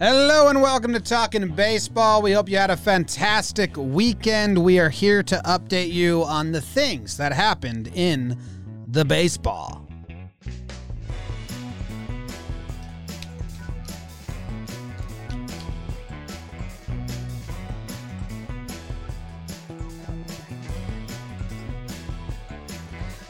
[0.00, 2.20] Hello and welcome to Talking Baseball.
[2.20, 4.58] We hope you had a fantastic weekend.
[4.58, 8.36] We are here to update you on the things that happened in
[8.88, 9.83] the baseball.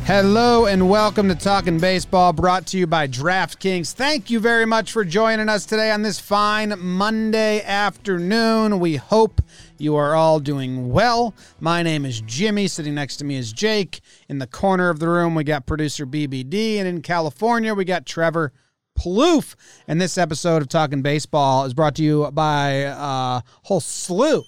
[0.07, 3.95] Hello and welcome to Talking Baseball, brought to you by DraftKings.
[3.95, 8.81] Thank you very much for joining us today on this fine Monday afternoon.
[8.81, 9.40] We hope
[9.79, 11.32] you are all doing well.
[11.59, 12.68] My name is Jimmy.
[12.68, 14.03] Sitting next to me is Jake.
[14.29, 16.76] In the corner of the room, we got producer BBD.
[16.76, 18.53] And in California, we got Trevor
[18.98, 19.54] Plouffe.
[19.89, 24.45] And this episode of Talking Baseball is brought to you by a whole slew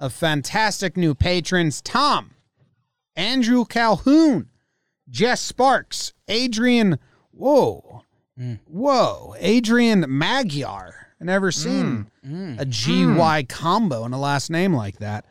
[0.00, 2.30] of fantastic new patrons Tom,
[3.14, 4.48] Andrew Calhoun,
[5.08, 6.98] Jess Sparks, Adrian,
[7.30, 8.02] whoa,
[8.38, 8.58] mm.
[8.66, 11.08] whoa, Adrian Magyar.
[11.20, 12.56] I never seen mm.
[12.56, 12.60] Mm.
[12.60, 15.24] a GY combo and a last name like that.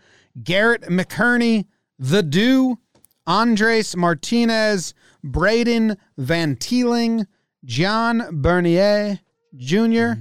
[0.44, 1.66] Garrett McKerney,
[2.00, 2.80] The Dew,
[3.28, 7.28] Andres Martinez, Braden Van Teeling,
[7.64, 9.20] John Bernier
[9.56, 10.14] Jr.,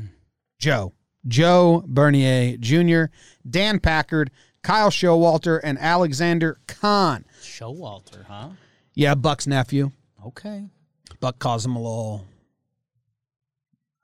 [0.59, 0.93] Joe,
[1.27, 3.05] Joe Bernier Jr.,
[3.49, 4.31] Dan Packard,
[4.63, 7.25] Kyle Showalter, and Alexander Kahn.
[7.43, 8.51] Showalter, huh?
[8.95, 9.91] Yeah, Buck's nephew.
[10.25, 10.65] Okay.
[11.21, 12.27] Buck calls him a little.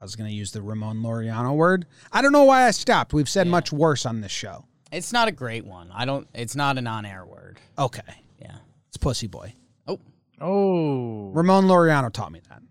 [0.01, 1.87] I was going to use the Ramon Laureano word.
[2.13, 3.13] I don't know why I stopped.
[3.13, 4.65] We've said much worse on this show.
[4.91, 5.91] It's not a great one.
[5.93, 6.27] I don't.
[6.35, 7.59] It's not an on-air word.
[7.79, 8.03] Okay.
[8.41, 8.57] Yeah.
[8.89, 9.55] It's Pussy Boy.
[9.87, 10.01] Oh,
[10.41, 12.63] Oh, Ramon Laureano taught me that.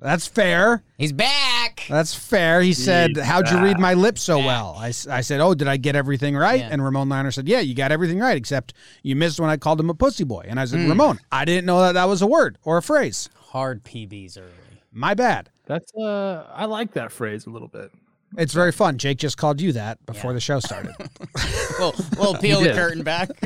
[0.00, 0.82] That's fair.
[0.96, 1.84] he's back.
[1.88, 2.60] That's fair.
[2.60, 4.46] He said, He's How'd you read my lips so Back.
[4.46, 4.76] well?
[4.78, 6.60] I said, Oh, did I get everything right?
[6.60, 6.68] Yeah.
[6.70, 9.80] And Ramon Laureano said, Yeah, you got everything right, except you missed when I called
[9.80, 10.44] him a pussy boy.
[10.48, 13.28] And I said, Ramon, I didn't know that that was a word or a phrase.
[13.36, 14.52] Hard PBs early.
[14.92, 15.50] My bad.
[15.66, 17.90] that's uh, I like that phrase a little bit.
[18.36, 18.98] It's very fun.
[18.98, 20.34] Jake just called you that before Yeah.
[20.34, 20.92] the show started.
[21.78, 23.30] We'll we'll peel the curtain back.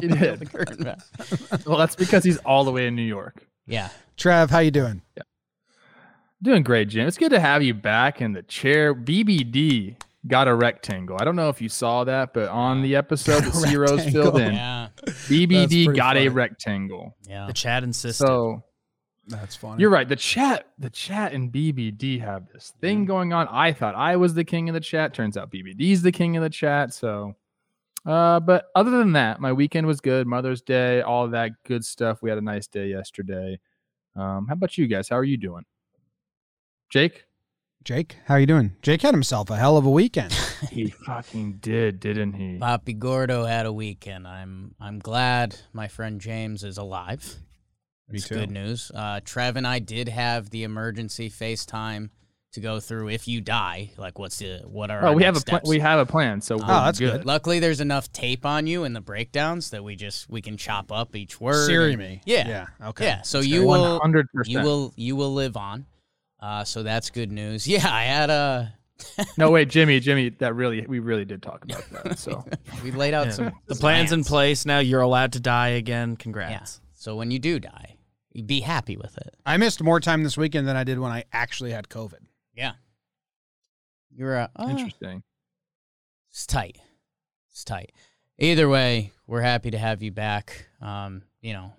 [0.00, 0.38] He We'll peel did.
[0.40, 1.66] the curtain back.
[1.66, 3.36] Well, that's because he's all the way in New York.
[3.66, 3.88] Yeah.
[4.16, 5.02] Trev, how you doing?
[6.42, 7.06] Doing great, Jim.
[7.06, 8.94] It's good to have you back in the chair.
[8.94, 9.96] BBD
[10.26, 11.16] got a rectangle.
[11.20, 14.38] I don't know if you saw that, but on the episode that C Rose filled
[14.38, 14.88] in, Yeah.
[15.04, 17.14] BBD pretty got a rectangle.
[17.28, 17.46] Yeah.
[17.46, 18.24] The chat insisted.
[18.26, 18.62] So
[19.28, 19.82] That's funny.
[19.82, 20.08] you're right.
[20.08, 23.46] The chat, the chat and BBD have this thing going on.
[23.50, 25.12] I thought I was the king of the chat.
[25.12, 26.94] Turns out BBD's the king of the chat.
[26.94, 27.34] So,
[28.06, 30.26] uh, but other than that, my weekend was good.
[30.26, 32.22] Mother's Day, all that good stuff.
[32.22, 33.60] We had a nice day yesterday.
[34.16, 35.10] Um, how about you guys?
[35.10, 35.64] How are you doing?
[36.90, 37.24] Jake?
[37.82, 38.76] Jake, how are you doing?
[38.82, 40.32] Jake had himself a hell of a weekend.
[40.70, 42.58] He fucking did, didn't he?
[42.58, 44.28] Poppy Gordo had a weekend.
[44.28, 47.36] I'm I'm glad my friend James is alive.
[48.10, 48.34] Me It's too.
[48.34, 48.92] good news.
[48.94, 52.10] Uh, Trev and I did have the emergency FaceTime
[52.52, 53.92] to go through if you die.
[53.96, 55.02] Like, what's the what are?
[55.02, 55.62] Oh, our we have a next plan.
[55.66, 56.42] We have a plan.
[56.42, 57.24] So we're that's good.
[57.24, 60.92] Luckily, there's enough tape on you in the breakdowns that we just we can chop
[60.92, 61.64] up each word.
[61.66, 62.20] Siri and- me.
[62.26, 62.88] Yeah, Yeah.
[62.88, 63.06] Okay.
[63.06, 63.22] yeah.
[63.22, 63.66] So That's you good.
[63.66, 64.52] will, One hundred percent.
[64.52, 65.86] you will, you will live on.
[66.40, 67.66] Uh, so that's good news.
[67.68, 68.74] Yeah, I had a.
[69.38, 70.28] No, wait, Jimmy, Jimmy.
[70.30, 72.18] That really, we really did talk about that.
[72.18, 72.44] So
[72.84, 73.32] We laid out Yeah.
[73.32, 73.52] some.
[73.66, 74.78] the plan's in place now.
[74.78, 76.10] You're allowed to die again.
[76.10, 76.16] Yeah.
[76.18, 76.80] Congrats.
[76.94, 77.96] So when you do die,
[78.32, 79.34] you be happy with it.
[79.46, 82.20] I missed more time this weekend than I did when I actually had COVID.
[82.54, 82.72] Yeah.
[84.14, 85.22] You're uh, uh, interesting.
[86.30, 86.78] It's tight.
[87.50, 87.92] It's tight.
[88.38, 90.66] Either way, we're happy to have you back.
[90.80, 91.72] Um, you know,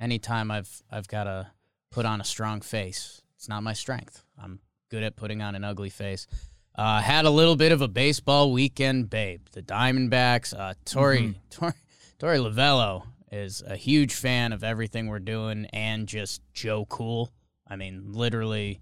[0.00, 1.50] anytime I've I've got to
[1.90, 4.22] put on a strong face, it's not my strength.
[4.40, 6.28] I'm good at putting on an ugly face.
[6.76, 9.40] Uh, had a little bit of a baseball weekend, babe.
[9.50, 10.56] The Diamondbacks.
[10.56, 11.74] Uh, Torey Torey
[12.20, 17.32] Torey Lovullo is a huge fan of everything we're doing and just Joe Cool.
[17.66, 18.80] I mean, literally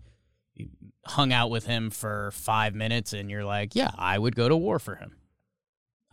[1.07, 4.57] hung out with him for five minutes and you're like, yeah, I would go to
[4.59, 5.17] war for him.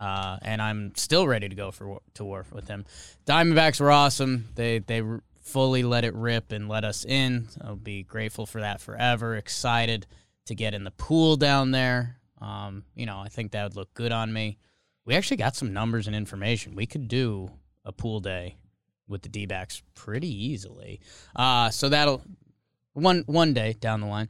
[0.00, 2.86] Uh, and I'm still ready to go for to war with him.
[3.26, 4.46] Diamondbacks were awesome.
[4.54, 5.02] They they
[5.48, 7.48] fully let it rip and let us in.
[7.62, 9.34] I'll be grateful for that forever.
[9.36, 10.06] Excited
[10.46, 12.18] to get in the pool down there.
[12.40, 14.58] Um, you know, I think that would look good on me.
[15.04, 16.74] We actually got some numbers and information.
[16.74, 17.50] We could do
[17.84, 18.56] a pool day
[19.08, 21.00] with the D-backs pretty easily.
[21.34, 22.22] Uh, so that'll
[22.92, 24.28] one one day down the line.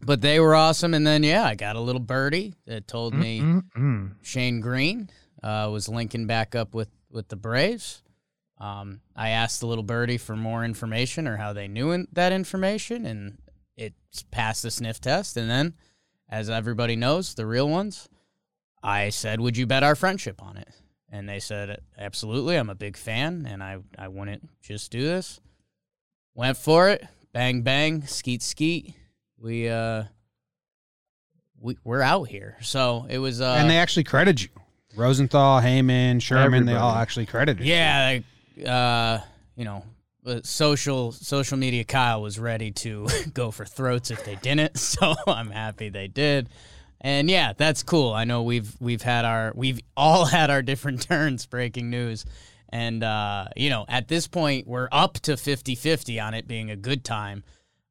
[0.00, 3.40] But they were awesome, and then yeah, I got a little birdie that told me
[3.40, 4.14] Mm-mm.
[4.22, 5.08] Shane Greene
[5.42, 8.02] uh, was linking back up with with the Braves.
[8.64, 12.32] Um, I asked the little birdie for more information or how they knew in, that
[12.32, 13.36] information, and
[13.76, 13.92] it
[14.30, 15.36] passed the sniff test.
[15.36, 15.74] And then,
[16.30, 18.08] as everybody knows, the real ones,
[18.82, 20.68] I said, "Would you bet our friendship on it?"
[21.12, 22.56] And they said, "Absolutely.
[22.56, 25.40] I'm a big fan, and I I wouldn't just do this."
[26.34, 27.06] Went for it.
[27.34, 28.06] Bang bang.
[28.06, 28.94] Skeet skeet.
[29.36, 30.04] We uh
[31.60, 32.56] we, we're out here.
[32.62, 33.42] So it was.
[33.42, 34.48] Uh, and they actually credited you.
[34.96, 37.66] Rosenthal, Heyman, Sherman, they all actually credited.
[37.66, 37.72] you.
[37.72, 38.20] Yeah,
[38.66, 39.18] uh,
[39.56, 39.84] you know,
[40.26, 45.14] uh, social social media Kyle was ready to go for throats if they didn't, so
[45.26, 46.48] I'm happy they did.
[47.00, 48.12] And yeah, that's cool.
[48.12, 52.24] I know we've we've had our we've all had our different turns breaking news.
[52.70, 56.76] And uh, you know, at this point we're up to 50-50 on it being a
[56.76, 57.44] good time.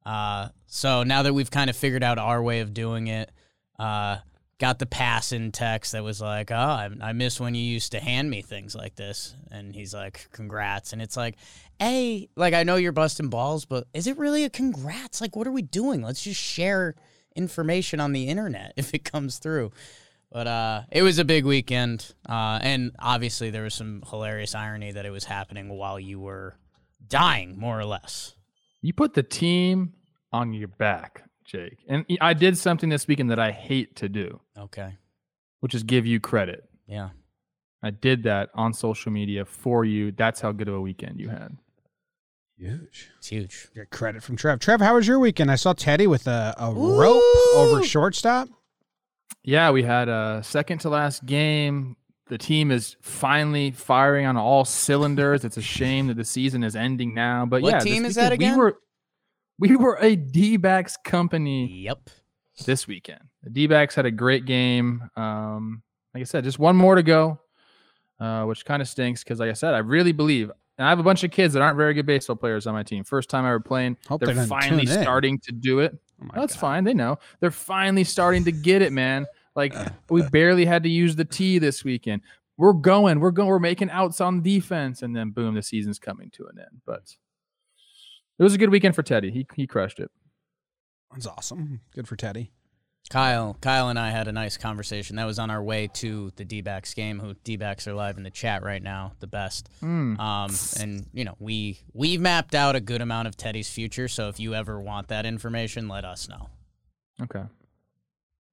[0.06, 3.32] Uh, so now that we've kind of figured out our way of doing it,
[3.80, 4.18] uh,
[4.60, 7.92] got the pass in text that was like, "Oh, I, I miss when you used
[7.92, 11.36] to hand me things like this," and he's like, "Congrats!" And it's like,
[11.80, 15.22] "Hey, like I know you're busting balls, but is it really a congrats?
[15.22, 16.02] Like, what are we doing?
[16.02, 16.96] Let's just share
[17.36, 19.72] information on the internet if it comes through."
[20.32, 24.92] But uh, it was a big weekend, uh, and obviously there was some hilarious irony
[24.92, 26.58] that it was happening while you were
[27.08, 28.34] dying, more or less.
[28.82, 29.94] You put the team
[30.32, 31.78] on your back, Jake.
[31.88, 34.96] And I did something this weekend that I hate to do, Okay,
[35.60, 36.64] which is give you credit.
[36.88, 37.10] yeah,
[37.82, 40.12] I did that on social media for you.
[40.12, 41.58] That's how good of a weekend you had.
[42.58, 43.10] Huge.
[43.18, 43.68] it's huge.
[43.76, 44.60] Get credit from Trev.
[44.60, 45.52] Trev, how was your weekend?
[45.52, 47.22] I saw Teddy with a, a rope
[47.56, 48.48] over shortstop.
[49.44, 51.98] Yeah, we had a second to last game.
[52.28, 55.44] The team is finally firing on all cylinders.
[55.44, 57.46] It's a shame that the season is ending now.
[57.46, 58.52] But What yeah, this team is that weekend again?
[58.58, 58.78] We were,
[59.70, 62.10] we were a D-backs company Yep.
[62.66, 63.22] this weekend.
[63.44, 65.10] The D-backs had a great game.
[65.16, 65.82] Um,
[66.14, 67.40] like I said, just one more to go,
[68.20, 70.52] uh, which kind of stinks because, like I said, I really believe.
[70.78, 72.84] And I have a bunch of kids that aren't very good baseball players on my
[72.84, 73.04] team.
[73.04, 73.98] First time ever playing.
[74.08, 75.96] Hope They're they didn't finally starting to do it.
[76.22, 76.60] Oh That's God.
[76.62, 76.84] fine.
[76.84, 77.20] They know.
[77.42, 79.26] They're finally starting to get it, man.
[79.56, 79.76] Like
[80.10, 82.22] we barely had to use the T this weekend.
[82.58, 83.20] We're going.
[83.20, 83.50] We're going.
[83.50, 86.82] We're making outs on defense, and then boom, the season's coming to an end.
[86.86, 87.16] But
[88.44, 89.32] it was a good weekend for Teddy.
[89.32, 90.12] He he crushed it.
[91.14, 91.80] That's awesome.
[91.96, 92.52] Good for Teddy.
[93.10, 95.16] Kyle, Kyle and I had a nice conversation.
[95.18, 97.20] That was on our way to the D-backs game.
[97.20, 99.70] Who D-backs are live in the chat right now, the best.
[99.82, 100.20] Mm.
[100.20, 100.52] Um,
[100.82, 104.10] and you know we we mapped out a good amount of Teddy's future.
[104.10, 106.50] So if you ever want that information, let us know.
[107.22, 107.44] Okay.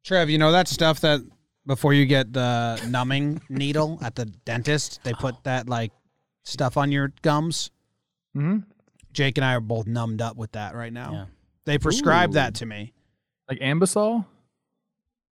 [0.05, 1.21] Trev, you know that stuff that
[1.67, 5.91] before you get the numbing needle at the dentist, they put that like
[6.45, 7.71] stuff on your gums.
[8.35, 8.59] hmm
[9.13, 11.13] Jake and I are both numbed up with that right now.
[11.13, 11.25] Yeah.
[11.67, 12.35] They prescribed Ooh.
[12.35, 12.93] that to me.
[13.49, 14.25] Like Anbesol.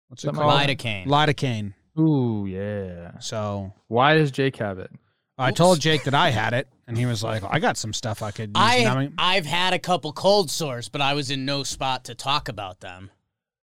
[0.07, 0.47] What's it called?
[0.47, 1.07] like Lidocaine.
[1.07, 1.73] Lidocaine.
[1.99, 3.19] Ooh yeah.
[3.19, 4.91] So Why does Jake have it?
[5.37, 8.21] I told Jake that I had it, and he was like, "I got some stuff
[8.21, 11.45] I could use I numbing." I've had a couple cold sores, but I was in
[11.45, 13.09] no spot to talk about them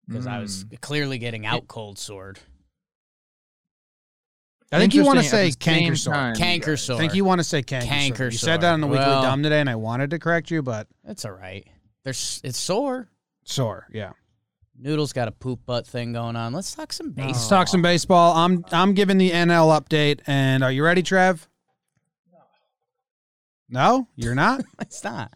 [0.07, 0.81] because I was Mm.
[0.83, 2.39] clearly getting out cold sored.
[4.73, 6.15] I think you want to say at the same canker sore.
[6.15, 6.83] time, Canker guys.
[6.83, 6.97] sore.
[6.97, 8.31] I think you want to say canker, Canker sore.
[8.31, 10.63] You said that on the weekly Well- dumb today, and I wanted to correct you,
[10.63, 11.67] but That's all right.
[12.05, 13.09] There's it's sore.
[13.45, 13.87] sore.
[13.93, 14.13] Yeah.
[14.77, 16.53] Noodle's got a poop butt thing going on.
[16.53, 17.33] Let's talk some baseball.
[17.33, 18.35] Let's talk some baseball.
[18.35, 21.49] I'm I'm giving the NL update, and are you ready, Trev?
[23.69, 24.63] No, you're not.
[24.81, 25.33] It's not.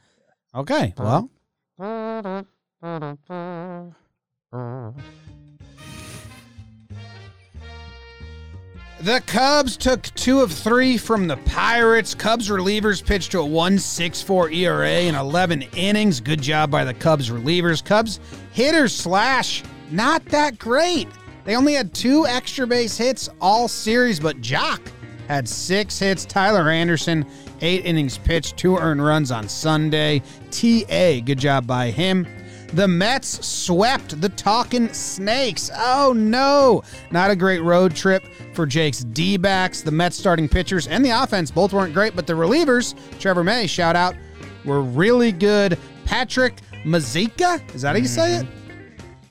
[0.55, 0.93] Okay.
[0.99, 1.31] Well,
[9.01, 12.15] the Cubs took two of three from the Pirates.
[12.15, 16.21] Cubs relievers pitched to a 1.64 ERA in 11 innings.
[16.21, 17.85] Good job by the Cubs relievers.
[17.85, 18.19] Cubs
[18.53, 21.09] hitters slash not that great.
[21.45, 24.81] They only had two extra base hits all series, but Joc
[25.29, 26.25] had six hits.
[26.25, 27.25] Tyler Anderson,
[27.61, 30.21] eight innings pitched, two earned runs on Sunday.
[30.51, 32.27] TA, good job by him.
[32.75, 35.71] The Mets swept the Talking Snakes.
[35.75, 39.81] Oh no, not a great road trip for Jake's D backs.
[39.81, 43.67] The Mets starting pitchers and the offense both weren't great, but the relievers, Trevor May,
[43.67, 44.15] shout out,
[44.67, 45.79] were really good.
[46.05, 48.47] Patrick Mazeika, is that how you say it?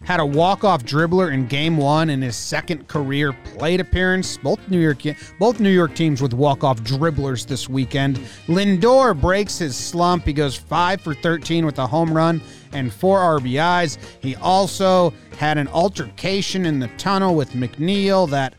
[0.08, 4.38] Had a walk-off dribbler in Game One in his second career plate appearance.
[4.38, 5.00] Both New York,
[5.38, 8.16] both New York teams with walk-off dribblers this weekend.
[8.48, 10.24] Lindor breaks his slump.
[10.24, 12.40] He goes five for 13 with a home run
[12.72, 13.98] and four RBIs.
[14.22, 18.54] He also had an altercation in the tunnel with McNeil that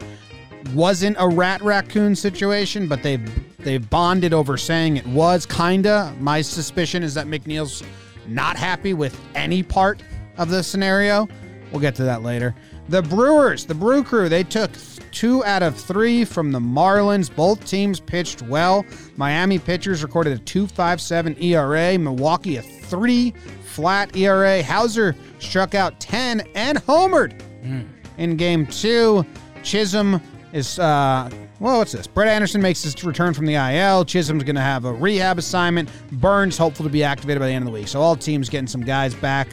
[0.74, 3.26] wasn't a rat raccoon situation, but they've
[3.64, 6.14] they've bonded over saying it was kinda.
[6.20, 7.82] My suspicion is that McNeil's
[8.26, 10.02] not happy with any part
[10.38, 11.28] of the scenario.
[11.70, 12.54] We'll get to that later.
[12.88, 14.70] The Brewers, the Brew Crew, they took
[15.12, 17.34] two out of three from the Marlins.
[17.34, 18.86] Both teams pitched well.
[19.16, 21.98] Miami pitchers recorded a 2.57 ERA.
[21.98, 23.32] Milwaukee a three
[23.64, 24.62] flat ERA.
[24.62, 27.38] Houser struck out 10 and homered
[28.16, 29.26] in game two.
[29.62, 30.20] Chisholm
[30.54, 31.28] is, uh,
[31.60, 32.06] well, what's this?
[32.06, 34.04] Brett Anderson makes his return from the IL.
[34.06, 35.90] Chisholm's going to have a rehab assignment.
[36.12, 37.88] Burnes hopeful to be activated by the end of the week.
[37.88, 39.48] So all teams getting some guys back.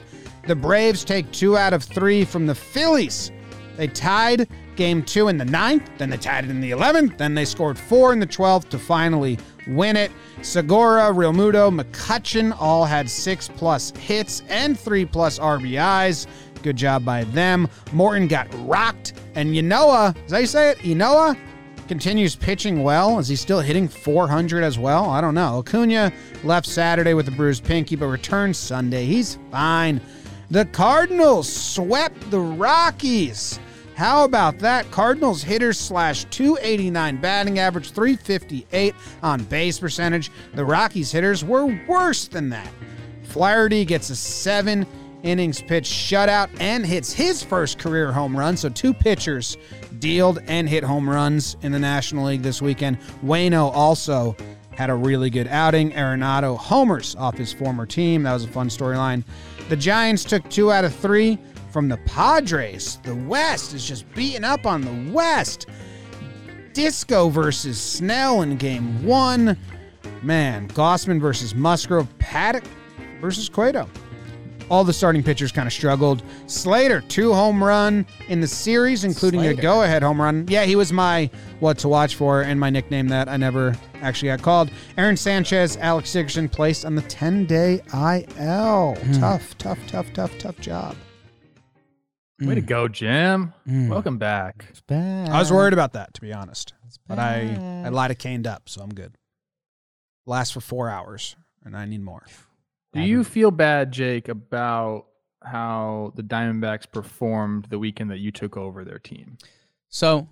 [0.48, 3.32] The Braves take two out of three from the Phillies.
[3.78, 7.34] They tied game two in the ninth, then they tied it in the 11th, then
[7.34, 10.12] they scored four in the 12th to finally win it.
[10.42, 16.28] Segura, Realmuto, McCutchen all had six plus hits and three plus RBIs.
[16.62, 17.68] Good job by them.
[17.94, 20.78] Morton got rocked, and Ynoa, that how you uh, say it?
[20.80, 23.20] Ynoa uh, continues pitching well.
[23.20, 25.10] Is he still hitting 400 as well?
[25.10, 25.60] I don't know.
[25.60, 26.12] Acuna
[26.44, 29.06] left Saturday with a bruised pinky, but returns Sunday.
[29.06, 30.02] He's fine.
[30.52, 33.60] The Cardinals swept the Rockies.
[33.96, 34.90] How about that?
[34.92, 40.32] Cardinals hitters slash 289 batting average, 358 on base percentage.
[40.54, 42.70] The Rockies hitters were worse than that.
[43.24, 44.86] Flaherty gets a seven
[45.24, 48.56] innings pitch shutout and hits his first career home run.
[48.56, 49.58] So two pitchers
[50.00, 53.00] dealed and hit home runs in the National League this weekend.
[53.24, 54.36] Waino also
[54.76, 55.92] had a really good outing.
[55.92, 58.24] Arenado homers off his former team.
[58.24, 59.24] That was a fun storyline.
[59.70, 61.38] The Giants took two out of three
[61.72, 63.00] from the Padres.
[63.04, 65.68] The West is just beating up on the West.
[66.74, 69.58] Disco versus Snell in game one.
[70.22, 72.08] Man, Gausman versus Musgrove.
[72.20, 72.64] Paddock
[73.22, 73.90] versus Cueto.
[74.70, 76.24] All the starting pitchers kind of struggled.
[76.48, 79.60] Slater, two home run in the series, including Slater.
[79.60, 80.46] a go ahead home run.
[80.50, 81.30] Yeah, he was my
[81.60, 84.72] what to watch for and my nickname that I never actually got called.
[84.98, 88.96] Aaron Sanchez, Alex Sigerson placed on the 10 day IL.
[89.14, 90.96] Tough, tough, tough, tough, tough job.
[92.42, 92.66] Way to Mm.
[92.66, 93.54] go, Jim.
[93.68, 93.88] Mm.
[93.88, 94.66] Welcome back.
[94.70, 95.30] It's bad.
[95.30, 96.74] I was worried about that, to be honest.
[97.08, 99.16] But I, I caned up, so I'm good.
[100.26, 102.26] Lasts for four hours, and I need more.
[102.96, 105.08] Do you feel bad, Jake, about
[105.44, 109.38] how the Diamondbacks performed the weekend that you took over their team?
[109.90, 110.28] So,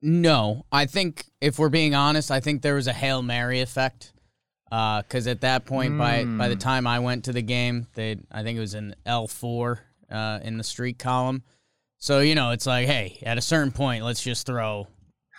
[0.00, 4.12] no, I think if we're being honest, I think there was a hail mary effect.
[4.70, 6.60] Because at that point, by by the Mm.
[6.60, 10.40] time I went to the game, they I think it was an L four uh,
[10.42, 11.42] in the streak column.
[11.98, 14.88] So you know, it's like, hey, at a certain point, let's just throw,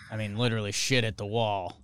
[0.08, 1.76] I mean, literally shit at the wall,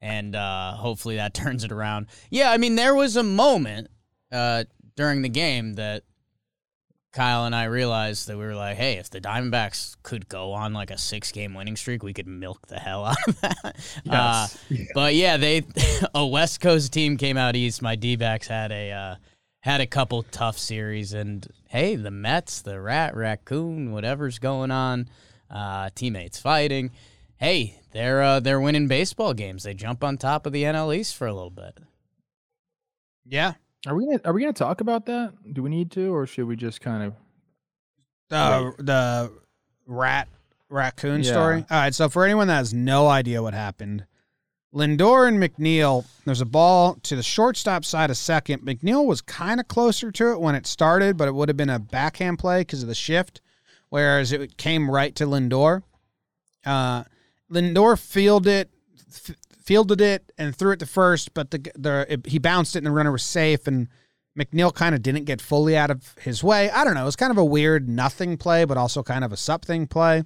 [0.00, 2.06] and uh, hopefully that turns it around.
[2.30, 3.88] Yeah, I mean, there was a moment
[4.32, 4.64] uh,
[4.96, 6.02] during the game that
[7.12, 10.74] Kyle and I realized that we were like, hey, if the Diamondbacks could go on
[10.74, 13.76] like a six game winning streak, we could milk the hell out of that.
[14.08, 14.46] Uh,
[14.94, 15.62] but yeah, they
[16.14, 17.80] a West Coast team came out east.
[17.80, 19.14] My D backs had a uh,
[19.60, 25.08] had a couple tough series, and hey, the Mets, the Rat Raccoon, whatever's going on,
[25.50, 26.90] uh, teammates fighting.
[27.38, 29.62] Hey, they're uh, they're winning baseball games.
[29.62, 31.78] They jump on top of the NL East for a little bit.
[33.24, 33.54] Yeah.
[33.86, 35.32] Are we gonna, are we going to talk about that?
[35.52, 37.14] Do we need to, or should we just kind of?
[38.28, 39.32] The the
[39.86, 40.28] rat
[40.68, 41.30] raccoon Yeah.
[41.30, 41.56] story.
[41.70, 44.04] All right, so for anyone that has no idea what happened,
[44.74, 48.62] Lindor and McNeil, there's a ball to the shortstop side of second.
[48.62, 51.70] McNeil was kind of closer to it when it started, but it would have been
[51.70, 53.40] a backhand play because of the shift,
[53.88, 55.82] whereas it came right to Lindor.
[56.66, 57.04] Uh,
[57.52, 58.68] Lindor fielded
[59.08, 62.78] f- fielded it and threw it to first, but the the it, he bounced it
[62.78, 63.88] and the runner was safe and
[64.38, 66.70] McNeil kind of didn't get fully out of his way.
[66.70, 67.02] I don't know.
[67.02, 70.22] It was kind of a weird nothing play, but also kind of a something play.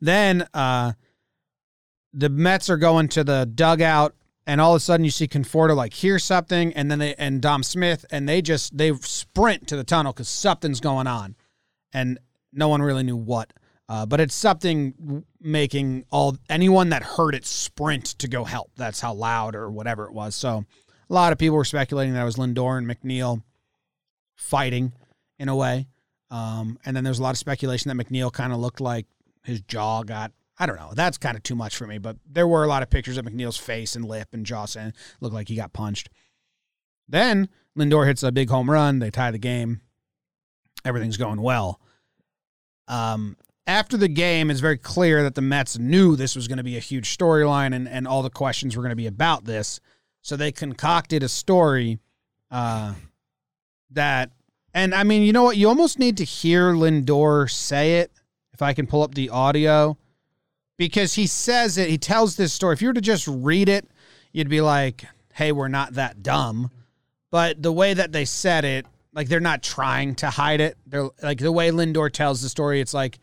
[0.00, 0.92] Then uh,
[2.12, 4.14] the Mets are going to the dugout,
[4.46, 7.42] and all of a sudden you see Conforto like hear something, and then they and
[7.42, 11.36] Dom Smith, and they just they sprint to the tunnel because something's going on,
[11.92, 12.18] and
[12.52, 13.52] no one really knew what.
[13.88, 18.72] Uh, but it's something making all anyone that heard it sprint to go help.
[18.76, 20.34] That's how loud or whatever it was.
[20.34, 20.64] So
[21.08, 23.42] a lot of people were speculating that it was Lindor and McNeil
[24.34, 24.92] fighting
[25.38, 25.86] in a way.
[26.30, 29.06] Um, and then there's a lot of speculation that McNeil kind of looked like
[29.44, 30.32] his jaw got.
[30.58, 30.92] I don't know.
[30.94, 33.24] That's kind of too much for me, but there were a lot of pictures of
[33.24, 36.08] McNeil's face and lip and jaw saying looked like he got punched.
[37.08, 37.48] Then
[37.78, 38.98] Lindor hits a big home run.
[38.98, 39.82] They tie the game.
[40.84, 41.80] Everything's going well.
[42.88, 43.36] Um,
[43.66, 46.76] after the game, it's very clear that the Mets knew this was going to be
[46.76, 49.80] a huge storyline and, and all the questions were going to be about this.
[50.22, 51.98] So they concocted a story
[52.50, 52.94] uh,
[53.90, 54.30] that,
[54.72, 55.56] and I mean, you know what?
[55.56, 58.12] You almost need to hear Lindor say it.
[58.52, 59.98] If I can pull up the audio,
[60.78, 62.72] because he says it, he tells this story.
[62.72, 63.86] If you were to just read it,
[64.32, 65.04] you'd be like,
[65.34, 66.70] hey, we're not that dumb.
[67.30, 70.78] But the way that they said it, like they're not trying to hide it.
[70.86, 73.18] They're like the way Lindor tells the story, it's like,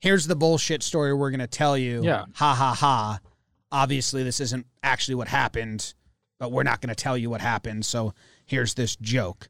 [0.00, 2.02] here's the bullshit story we're going to tell you.
[2.02, 2.24] Yeah.
[2.34, 3.20] Ha ha ha.
[3.72, 5.94] Obviously, this isn't actually what happened,
[6.38, 7.84] but we're not going to tell you what happened.
[7.84, 9.48] So here's this joke.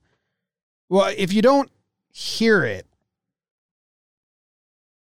[0.89, 1.71] Well, if you don't
[2.11, 2.87] hear it,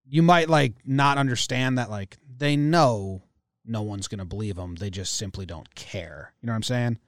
[0.06, 3.22] you might like not understand that like they know
[3.64, 4.74] no one's going to believe them.
[4.74, 6.32] They just simply don't care.
[6.40, 6.98] You know what I'm saying?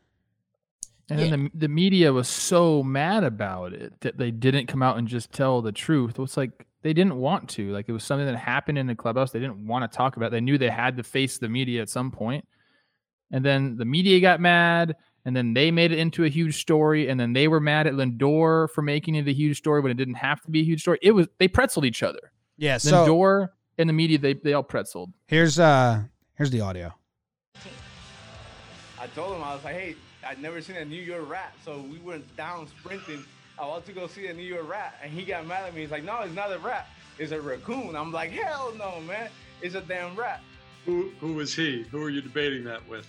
[1.11, 4.97] And then the, the media was so mad about it that they didn't come out
[4.97, 6.19] and just tell the truth.
[6.19, 7.73] It's like they didn't want to.
[7.73, 9.31] Like it was something that happened in the clubhouse.
[9.31, 10.27] They didn't want to talk about.
[10.27, 10.33] It.
[10.33, 12.47] They knew they had to face the media at some point.
[13.31, 17.09] And then the media got mad, and then they made it into a huge story.
[17.09, 19.97] And then they were mad at Lindor for making it a huge story when it
[19.97, 20.99] didn't have to be a huge story.
[21.01, 22.33] It was they pretzeled each other.
[22.59, 22.77] Yeah.
[22.79, 23.49] So Lindor
[23.79, 25.13] and the media they they all pretzeled.
[25.27, 26.03] here's uh
[26.35, 26.95] here's the audio.
[29.01, 31.85] I told him I was like, hey, I'd never seen a New York rat, so
[31.91, 33.25] we went down sprinting.
[33.59, 35.83] I want to go see a New York rat, and he got mad at me.
[35.83, 37.95] He's like, no, it's not a rat, it's a raccoon.
[37.95, 39.29] I'm like, hell no, man,
[39.61, 40.41] it's a damn rat.
[40.87, 41.83] Who who was he?
[41.91, 43.07] Who are you debating that with?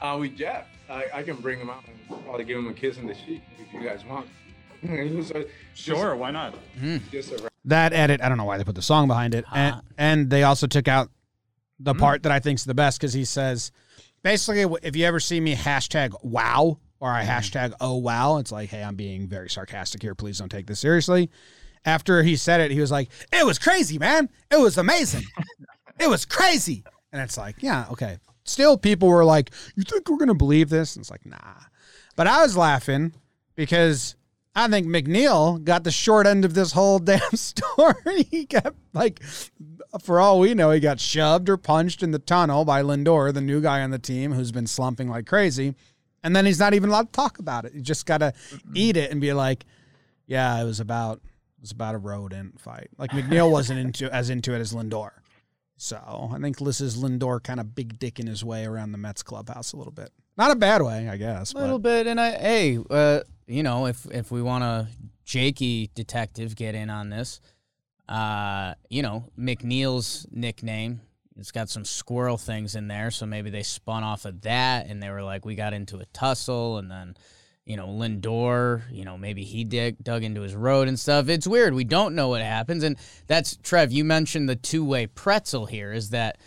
[0.00, 2.96] Uh, we Jeff, I, I can bring him out and probably give him a kiss
[2.96, 4.26] in the cheek if you guys want.
[4.80, 6.54] He was a- Sure, why not?
[7.12, 7.52] just a rat.
[7.66, 9.84] That edit, I don't know why they put the song behind it, and Hot.
[9.98, 11.10] and they also took out
[11.78, 13.70] the part that I think's the best because he says,
[14.22, 17.30] basically, if you ever see me hashtag wow or I mm-hmm.
[17.30, 20.14] hashtag oh wow, it's like, hey, I'm being very sarcastic here.
[20.14, 21.30] Please don't take this seriously.
[21.84, 24.28] After he said it, he was like, it was crazy, man.
[24.50, 25.24] It was amazing.
[25.98, 26.84] it was crazy.
[27.10, 28.18] And it's like, yeah, okay.
[28.44, 30.94] Still, people were like, you think we're gonna believe this?
[30.94, 31.54] And it's like, nah.
[32.16, 33.14] But I was laughing
[33.56, 34.14] because
[34.54, 38.24] I think McNeil got the short end of this whole damn story.
[38.30, 39.22] he got like,
[40.02, 43.40] for all we know, he got shoved or punched in the tunnel by Lindor, the
[43.40, 45.74] new guy on the team who's been slumping like crazy.
[46.22, 47.74] And then he's not even allowed to talk about it.
[47.74, 48.32] You just got to
[48.74, 49.64] eat it and be like,
[50.26, 52.88] yeah, it was about it was about a rodent fight.
[52.98, 55.10] Like McNeil wasn't into as into it as Lindor.
[55.76, 59.22] So I think this is Lindor kind of big dicking his way around the Mets
[59.22, 60.10] clubhouse a little bit.
[60.36, 61.52] Not a bad way, I guess.
[61.52, 64.88] A little but bit, and I hey, uh, you know, if if we want a
[65.24, 67.40] Jakey detective get in on this,
[68.08, 71.00] uh, you know, McNeil's nickname.
[71.40, 75.02] It's got some squirrel things in there, so maybe they spun off of that, and
[75.02, 77.16] they were like, we got into a tussle, and then,
[77.64, 81.28] you know, Lindor, you know, maybe he dig, dug into his road and stuff.
[81.28, 81.72] It's weird.
[81.72, 83.90] We don't know what happens, and that's Trev.
[83.90, 85.92] You mentioned the two way pretzel here.
[85.92, 86.38] Is that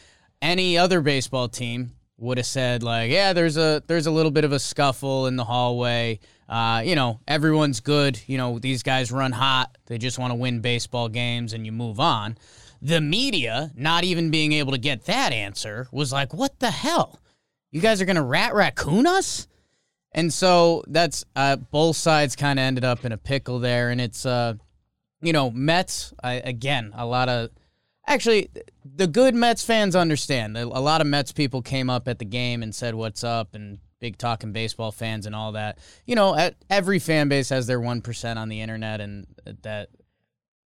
[0.42, 4.46] any other baseball team would have said like, yeah, there's a there's a little bit
[4.46, 6.20] of a scuffle in the hallway.
[6.48, 8.20] Uh, you know, everyone's good.
[8.28, 9.76] You know, these guys run hot.
[9.88, 12.38] They just want to win baseball games, and you move on.
[12.86, 17.20] The media, not even being able to get that answer, was like, what the hell?
[17.72, 19.48] You guys are gonna rat raccoon us?
[20.12, 24.00] And so that's uh, both sides kind of ended up in a pickle there, and
[24.00, 24.56] it's uh,
[25.22, 27.50] you know, Mets I, again a lot of
[28.06, 28.50] actually
[28.86, 30.58] the good Mets fans understand.
[30.58, 33.80] A lot of Mets people came up at the game and said what's up and
[34.00, 35.80] big talking baseball fans and all that.
[36.06, 39.26] You know, every fan base has their 1% on the internet and
[39.62, 39.90] that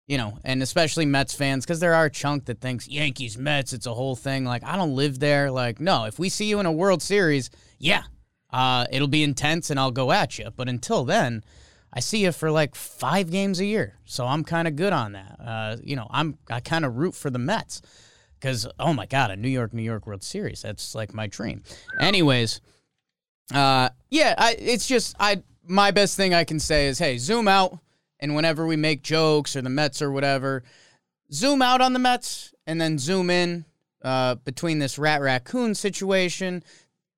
[0.07, 3.73] you know, and especially Mets fans cuz there are a chunk that thinks Yankees Mets
[3.73, 6.59] it's a whole thing like I don't live there like no, if we see you
[6.59, 8.03] in a World Series, yeah.
[8.49, 11.43] Uh, it'll be intense and I'll go at you, but until then,
[11.93, 15.13] I see you for like five games a year, so I'm kind of good on
[15.13, 15.39] that.
[15.39, 17.81] Uh, you know, I'm I kind of root for the Mets
[18.39, 21.63] because oh my god, a New York New York World Series, that's like my dream.
[21.99, 22.61] Anyways,
[23.53, 27.47] uh, yeah, I, it's just I my best thing I can say is hey, zoom
[27.47, 27.79] out,
[28.19, 30.63] and whenever we make jokes or the Mets or whatever,
[31.31, 33.65] zoom out on the Mets and then zoom in
[34.01, 36.63] uh, between this rat raccoon situation.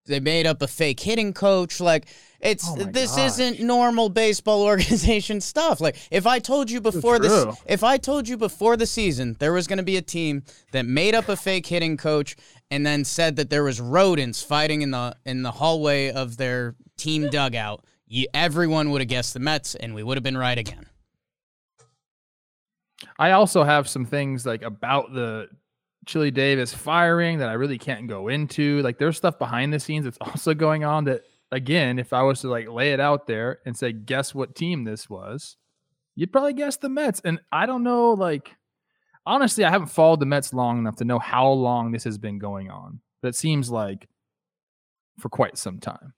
[0.05, 1.79] They made up a fake hitting coach.
[1.79, 2.07] Like
[2.39, 3.27] it's Oh this gosh.
[3.27, 5.79] isn't normal baseball organization stuff.
[5.79, 9.53] Like if I told you before this, if I told you before the season there
[9.53, 12.35] was going to be a team that made up a fake hitting coach
[12.71, 16.75] and then said that there was rodents fighting in the in the hallway of their
[16.97, 20.57] team dugout, you, everyone would have guessed the Mets, and we would have been right
[20.57, 20.85] again.
[23.19, 25.49] I also have some things like about the
[26.05, 28.81] Chili Davis firing that I really can't go into.
[28.81, 32.41] Like there's stuff behind the scenes that's also going on that again, if I was
[32.41, 35.57] to like lay it out there and say guess what team this was,
[36.15, 37.21] you'd probably guess the Mets.
[37.23, 38.55] And I don't know like
[39.25, 42.39] honestly, I haven't followed the Mets long enough to know how long this has been
[42.39, 43.01] going on.
[43.21, 44.07] But it seems like
[45.19, 46.13] for quite some time.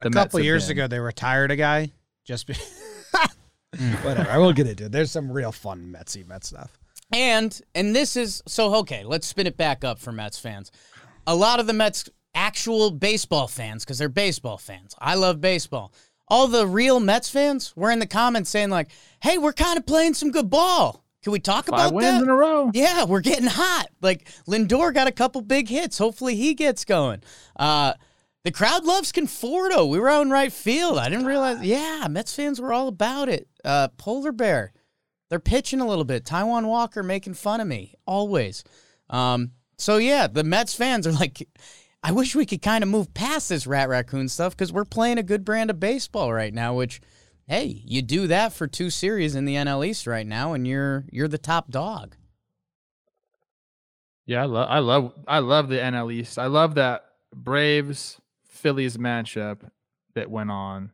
[0.00, 1.92] The a couple have years ago, they retired a guy
[2.24, 2.54] just be.
[4.02, 4.30] Whatever.
[4.30, 4.92] I will get into it.
[4.92, 6.78] There's some real fun Metsy Met stuff.
[7.12, 9.04] And and this is so okay.
[9.04, 10.72] Let's spin it back up for Mets fans.
[11.26, 14.94] A lot of the Mets actual baseball fans, because they're baseball fans.
[14.98, 15.92] I love baseball.
[16.28, 18.90] All the real Mets fans were in the comments saying like,
[19.22, 21.04] "Hey, we're kind of playing some good ball.
[21.22, 22.70] Can we talk Five about wins that?" in a row.
[22.74, 23.86] Yeah, we're getting hot.
[24.02, 25.98] Like Lindor got a couple big hits.
[25.98, 27.22] Hopefully he gets going.
[27.54, 27.94] Uh,
[28.46, 29.88] the crowd loves Conforto.
[29.88, 30.98] We were out in right field.
[30.98, 31.62] I didn't realize.
[31.62, 33.48] Yeah, Mets fans were all about it.
[33.64, 34.72] Uh, Polar Bear,
[35.28, 36.24] they're pitching a little bit.
[36.24, 38.62] Taijuan Walker making fun of me always.
[39.10, 41.48] Um, so yeah, the Mets fans are like,
[42.04, 45.18] I wish we could kind of move past this rat raccoon stuff because we're playing
[45.18, 46.72] a good brand of baseball right now.
[46.72, 47.00] Which,
[47.48, 51.04] hey, you do that for two series in the NL East right now, and you're
[51.10, 52.14] you're the top dog.
[54.24, 56.38] Yeah, I love I love I love the NL East.
[56.38, 58.20] I love that Braves
[58.66, 59.60] Phillies matchup
[60.14, 60.90] that went on.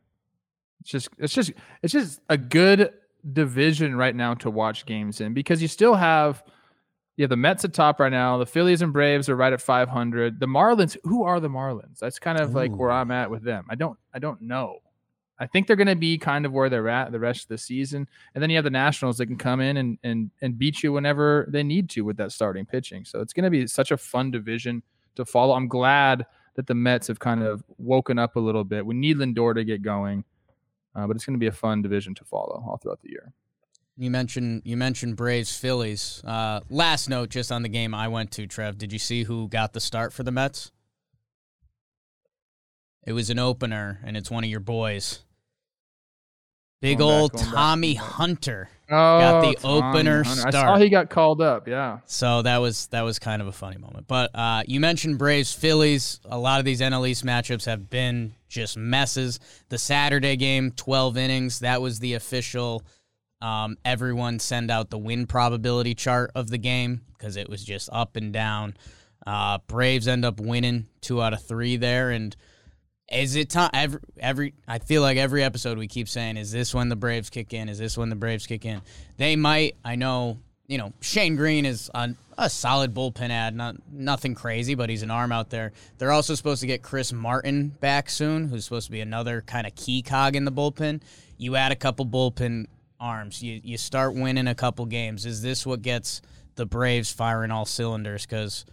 [0.81, 2.93] It's just it's just it's just a good
[3.33, 6.43] division right now to watch games in because you still have
[7.17, 8.37] yeah the Mets at top right now.
[8.37, 10.39] The Phillies and Braves are right at 500.
[10.39, 11.97] The Marlins, who are the Marlins?
[11.97, 13.65] That's kind of like where I'm at with them.
[13.71, 14.77] I don't I don't know.
[15.39, 17.57] I think they're going to be kind of where they're at the rest of the
[17.57, 18.07] season.
[18.35, 20.93] And then you have the Nationals that can come in and and and beat you
[20.93, 23.03] whenever they need to with that starting pitching.
[23.03, 24.83] So it's going to be such a fun division
[25.15, 25.55] to follow.
[25.55, 28.85] I'm glad that the Mets have kind of woken up a little bit.
[28.85, 30.23] We need Lindor to get going,
[30.95, 33.33] uh, but it's going to be a fun division to follow all throughout the year.
[33.95, 36.23] You mentioned you mentioned Braves Phillies.
[36.25, 38.77] Uh, last note, just on the game I went to, Trev.
[38.77, 40.71] Did you see who got the start for the Mets?
[43.05, 45.19] It was an opener, and it's one of your boys.
[46.81, 48.03] Big Going old back, Tommy back.
[48.03, 48.69] Hunter.
[48.93, 50.47] Oh, the Tommy opener Hunter.
[50.47, 51.67] I saw he got called up.
[51.67, 51.99] Yeah.
[52.05, 54.07] So that was that was kind of a funny moment.
[54.07, 56.19] But uh, you mentioned Braves Phillies.
[56.25, 59.39] A lot of these NL East matchups have been just messes.
[59.69, 61.59] The Saturday game, twelve innings.
[61.59, 62.83] That was the official.
[63.41, 67.89] Um, everyone send out the win probability chart of the game because it was just
[67.91, 68.75] up and down.
[69.25, 72.35] Uh, Braves end up winning two out of three there, and
[73.11, 73.69] is it time?
[73.73, 77.29] Every, every I feel like every episode we keep saying, "Is this when the Braves
[77.29, 77.69] kick in?
[77.69, 78.81] Is this when the Braves kick in?"
[79.17, 79.75] They might.
[79.83, 80.39] I know.
[80.67, 85.03] You know, Shane Greene is on a solid bullpen ad, not nothing crazy, but he's
[85.03, 85.73] an arm out there.
[85.97, 89.67] They're also supposed to get Chris Martin back soon, who's supposed to be another kind
[89.67, 91.01] of key cog in the bullpen.
[91.37, 92.67] You add a couple bullpen
[92.99, 95.25] arms, you you start winning a couple games.
[95.25, 96.21] Is this what gets
[96.55, 98.25] the Braves firing all cylinders?
[98.25, 98.65] Because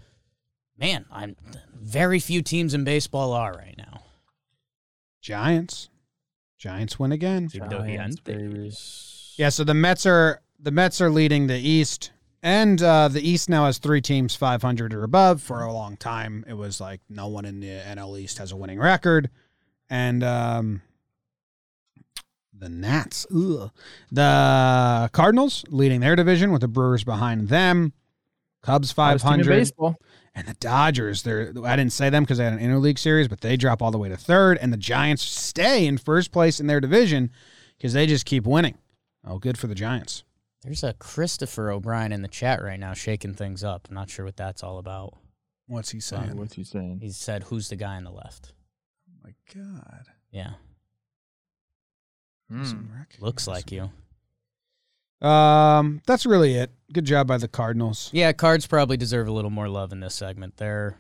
[0.79, 1.37] man, I'm
[1.75, 4.03] very few teams in baseball are right now.
[5.21, 5.89] Giants.
[6.59, 7.49] Giants win again.
[7.49, 8.73] Giants, baby.
[9.37, 13.49] Yeah, so the Mets are the Mets are leading the East, and uh, the East
[13.49, 15.41] now has three teams 500 or above.
[15.43, 18.57] For a long time, it was like no one in the NL East has a
[18.57, 19.31] winning record,
[19.89, 20.83] and um,
[22.53, 23.71] the Nats, ugh.
[24.13, 27.95] the Cardinals leading their division with the Brewers behind them.
[28.63, 29.97] Cubs Hottest team 500 baseball.
[30.35, 31.23] And the Dodgers.
[31.23, 33.91] They're I didn't say them because they had an interleague series, but they drop all
[33.91, 37.31] the way to third, and the Giants stay in first place in their division
[37.77, 38.79] because they just keep winning.
[39.27, 40.25] Oh, good for the Giants.
[40.63, 43.87] There's a Christopher O'Brien in the chat right now shaking things up.
[43.89, 45.15] I'm not sure what that's all about.
[45.67, 46.37] What's he Uh, saying?
[46.37, 47.01] What's he saying?
[47.01, 48.53] He said, "Who's the guy on the left?"
[49.09, 50.07] oh my God.
[50.31, 50.53] Yeah.
[52.65, 53.17] Some wreck.
[53.21, 53.91] looks like you.
[55.23, 56.71] Um, that's really it.
[56.93, 58.11] Good job by the Cardinals.
[58.13, 60.57] Yeah, Cards probably deserve a little more love in this segment.
[60.57, 60.99] They're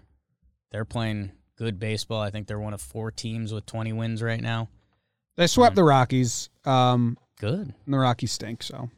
[0.71, 2.21] they're playing good baseball.
[2.21, 4.69] I think they're one of four teams with 20 wins right now.
[5.37, 6.49] They swept the Rockies.
[6.65, 7.75] Um, Good.
[7.85, 8.63] and the Rockies stink.
[8.63, 8.89] So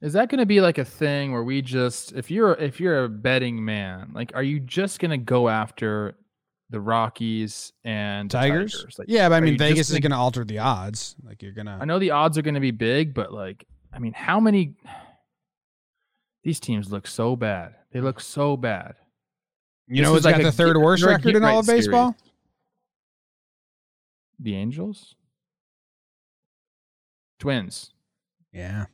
[0.00, 3.04] Is that going to be like a thing where we just, if you're if you're
[3.04, 6.16] a betting man, like, are you just going to go after
[6.70, 8.86] the Rockies and the Tigers.
[8.96, 11.16] Like, yeah, but I mean Vegas is going to alter the odds.
[11.22, 11.76] Like you're gonna.
[11.80, 14.74] I know the odds are going to be big, but like, I mean, how many?
[16.44, 17.74] These teams look so bad.
[17.92, 18.94] They look so bad.
[19.88, 21.44] You This know is who's like got a the third get- worst they're record in
[21.44, 22.12] all of baseball?
[22.12, 22.32] series.
[24.38, 25.16] The Angels,
[27.38, 27.92] Twins.
[28.52, 28.86] Yeah.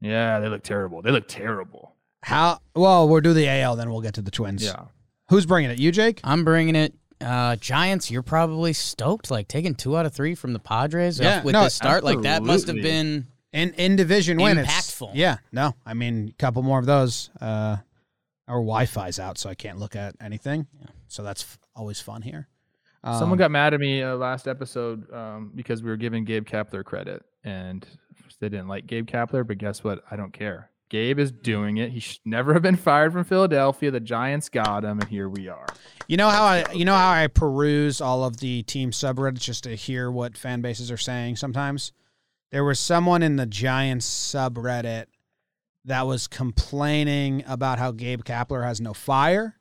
[0.00, 1.02] Yeah, they look terrible.
[1.02, 1.94] They look terrible.
[2.22, 2.60] How?
[2.74, 4.62] Well, we'll do the AL, then we'll get to the Twins.
[4.64, 4.84] Yeah.
[5.28, 5.78] Who's bringing it?
[5.78, 6.20] You, Jake?
[6.24, 6.94] I'm bringing it.
[7.20, 9.30] Uh, Giants, you're probably stoked.
[9.30, 12.02] Like taking two out of three from the Padres Yeah, with no, this start.
[12.02, 13.26] Like that must have been.
[13.52, 15.10] In in division win, it's Impactful.
[15.14, 15.38] yeah.
[15.50, 17.30] No, I mean a couple more of those.
[17.40, 17.78] Uh,
[18.46, 20.66] our Wi-Fi's out, so I can't look at anything.
[21.08, 22.48] So that's f- always fun here.
[23.04, 26.44] Someone Um, got mad at me uh, last episode um, because we were giving Gabe
[26.46, 27.86] Kapler credit, and
[28.40, 29.46] they didn't like Gabe Kapler.
[29.46, 30.02] But guess what?
[30.10, 30.70] I don't care.
[30.90, 31.90] Gabe is doing it.
[31.92, 33.90] He should never have been fired from Philadelphia.
[33.90, 35.66] The Giants got him, and here we are.
[36.08, 39.64] You know how I you know how I peruse all of the team subreddits just
[39.64, 41.92] to hear what fan bases are saying sometimes?
[42.50, 45.06] There was someone in the Giants subreddit
[45.84, 49.56] that was complaining about how Gabe Kapler has no fire.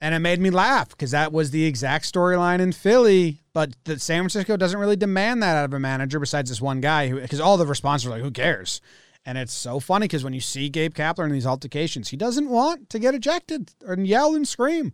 [0.00, 3.98] And it made me laugh because that was the exact storyline in Philly, but the
[3.98, 7.20] San Francisco doesn't really demand that out of a manager besides this one guy who
[7.20, 8.80] because all the responses are like, who cares?
[9.24, 12.48] And it's so funny because when you see Gabe Kapler in these altercations, he doesn't
[12.48, 14.92] want to get ejected and yell and scream.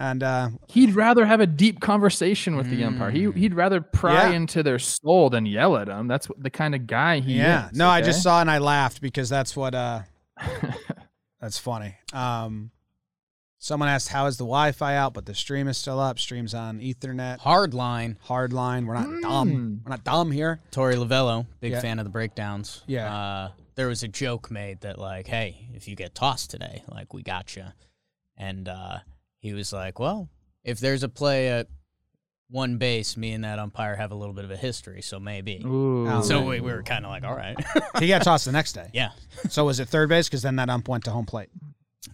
[0.00, 3.10] And uh, He'd rather have a deep conversation with the umpire.
[3.10, 4.36] He he'd rather pry Yeah.
[4.36, 6.08] into their soul than yell at them.
[6.08, 7.76] That's what- the kind of guy he yeah, is.
[7.76, 10.00] no, I just saw and I laughed because that's what uh,
[11.40, 11.96] that's funny.
[12.12, 12.70] Um,
[13.62, 16.18] Someone asked, "How is the Wi-Fi out?" But the stream is still up.
[16.18, 17.40] Streams on Ethernet.
[17.40, 18.16] Hard line.
[18.26, 18.86] Hardline.
[18.86, 19.82] We're not dumb.
[19.84, 20.60] We're not dumb here.
[20.72, 21.80] Torey Lovullo, big Yeah.
[21.82, 22.82] fan of the breakdowns.
[22.86, 23.14] Yeah.
[23.14, 27.12] Uh, there was a joke made that like, hey, if you get tossed today, like
[27.12, 27.64] we got you,
[28.38, 29.00] and uh,
[29.40, 30.28] he was like, well,
[30.64, 31.66] if there's a play at
[32.48, 35.62] one base, me and that umpire have a little bit of a history, so maybe.
[35.64, 36.08] Ooh.
[36.08, 37.56] Oh, So we, we were kind of like, all right,
[37.98, 38.90] He got tossed the next day.
[38.92, 39.10] yeah,
[39.48, 40.28] So was it third base?
[40.28, 41.48] Because then that ump went to home plate.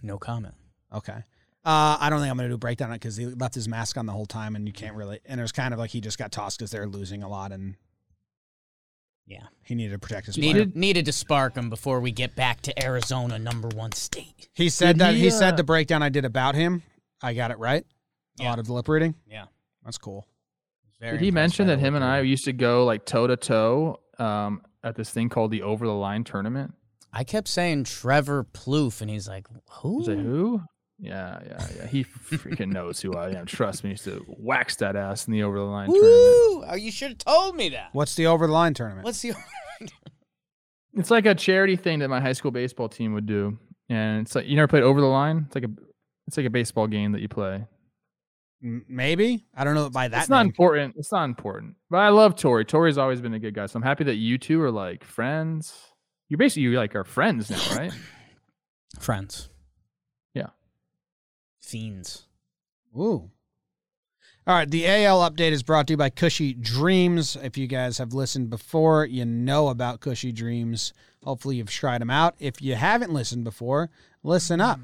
[0.01, 0.53] no comment.
[0.93, 1.23] Okay.
[1.65, 3.53] Uh, I don't think I'm going to do a breakdown on it because he left
[3.53, 5.19] his mask on the whole time, and you can't really.
[5.25, 7.51] And it was kind of like he just got tossed because they're losing a lot,
[7.51, 7.75] and
[9.25, 10.53] Yeah, he needed to protect his player.
[10.53, 14.47] needed needed to spark him before we get back to Arizona, number one state.
[14.53, 16.83] He said Did that he, he, uh, said the breakdown I did about him.
[17.21, 17.83] I got it right.
[18.39, 18.49] A Yeah.
[18.49, 19.15] lot of the lip reading.
[19.25, 19.45] Yeah,
[19.83, 20.27] That's cool.
[20.99, 23.99] Very Did he mention that him and I used to go like toe to toe
[24.19, 26.73] um at this thing called the Over the Line tournament?
[27.13, 29.95] I kept saying Trevor Plouffe, and he's like, who?
[29.95, 30.61] I was like, who?
[30.99, 31.87] Yeah, yeah, yeah.
[31.87, 33.45] He freaking knows who I am.
[33.45, 36.65] Trust me, he used to wax that ass in the Over the Line tournament.
[36.69, 37.89] Oh, you should have told me that.
[37.93, 39.05] What's the over the line tournament?
[39.05, 39.33] What's the?
[40.93, 44.33] It's like a charity thing that my high school baseball team would do, and it's
[44.33, 45.43] like you never played Over the Line.
[45.45, 45.69] It's like a
[46.27, 47.65] it's like a baseball game that you play.
[48.61, 50.21] Maybe I don't know by that.
[50.21, 50.47] it's not name.
[50.47, 50.95] important.
[50.97, 51.75] It's not important.
[51.89, 52.65] But I love Torey.
[52.65, 53.67] Torey's always been a good guy.
[53.67, 55.75] So I'm happy that you two are like friends.
[56.27, 57.93] You're basically you like are friends now, right?
[58.99, 59.49] Friends.
[60.33, 60.47] Yeah.
[61.61, 62.25] Fiends.
[62.97, 63.29] Ooh.
[64.47, 67.35] All right, the AL update is brought to you by Kushy Dreams.
[67.43, 70.93] If you guys have listened before, you know about Kushy Dreams.
[71.21, 72.33] Hopefully, you've tried them out.
[72.39, 73.89] If you haven't listened before,
[74.23, 74.79] listen up.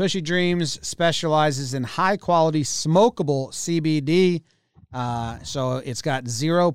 [0.00, 4.40] Kushy Dreams specializes in high quality smokable CBD.
[4.94, 6.74] Uh, so it's got 0.03%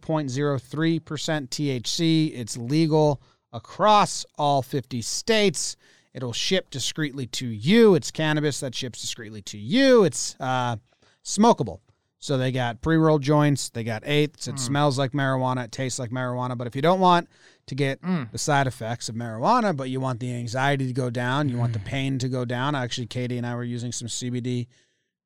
[1.01, 2.39] THC.
[2.39, 3.19] It's legal
[3.51, 5.75] across all 50 states.
[6.13, 7.95] It'll ship discreetly to you.
[7.95, 10.03] It's cannabis that ships discreetly to you.
[10.03, 10.75] It's uh,
[11.23, 11.79] smokable.
[12.19, 14.47] So they got pre rolled joints, they got eighths.
[14.47, 16.55] It smells like marijuana, it tastes like marijuana.
[16.55, 17.27] But if you don't want
[17.67, 18.31] to get Mm.
[18.31, 21.73] the side effects of marijuana, but you want the anxiety to go down, you want
[21.73, 22.75] the pain to go down.
[22.75, 24.67] Actually, Katie and I were using some CBD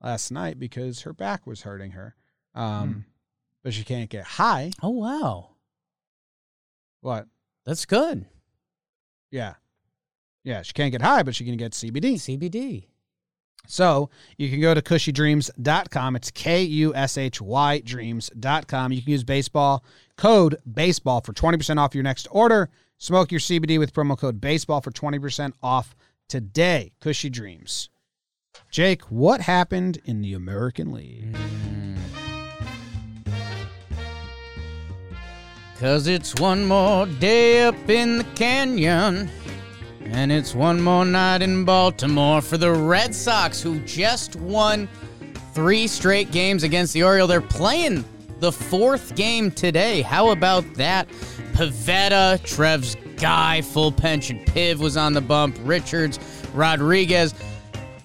[0.02, 2.16] last night because her back was hurting her.
[2.56, 3.06] Um,
[3.62, 4.72] But she can't get high.
[4.82, 5.50] Oh wow,
[7.02, 7.28] What?
[7.66, 8.26] that's good.
[9.32, 9.56] Yeah.
[10.46, 12.16] Yeah, she can't get high, but she can get CBD.
[12.16, 12.88] CBD.
[13.68, 16.16] So you can go to kushydreams.com.
[16.16, 18.94] It's K U S H Y dreams.com.
[18.94, 19.84] You can use baseball
[20.20, 22.70] code baseball for 20% off your next order.
[22.98, 25.96] Smoke your CBD with promo code baseball for 20% off
[26.28, 26.92] today.
[27.02, 27.90] Kushy Dreams.
[28.70, 31.38] Jake, what happened in the American League?
[35.80, 39.30] Cause it's one more day up in the canyon.
[40.02, 44.90] And it's one more night in Baltimore for the Red Sox, who just won
[45.54, 47.30] three straight games against the Orioles.
[47.30, 48.04] They're playing
[48.40, 50.02] the fourth game today.
[50.02, 51.08] How about that?
[51.54, 54.40] Pivetta, Trev's guy, full pension.
[54.46, 55.58] Piv was on the bump.
[55.64, 56.20] Richards,
[56.54, 57.34] Rodriguez.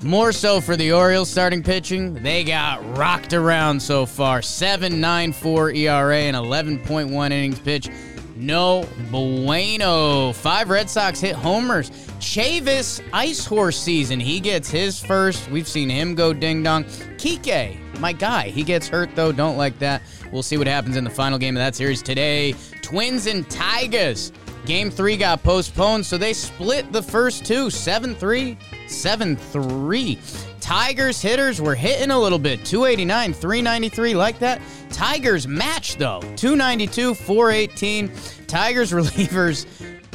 [0.02, 2.14] More so for the Orioles starting pitching.
[2.14, 4.40] They got rocked around so far.
[4.40, 7.90] 7.94 ERA and 11.1 innings pitched.
[8.36, 10.32] No bueno.
[10.32, 11.90] Five Red Sox hit homers.
[12.18, 14.18] Chavis ice horse season.
[14.18, 15.48] He gets his first.
[15.50, 16.84] We've seen him go ding dong.
[17.16, 18.48] Kike, my guy.
[18.48, 19.30] He gets hurt though.
[19.32, 20.02] Don't like that.
[20.34, 22.56] We'll see what happens in the final game of that series today.
[22.82, 24.32] Twins and Tigers.
[24.66, 30.18] Game three got postponed, so they split the first two 7 3, 7 3.
[30.58, 34.60] Tigers hitters were hitting a little bit 289, 393, like that.
[34.90, 38.10] Tigers match though 292, 418.
[38.48, 39.66] Tigers relievers,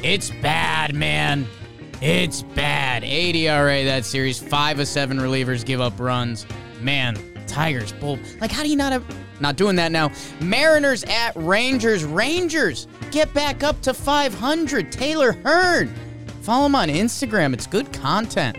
[0.03, 1.47] it's bad, man.
[2.01, 3.05] It's bad.
[3.05, 4.37] 8 ERA that series.
[4.37, 6.45] Five of seven relievers give up runs.
[6.81, 8.19] Man, Tigers bull.
[8.41, 9.05] Like, how do you not have?
[9.39, 10.11] Not doing that now.
[10.41, 12.03] Mariners at Rangers.
[12.03, 14.91] Rangers get back up to 500.
[14.91, 15.93] Taylor Hearn.
[16.41, 17.53] Follow him on Instagram.
[17.53, 18.57] It's good content.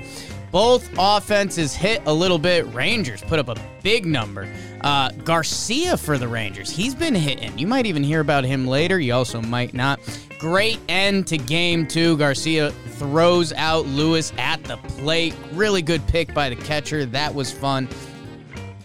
[0.50, 2.66] Both offenses hit a little bit.
[2.74, 4.48] Rangers put up a big number.
[4.80, 6.70] Uh, Garcia for the Rangers.
[6.70, 7.56] He's been hitting.
[7.58, 8.98] You might even hear about him later.
[8.98, 10.00] You also might not.
[10.38, 12.16] Great end to game two.
[12.16, 15.34] Garcia throws out Lewis at the plate.
[15.52, 17.06] Really good pick by the catcher.
[17.06, 17.88] That was fun.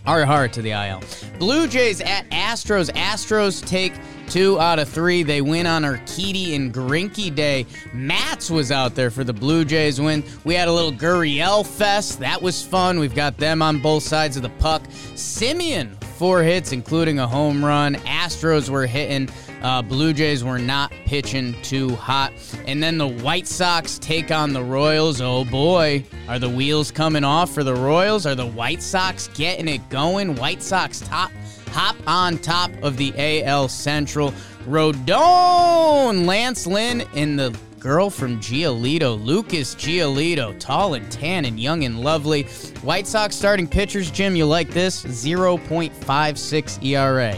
[0.06, 1.02] Hard hard to the IL.
[1.40, 2.92] Blue Jays at Astros.
[2.92, 3.94] Astros take
[4.28, 5.24] two out of three.
[5.24, 7.66] They win on Urquidy and Greinke Day.
[7.92, 10.24] Matz was out there for the Blue Jays win.
[10.44, 12.20] We had a little Gurriel fest.
[12.20, 13.00] That was fun.
[13.00, 14.84] We've got them on both sides of the puck.
[15.16, 17.96] Semien, four hits, including a home run.
[17.96, 19.28] Astros were hitting.
[19.66, 22.32] Uh, Blue Jays were not pitching too hot.
[22.68, 25.22] And then the White Sox take on the Royals.
[25.22, 28.28] Oh boy, are the wheels coming off for the Royals?
[28.28, 30.36] Are the White Sox getting it going?
[30.36, 31.32] White Sox top
[31.72, 34.36] hop on top of the AL Central.
[34.68, 41.86] Rodon, Lance Lynn, and the girl from Giolito, Lucas Giolito, tall and tan and young
[41.86, 42.44] and lovely.
[42.84, 45.04] White Sox starting pitchers, Jim, you like this?
[45.04, 47.36] 0.56 ERA.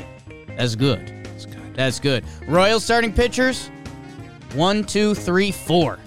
[0.57, 1.16] That's good.
[1.77, 2.25] That's good.
[2.47, 3.69] Royal starting pitchers,
[4.55, 5.99] one, two, three, four.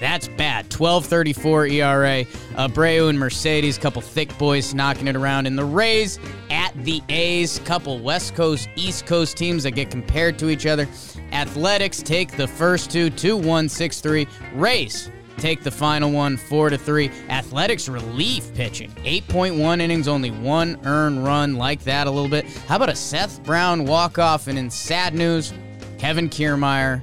[0.00, 0.64] That's bad.
[0.64, 2.24] 1234 ERA.
[2.56, 5.46] Abreu and Mercedes, couple thick boys knocking it around.
[5.46, 6.18] And the Rays
[6.50, 10.88] at the A's, couple West Coast, East Coast teams that get compared to each other.
[11.32, 14.26] Athletics take the first two, 2 1 6 3.
[14.54, 17.10] Rays take the final one, 4 to 3.
[17.28, 21.54] Athletics relief pitching, 8.1 innings, only one earned run.
[21.54, 22.46] Like that a little bit.
[22.66, 24.46] How about a Seth Brown walk off?
[24.46, 25.52] And in sad news,
[25.98, 27.02] Kevin Kiermaier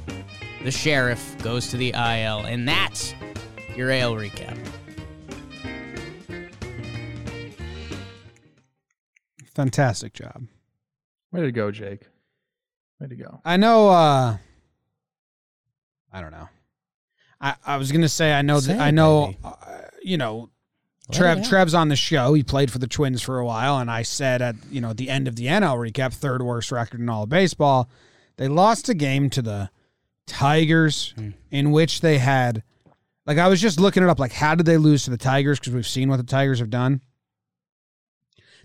[0.63, 3.15] the sheriff goes to the IL, and that's
[3.75, 4.57] your AL recap.
[9.55, 10.43] Fantastic job.
[11.31, 12.07] Way to go, Jake.
[12.99, 13.41] Way to go.
[13.43, 13.89] I know.
[13.89, 14.37] uh
[16.13, 16.49] I don't know.
[17.41, 19.33] I I was gonna say I know Say that I know.
[19.43, 19.53] Uh,
[20.03, 20.49] you know,
[21.11, 21.43] Trev.
[21.47, 22.33] Trev's on the show.
[22.33, 25.09] He played for the Twins for a while, and I said at you know the
[25.09, 27.89] end of the NL recap, third worst record in all of baseball.
[28.37, 29.69] They lost a game to the
[30.27, 31.29] Tigers, Hmm.
[31.49, 32.63] in which they had,
[33.25, 34.19] like, I was just looking it up.
[34.19, 35.59] Like, how did they lose to the Tigers?
[35.59, 37.01] Because we've seen what the Tigers have done.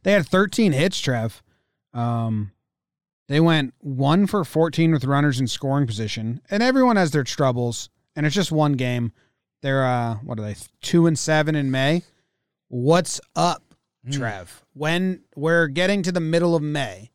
[0.05, 1.43] They had 13 hits, Trev.
[1.93, 2.53] Um,
[3.29, 7.91] they went one for 14 with runners in scoring position, and everyone has their troubles.
[8.17, 9.13] And it's just one game.
[9.63, 10.57] They're uh, what are they?
[10.81, 12.03] Two and seven in May.
[12.69, 13.63] What's up,
[14.11, 14.65] Trev?
[14.73, 17.11] When we're getting to the middle of May,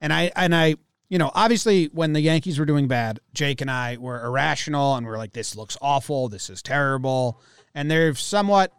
[0.00, 0.74] and I and I,
[1.08, 5.06] you know, obviously when the Yankees were doing bad, Jake and I were irrational, and
[5.06, 6.28] we are like, "This looks awful.
[6.28, 7.40] This is terrible."
[7.74, 8.72] And they're somewhat,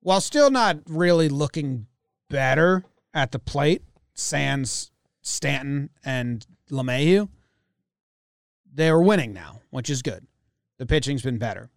[0.00, 1.86] while still not really looking
[2.30, 3.82] better at the plate,
[4.14, 4.90] Sans,
[5.22, 7.28] Stanton, and LeMahieu,
[8.72, 10.26] they're winning now, which is good.
[10.78, 11.70] The pitching's been better.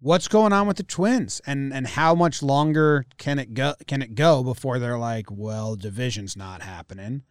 [0.00, 3.74] What's going on with the Twins, and and how much longer can it go?
[3.86, 7.22] Can it go before they're like, well, division's not happening?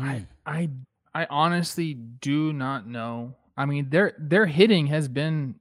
[0.00, 0.70] I I
[1.14, 3.34] I honestly do not know.
[3.56, 5.56] I mean, their their hitting has been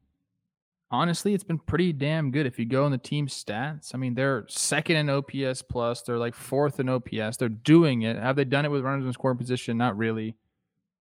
[0.92, 2.46] honestly, it's been pretty damn good.
[2.46, 6.02] If you go in the team stats, I mean, they're second in OPS plus.
[6.02, 7.38] They're like fourth in OPS.
[7.38, 8.18] They're doing it.
[8.18, 9.78] Have they done it with runners in scoring position?
[9.78, 10.36] Not really.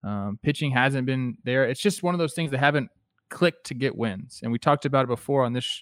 [0.03, 1.65] Um, pitching hasn't been there.
[1.65, 2.89] It's just one of those things that haven't
[3.33, 4.39] clicked to get wins.
[4.43, 5.81] And we talked about it before on this sh-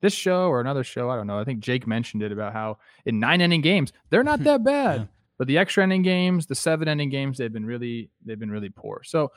[0.00, 1.10] this show or another show.
[1.10, 1.38] I don't know.
[1.38, 5.00] I think Jake mentioned it about how in nine inning games they're not that bad.
[5.00, 5.06] Yeah.
[5.38, 8.70] But the extra inning games, the seven inning games, they've been really they've been really
[8.70, 9.02] poor.
[9.04, 9.32] So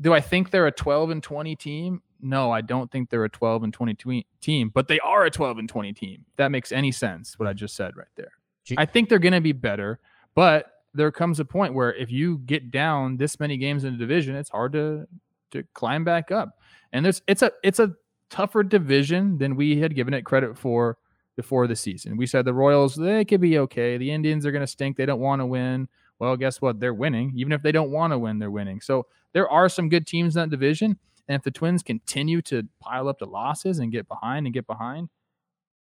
[0.00, 2.02] do I think they're a 12 and 20 team?
[2.20, 5.30] No, I don't think they're a 12 and 20 twe- team, but they are a
[5.30, 6.24] 12 and 20 team.
[6.30, 8.32] If that makes any sense, what I just said right there.
[8.78, 9.98] I think they're going to be better,
[10.34, 13.98] but there comes a point where if you get down this many games in the
[13.98, 15.08] division, it's hard to
[15.52, 16.58] to climb back up.
[16.92, 17.94] And there's it's a it's a
[18.30, 20.98] tougher division than we had given it credit for
[21.36, 22.16] before the season.
[22.16, 23.96] We said the Royals they could be okay.
[23.96, 24.96] The Indians are going to stink.
[24.96, 25.88] They don't want to win.
[26.18, 26.78] Well, guess what?
[26.78, 27.32] They're winning.
[27.36, 28.80] Even if they don't want to win, they're winning.
[28.80, 30.98] So there are some good teams in that division.
[31.28, 34.66] And if the Twins continue to pile up the losses and get behind and get
[34.66, 35.08] behind,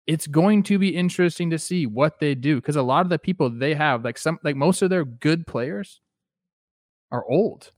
[0.06, 3.18] it's going to be interesting to see what they do because a lot of the
[3.18, 6.00] people they have, like some, like most of their good players,
[7.12, 7.72] are old.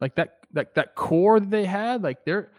[0.00, 2.50] Like that, that that core that they had, like they're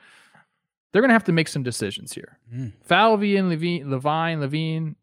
[0.92, 2.38] they're gonna have to make some decisions here.
[2.54, 2.74] Mm.
[2.84, 4.96] Falvey and Levine, Levine, Levine,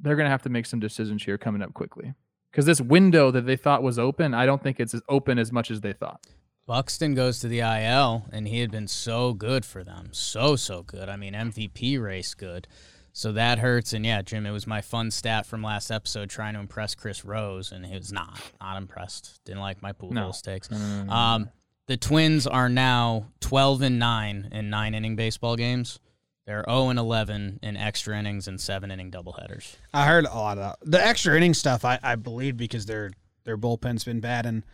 [0.00, 2.14] they're gonna have to make some decisions here coming up quickly
[2.50, 5.52] because this window that they thought was open, I don't think it's as open as
[5.52, 6.26] much as they thought.
[6.66, 10.08] Buxton goes to the IL, and he had been so good for them.
[10.10, 11.08] So, so good.
[11.08, 12.66] I mean, MVP race good.
[13.12, 13.92] So that hurts.
[13.92, 17.24] And yeah, Jim, it was my fun stat from last episode trying to impress Chris
[17.24, 19.38] Rose, and he was not, not impressed.
[19.44, 20.24] Didn't like my pool No.
[20.24, 20.68] hole stakes.
[20.68, 21.50] No, no, no, no, Um,
[21.86, 26.00] the Twins are now 12 and 9 in nine inning baseball games.
[26.46, 29.74] They're 0 and 11 in extra innings and seven inning doubleheaders.
[29.92, 30.90] I heard a lot of that.
[30.90, 33.10] The extra inning stuff, I, I believe because their
[33.44, 34.64] their bullpen's been bad, and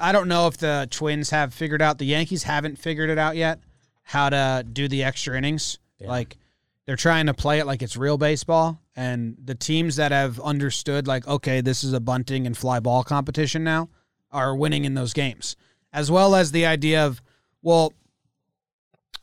[0.00, 1.98] I don't know if the Twins have figured out.
[1.98, 3.60] The Yankees haven't figured it out yet
[4.02, 5.78] how to do the extra innings.
[5.98, 6.08] Yeah.
[6.08, 6.36] Like
[6.84, 11.06] they're trying to play it like it's real baseball, and the teams that have understood,
[11.06, 13.88] like, okay, this is a bunting and fly ball competition now,
[14.32, 15.56] are winning in those games,
[15.92, 17.22] as well as the idea of,
[17.62, 17.92] well,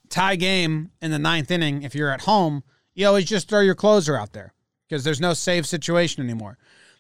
[0.10, 1.84] tie game in the ninth inning.
[1.84, 2.64] If you're at home,
[2.94, 4.54] you always just throw your closer out there
[4.88, 6.58] because there's no save situation anymore.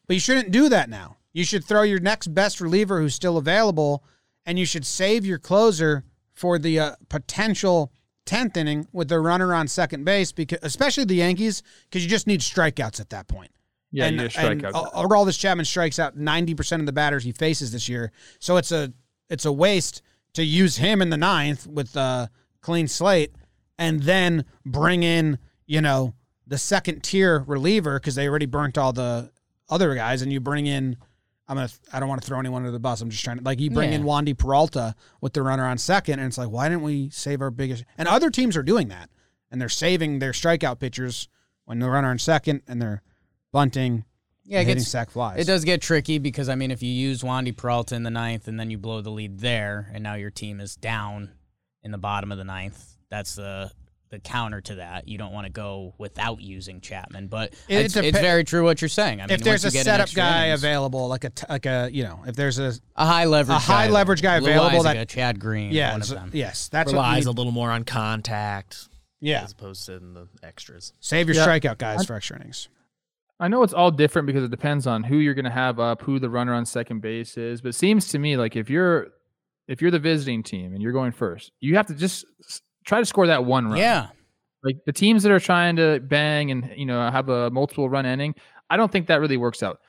[0.07, 1.17] But you shouldn't do that now.
[1.33, 4.03] You should throw your next best reliever who's still available
[4.45, 6.03] and you should save your closer
[6.33, 7.91] for the uh, potential
[8.25, 12.27] 10th inning with the runner on second base because especially the Yankees because you just
[12.27, 13.51] need strikeouts at that point.
[13.91, 14.93] Yeah, and, you get a and strikeout.
[14.93, 18.11] Aroldis Chapman strikes out 90% of the batters he faces this year.
[18.39, 18.93] So it's a
[19.29, 20.01] it's a waste
[20.33, 22.29] to use him in the ninth with a
[22.61, 23.31] clean slate
[23.77, 26.13] and then bring in, you know,
[26.45, 29.31] the second tier reliever because they already burnt all the
[29.69, 30.97] other guys and you bring in
[31.49, 32.99] I'm gonna I don't want to throw anyone under the bus.
[33.01, 34.07] I'm just trying to like you bring in Yeah.
[34.07, 37.51] Wandy Peralta with the runner on second and it's like why didn't we save our
[37.51, 39.09] biggest and other teams are doing that
[39.49, 41.29] and they're saving their strikeout pitchers
[41.65, 43.01] when the runner on second and they're
[43.53, 44.03] bunting
[44.47, 45.39] Yeah, it hitting gets sack flies.
[45.39, 48.47] It does get tricky because I mean, if you use Wandy Peralta in the ninth
[48.47, 51.31] and then you blow the lead there, and now your team is down
[51.83, 53.71] in the bottom of the ninth, that's the
[54.09, 55.05] the counter to that.
[55.09, 58.81] You don't want to go without using Chapman, but It it's, it's very true what
[58.81, 59.19] you're saying.
[59.19, 61.65] I mean, if there's a once you setup guy innings, available, like a t- like
[61.65, 64.79] a you know, if there's a a high leverage, a high guy, leverage guy available
[64.79, 66.31] Isaac, that- Chad Green, yeah, one of them.
[66.33, 68.87] yes, that's relies you a little more on contact
[69.19, 69.43] yeah.
[69.43, 70.93] as opposed to in the extras.
[71.01, 71.45] Save your Yeah.
[71.45, 72.69] strikeout guys I- for extra innings.
[73.39, 76.01] I know it's all different because it depends on who you're going to have up,
[76.01, 77.61] who the runner on second base is.
[77.61, 79.09] But it seems to me like if you're
[79.67, 82.25] if you're the visiting team and you're going first, you have to just
[82.83, 83.77] try to score that one run.
[83.77, 84.07] Yeah,
[84.63, 88.05] Like the teams that are trying to bang and you know have a multiple run
[88.05, 88.33] inning,
[88.69, 89.79] I don't think that really works out.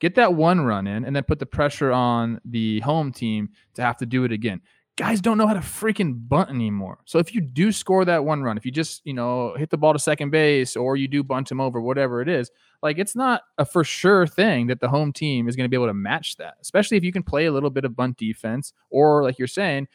[0.00, 3.82] Get that one run in and then put the pressure on the home team to
[3.82, 4.60] have to do it again.
[4.96, 6.98] Guys don't know how to freaking bunt anymore.
[7.04, 9.76] So if you do score that one run, if you just, you know, hit the
[9.76, 13.16] ball to second base or you do bunt him over, whatever it is, like it's
[13.16, 15.94] not a for sure thing that the home team is going to be able to
[15.94, 19.36] match that, especially if you can play a little bit of bunt defense or like
[19.36, 19.88] you're saying,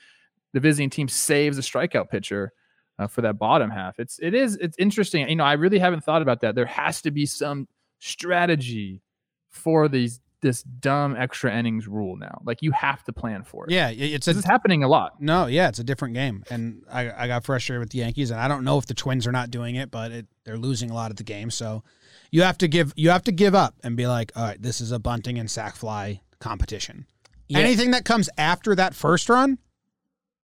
[0.51, 2.51] the visiting team saves a strikeout pitcher
[2.97, 3.99] uh, for that bottom half.
[3.99, 5.27] It's it is it's interesting.
[5.29, 6.55] You know, I really haven't thought about that.
[6.55, 7.67] There has to be some
[7.99, 9.01] strategy
[9.49, 12.41] for these this dumb extra innings rule now.
[12.45, 13.71] Like you have to plan for it.
[13.71, 15.21] Yeah, it's a is happening a lot.
[15.21, 18.39] no, yeah, it's a different game, and I I got frustrated with the Yankees, and
[18.39, 20.93] I don't know if the Twins are not doing it, but it, they're losing a
[20.93, 21.83] lot of the game, so
[22.31, 24.81] you have to give you have to give up and be like, all right, this
[24.81, 27.05] is a bunting and sack fly competition.
[27.47, 27.59] Yeah.
[27.59, 29.57] Anything that comes after that first run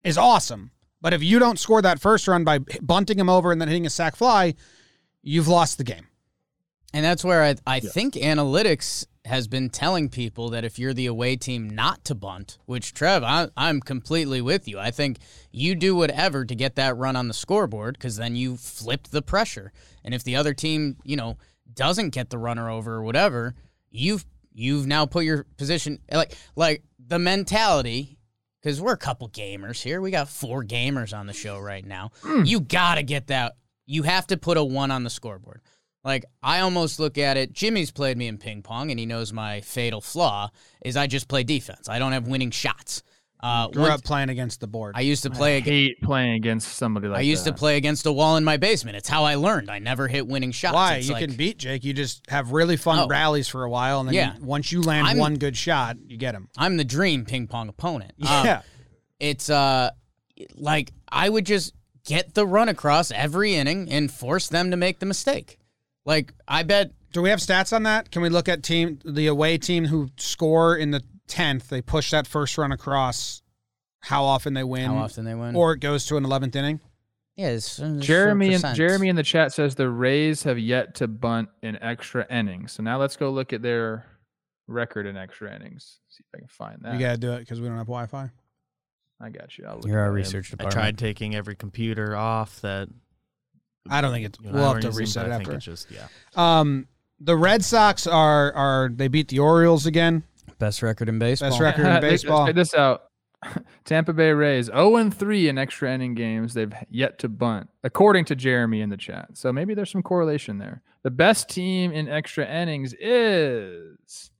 [0.03, 0.71] is awesome.
[1.01, 3.85] But if you don't score that first run by bunting him over and then hitting
[3.85, 4.55] a sack fly,
[5.21, 6.07] you've lost the game.
[6.93, 11.07] And that's where I, I think analytics has been telling people that if you're the
[11.07, 14.79] away team not to bunt, which Trev, I, I'm completely with you.
[14.79, 15.17] I think
[15.51, 19.21] you do whatever to get that run on the scoreboard because then you flip the
[19.21, 19.71] pressure.
[20.03, 21.37] And if the other team, you know,
[21.73, 23.55] doesn't get the runner over or whatever,
[23.89, 28.17] you've you've now put your position like like the mentality
[28.61, 30.01] because we're a couple gamers here.
[30.01, 32.11] We got four gamers on the show right now.
[32.21, 32.43] Hmm.
[32.45, 33.57] You gotta get that.
[33.85, 35.61] You have to put a one on the scoreboard.
[36.05, 37.51] Like I almost look at it.
[37.51, 40.49] Jimmy's played me in ping pong, and he knows my fatal flaw
[40.85, 41.89] is I just play defense.
[41.89, 43.01] I don't have winning shots.
[43.41, 44.93] Uh, Grew one- up playing against the board.
[44.97, 45.55] I used to play.
[45.55, 47.19] I ag- hate playing against somebody like that.
[47.19, 47.51] I used that.
[47.51, 48.97] to play against a wall in my basement.
[48.97, 49.69] It's how I learned.
[49.69, 50.73] I never hit winning shots.
[50.73, 50.95] Why?
[50.95, 51.83] It's You like- can beat Jake.
[51.83, 53.07] You just have really fun Oh.
[53.07, 54.35] rallies for a while, and then Yeah.
[54.37, 56.47] you- once you land I'm- one good shot, you get him.
[56.57, 58.13] I'm the dream ping pong opponent.
[58.21, 58.61] Um, Yeah.
[59.19, 59.89] it's uh
[60.55, 61.73] like I would just
[62.05, 65.57] get the run across every inning and force them to make the mistake.
[66.05, 68.11] Like I bet Do we have stats on that?
[68.11, 71.69] Can we look at team the away team who score in the tenth?
[71.69, 73.41] They push that first run across.
[74.01, 74.85] How often they win?
[74.85, 75.55] how often they win.
[75.55, 76.79] Or it goes to an eleventh inning.
[77.35, 78.75] yeah, it's, it's Jeremy and.
[78.75, 82.73] Jeremy in the chat says the Rays have yet to bunt in extra innings.
[82.73, 84.05] So now let's go look at their
[84.67, 85.99] record in extra innings.
[86.09, 86.93] See if I can find that.
[86.93, 88.29] You gotta do it because we don't have Wi-Fi.
[89.21, 89.65] I got you.
[89.65, 90.13] I'll look You're our up.
[90.13, 90.73] research I department.
[90.73, 92.89] tried taking every computer off that.
[93.89, 94.39] I don't think it's.
[94.41, 95.55] you and I We'll have to using, reset but it I think after.
[95.57, 96.07] it's just yeah.
[96.35, 96.87] Um,
[97.19, 100.23] the Red Sox are are they beat the Orioles again?
[100.59, 101.49] Best record in baseball.
[101.49, 102.45] Best record in Let's- let's baseball.
[102.47, 103.03] Check this out.
[103.85, 106.53] Tampa Bay Rays 0 and 3 in extra inning games.
[106.55, 109.29] They've yet to bunt, according to Jeremy in the chat.
[109.33, 110.81] So maybe there's some correlation there.
[111.03, 114.31] The best team in extra innings is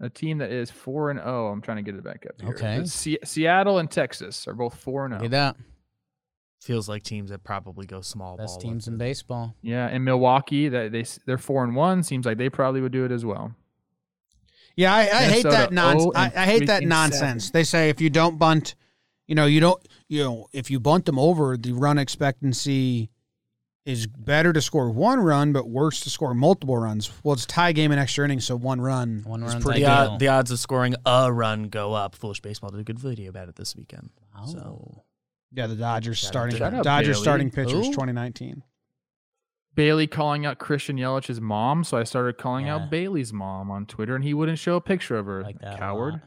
[0.00, 1.48] a team that is 4 and 0.
[1.48, 2.50] I'm trying to get it back up here.
[2.50, 2.76] Okay.
[2.76, 5.24] It's Se- Seattle and Texas are both 4 and Look 0.
[5.26, 5.56] at that.
[6.64, 8.70] Feels like teams that probably go small Best ball.
[8.70, 9.54] teams in baseball.
[9.60, 12.02] Yeah, in Milwaukee, that they they're 4 and 1.
[12.04, 13.54] Seems like they probably would do it as well.
[14.76, 16.12] Yeah, I, I hate that nonsense.
[16.16, 17.44] Oh I, I hate that nonsense.
[17.44, 17.52] seven.
[17.52, 18.74] They say if you don't bunt,
[19.26, 23.10] you know, you don't, you know, if you bunt them over, the run expectancy
[23.84, 27.10] is better to score one run, but worse to score multiple runs.
[27.22, 29.86] Well, it's tie game in extra innings, so one run One is run's pretty The,
[29.90, 30.16] ideal.
[30.18, 32.14] the odds of scoring a run go up.
[32.16, 34.08] Foolish Baseball did a good video about it this weekend.
[34.36, 34.46] Oh.
[34.46, 35.03] So
[35.54, 37.22] Yeah, the Dodgers Shout starting out Dodgers Bailey.
[37.22, 37.92] starting pitchers Who?
[37.92, 38.62] 2019.
[39.74, 42.76] Bailey calling out Christian Yelich's mom, so I started calling Yeah.
[42.76, 45.42] out Bailey's mom on Twitter, and he wouldn't show a picture of her.
[45.42, 45.74] like that.
[45.74, 46.12] a Coward.
[46.14, 46.22] lot.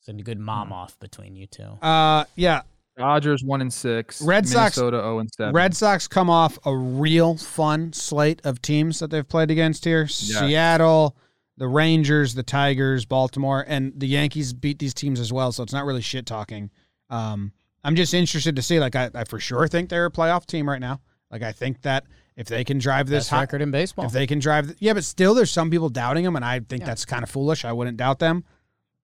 [0.00, 1.64] It's a good mom off between you two.
[1.82, 2.62] Uh, yeah.
[2.96, 4.22] Dodgers one and six.
[4.22, 5.54] Red Sox- Minnesota zero and seven.
[5.54, 10.06] Red Sox come off a real fun slate of teams that they've played against here.
[10.08, 11.14] Seattle,
[11.58, 15.52] the Rangers, the Tigers, Baltimore, and the Yankees beat these teams as well.
[15.52, 16.70] So it's not really shit talking.
[17.10, 17.52] Um,
[17.86, 18.80] I'm just interested to see.
[18.80, 21.00] Like, I, I for sure think they're a playoff team right now.
[21.30, 22.04] Like, I think that
[22.36, 24.06] if they can drive this high, record in baseball.
[24.06, 26.80] if they can drive, yeah, but still, there's some people doubting them, and I think
[26.80, 26.86] Yeah.
[26.86, 27.64] that's kind of foolish.
[27.64, 28.44] I wouldn't doubt them.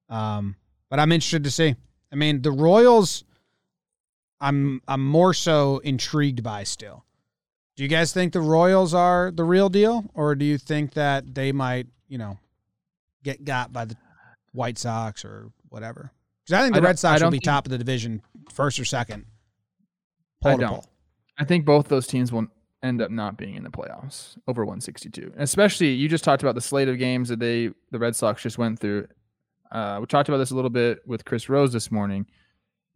[0.09, 0.57] Um,
[0.91, 1.75] but I'm interested to see.
[2.13, 3.25] I mean, the Royals,
[4.41, 7.05] I'm I'm more so intrigued by still.
[7.77, 11.35] Do you guys think the Royals are the real deal, or do you think that
[11.35, 12.39] they might, you know,
[13.23, 13.97] get got by the
[14.53, 16.11] White Sox or whatever?
[16.47, 18.85] Because I think the don't- Red Sox will be top of the division, first or
[18.85, 19.27] second.
[20.45, 20.85] I don't.
[21.39, 22.47] I think both those teams will
[22.83, 25.33] end up not being in the playoffs over 162.
[25.37, 28.59] Especially you just talked about the slate of games that they the Red Sox just
[28.59, 29.07] went through.
[29.71, 32.27] Uh, we talked about this a little bit with Chris Rose this morning.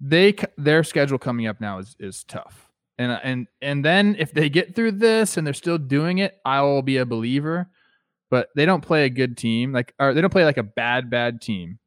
[0.01, 2.69] They their schedule coming up now is is tough.
[2.99, 6.63] And and and then if they get through this and they're still doing it, I
[6.63, 7.69] will be a believer.
[8.29, 11.11] But they don't play a good team like or they don't play like a bad
[11.11, 11.79] bad team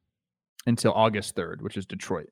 [0.66, 2.30] until August 3rd, which is Detroit.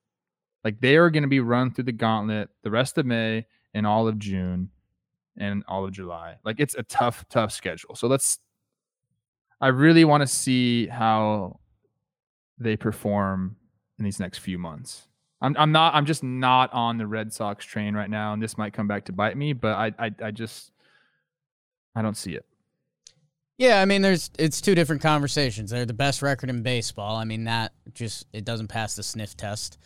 [0.64, 3.86] Like they are going to be run through the gauntlet the rest of May and
[3.86, 4.70] all of June
[5.36, 6.36] and all of July.
[6.44, 7.94] Like it's a tough, tough schedule.
[7.94, 8.38] So let's.
[9.60, 11.58] I really want to see how
[12.58, 13.56] they perform
[13.98, 15.08] in these next few months.
[15.40, 15.94] I'm, I'm not.
[15.94, 19.04] I'm just not on the Red Sox train right now, and this might come back
[19.06, 19.52] to bite me.
[19.52, 20.72] But I, I, I just,
[21.94, 22.44] I don't see it.
[23.58, 25.70] Yeah, I mean, there's it's two different conversations.
[25.70, 27.16] They're the best record in baseball.
[27.16, 29.78] I mean, that just it doesn't pass the sniff test.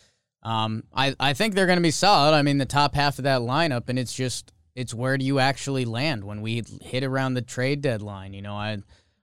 [0.43, 2.35] Um, I I think they're going to be solid.
[2.35, 5.39] I mean, the top half of that lineup, and it's just it's where do you
[5.39, 8.33] actually land when we hit around the trade deadline?
[8.33, 8.77] You know, I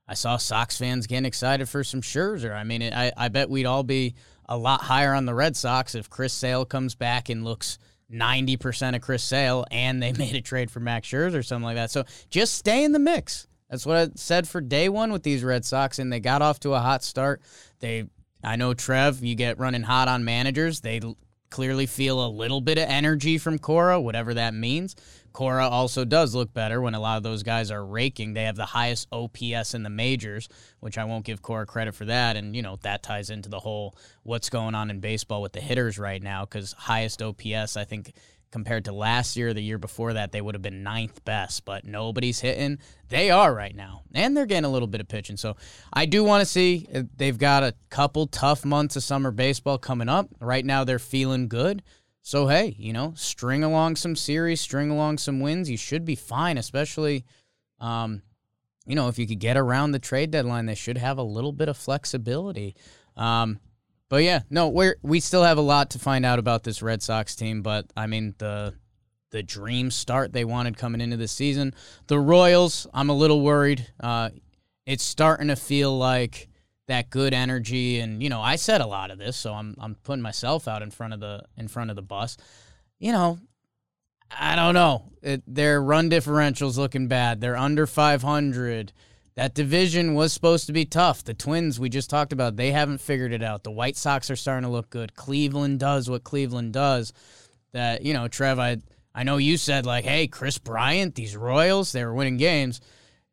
[0.08, 2.52] I saw Sox fans getting excited for some Scherzer.
[2.52, 4.16] I mean, I I bet we'd all be
[4.48, 7.78] a lot higher on the Red Sox if Chris Sale comes back and looks.
[8.12, 11.76] 90% of Chris Sale, and they made a trade for Max Scherzer or something like
[11.76, 11.92] that.
[11.92, 13.46] So just stay in the mix.
[13.70, 16.60] That's what I said for day one with these Red Sox, and they got off
[16.60, 17.40] to a hot start.
[17.78, 18.04] They,
[18.42, 20.80] I know Trev, you get running hot on managers.
[20.80, 21.00] They
[21.50, 24.96] clearly feel a little bit of energy from Cora, whatever that means.
[25.32, 28.32] Cora also does look better when a lot of those guys are raking.
[28.34, 30.48] They have the highest OPS in the majors,
[30.80, 32.36] which I won't give Cora credit for that.
[32.36, 33.94] And, you know, that ties into the whole
[34.24, 38.12] what's going on in baseball with the hitters right now, because highest OPS, I think,
[38.50, 41.84] compared to last year, the year before that, they would have been ninth best, but
[41.84, 42.78] nobody's hitting.
[43.08, 45.36] They are right now, and they're getting a little bit of pitching.
[45.36, 45.56] So
[45.92, 49.78] I do want to see uh, they've got a couple tough months of summer baseball
[49.78, 50.28] coming up.
[50.40, 51.82] Right now, they're feeling good.
[52.22, 55.70] So hey, you know, string along some series, string along some wins.
[55.70, 57.24] You should be fine, especially,
[57.80, 58.22] um,
[58.86, 61.52] you know, if you could get around the trade deadline, they should have a little
[61.52, 62.76] bit of flexibility.
[63.16, 63.58] Um,
[64.10, 67.00] but yeah, no, we're we still have a lot to find out about this Red
[67.00, 67.62] Sox team.
[67.62, 68.74] But I mean the
[69.30, 71.72] the dream start they wanted coming into the season.
[72.08, 73.86] The Royals, I'm a little worried.
[74.00, 74.30] Uh,
[74.84, 76.48] it's starting to feel like
[76.88, 79.94] that good energy, and you know, I said a lot of this, so I'm I'm
[79.94, 82.36] putting myself out in front of the in front of the bus.
[82.98, 83.38] You know,
[84.36, 85.04] I don't know.
[85.22, 87.40] It, their run differential's looking bad.
[87.40, 88.92] They're under 500.
[89.40, 91.24] That division was supposed to be tough.
[91.24, 93.64] The Twins we just talked about, they haven't figured it out.
[93.64, 95.14] The White Sox are starting to look good.
[95.14, 97.14] Cleveland does what Cleveland does.
[97.72, 98.82] That, you know, Trev, I
[99.14, 102.82] I know you said like, "Hey, Kris Bryant, these Royals, they were winning games."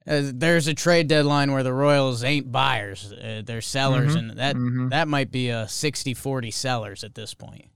[0.08, 4.40] Uh, there's a trade deadline where the Royals ain't buyers, uh, they're sellers Mhm, and
[4.40, 4.90] that mhm.
[4.92, 7.70] that might be a 60-40 sellers at this point.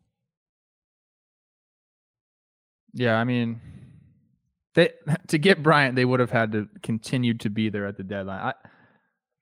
[2.94, 3.60] Yeah, I mean,
[4.74, 4.92] they
[5.28, 8.40] to get Bryant, they would have had to continue to be there at the deadline.
[8.40, 8.54] I,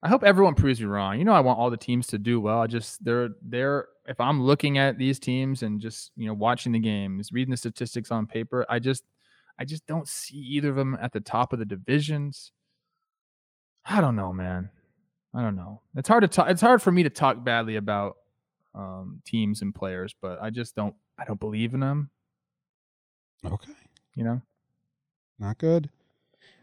[0.02, 1.20] I hope everyone proves me wrong.
[1.20, 2.60] You know, I want all the teams to do well.
[2.60, 6.72] I just they're they're if I'm looking at these teams and just you know watching
[6.72, 9.04] the games, reading the statistics on paper, I just
[9.58, 12.52] I just don't see either of them at the top of the divisions.
[13.86, 14.70] I don't know, man.
[15.34, 15.82] I don't know.
[15.96, 16.50] It's hard to talk.
[16.50, 18.18] It's hard for me to talk badly about
[18.74, 20.96] um, teams and players, but I just don't.
[21.18, 22.10] I don't believe in them.
[23.46, 23.74] Okay.
[24.16, 24.42] You know.
[25.40, 25.90] Not good.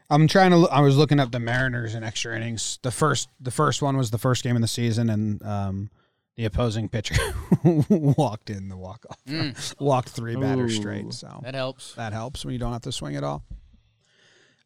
[0.08, 0.68] I'm trying to.
[0.70, 2.78] I was looking up the Mariners in extra innings.
[2.82, 5.90] The first, the first one was the first game of the season, and um,
[6.36, 7.16] the opposing pitcher
[7.88, 9.74] walked in the walk off, Mm.
[9.80, 10.80] walked three batters Ooh.
[10.80, 11.12] straight.
[11.12, 11.94] So That helps.
[11.94, 13.42] that helps when you don't have to swing at all.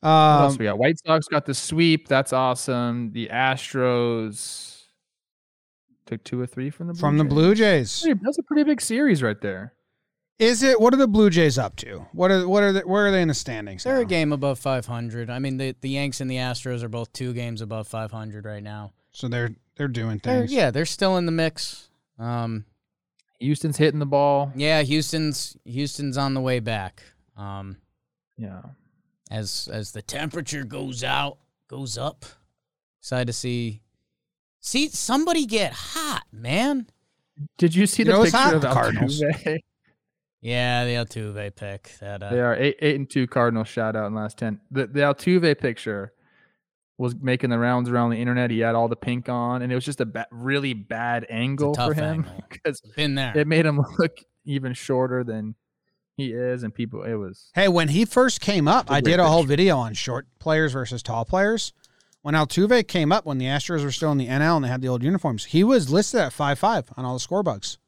[0.00, 0.78] What else Um, we got?
[0.78, 2.08] White Sox got the sweep.
[2.08, 3.12] That's awesome.
[3.12, 4.82] The Astros
[6.06, 8.80] took two or three from the Blue from the Blue Jays, That's a pretty big
[8.80, 9.72] series right there.
[10.40, 10.80] Is it?
[10.80, 12.06] What are the Blue Jays up to?
[12.12, 13.84] What are what are they, where are they in the standings?
[13.84, 14.00] They're now?
[14.00, 15.30] a game above 500.
[15.30, 18.62] I mean, the the Yanks and the Astros are both two games above 500 right
[18.62, 18.92] now.
[19.12, 20.52] So they're they're doing They're, things.
[20.52, 21.88] yeah, they're still in the mix.
[22.18, 22.64] Um,
[23.38, 24.52] Houston's hitting the ball.
[24.54, 27.02] Yeah, Houston's Houston's on the way back.
[27.36, 27.76] Um,
[28.36, 28.62] Yeah.
[29.30, 31.38] as as the temperature goes out
[31.68, 32.24] goes up.
[33.00, 33.82] Excited to see
[34.60, 36.86] see somebody get hot, man.
[37.56, 39.20] Did you see You the know, picture of the Cardinals.
[39.22, 39.58] Altuve?
[40.40, 41.92] Yeah, the Altuve pick.
[42.00, 44.60] That uh, They are eight, eight and two Cardinals shout out in the last ten.
[44.70, 46.12] The the Altuve picture
[46.96, 48.50] was making the rounds around the internet.
[48.50, 51.74] He had all the pink on, and it was just a ba- really bad angle
[51.74, 53.36] for him because been there.
[53.36, 55.54] it made him look even shorter than
[56.16, 57.02] he is, and people.
[57.02, 59.40] It was Hey, when he first came up, It's a I great did a whole
[59.40, 59.48] picture.
[59.48, 61.72] video on short players versus tall players.
[62.22, 64.82] When Altuve came up, when the Astros were still in the NL and they had
[64.82, 67.78] the old uniforms, he was listed at five five on all the score bugs.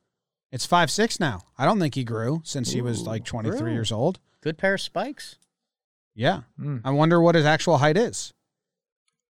[0.53, 1.41] It's five six now.
[1.59, 4.21] I don't think he grew since he was like twenty three years old.
[4.43, 5.37] Good pair of spikes.
[6.15, 6.83] Yeah, mm.
[6.85, 8.35] I wonder what his actual height is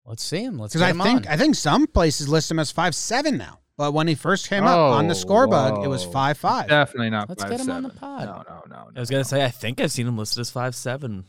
[0.04, 0.58] Let's see him.
[0.58, 1.32] Let's because get I him think on.
[1.32, 3.60] I think some places list him as five seven now.
[3.76, 6.68] But when he first came up on the Oh, score bug, it was five five.
[6.68, 7.28] definitely not.
[7.28, 8.26] Let's five, get him on the pod.
[8.26, 8.90] No, no, no.
[8.96, 11.24] I was gonna say I think I've seen him listed as five seven.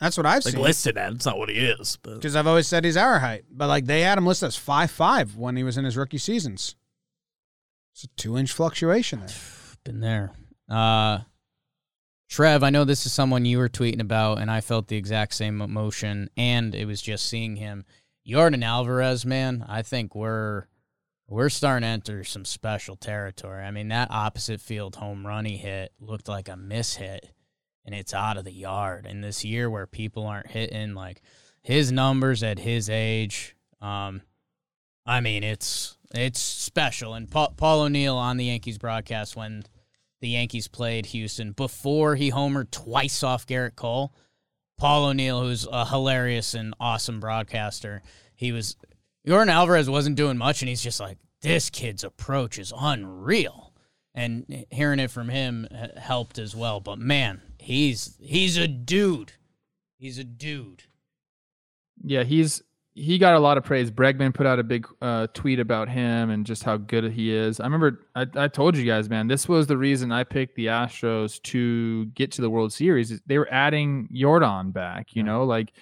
[0.00, 0.54] That's what I've seen.
[0.54, 0.64] Like seen.
[0.64, 1.12] listed at.
[1.12, 3.86] It's not what he is, but Because I've always said he's our height, but like
[3.86, 6.74] they had him listed as five five when he was in his rookie seasons.
[7.96, 9.36] It's a two inch fluctuation there.
[9.84, 10.32] Been there.
[10.68, 11.20] Uh,
[12.28, 15.32] Trev, I know this is someone you were tweeting about, and I felt the exact
[15.32, 16.28] same emotion.
[16.36, 17.86] And it was just seeing him.
[18.28, 20.66] Yordan Alvarez, man, I think we're
[21.26, 23.64] we're starting to enter some special territory.
[23.64, 27.30] I mean, that opposite field home run he hit looked like a miss hit,
[27.86, 29.06] and it's out of the yard.
[29.06, 31.22] And this year where people aren't hitting like
[31.62, 34.20] his numbers at his age, um,
[35.06, 37.14] I mean, it's it's special.
[37.14, 39.64] And Paul, Paul O'Neill on the Yankees broadcast when
[40.20, 44.14] the Yankees played Houston before he homered twice off Gerrit Cole.
[44.78, 48.02] Paul O'Neill, who's a hilarious and awesome broadcaster,
[48.34, 48.76] he was
[49.26, 53.72] Yordan Alvarez wasn't doing much, and he's just like, this kid's approach is unreal.
[54.14, 56.80] And hearing it from him uh, helped as well.
[56.80, 59.32] But man, he's he's a dude.
[59.98, 60.84] He's a dude.
[62.02, 62.62] Yeah, he's
[62.98, 63.90] he got a lot of praise.
[63.90, 67.60] Bregman put out a big uh, tweet about him and just how good he is.
[67.60, 70.66] I remember I, I told you guys, man, this was the reason I picked the
[70.66, 73.20] Astros to get to the World Series.
[73.26, 75.14] They were adding Yordan back.
[75.14, 75.74] You know, like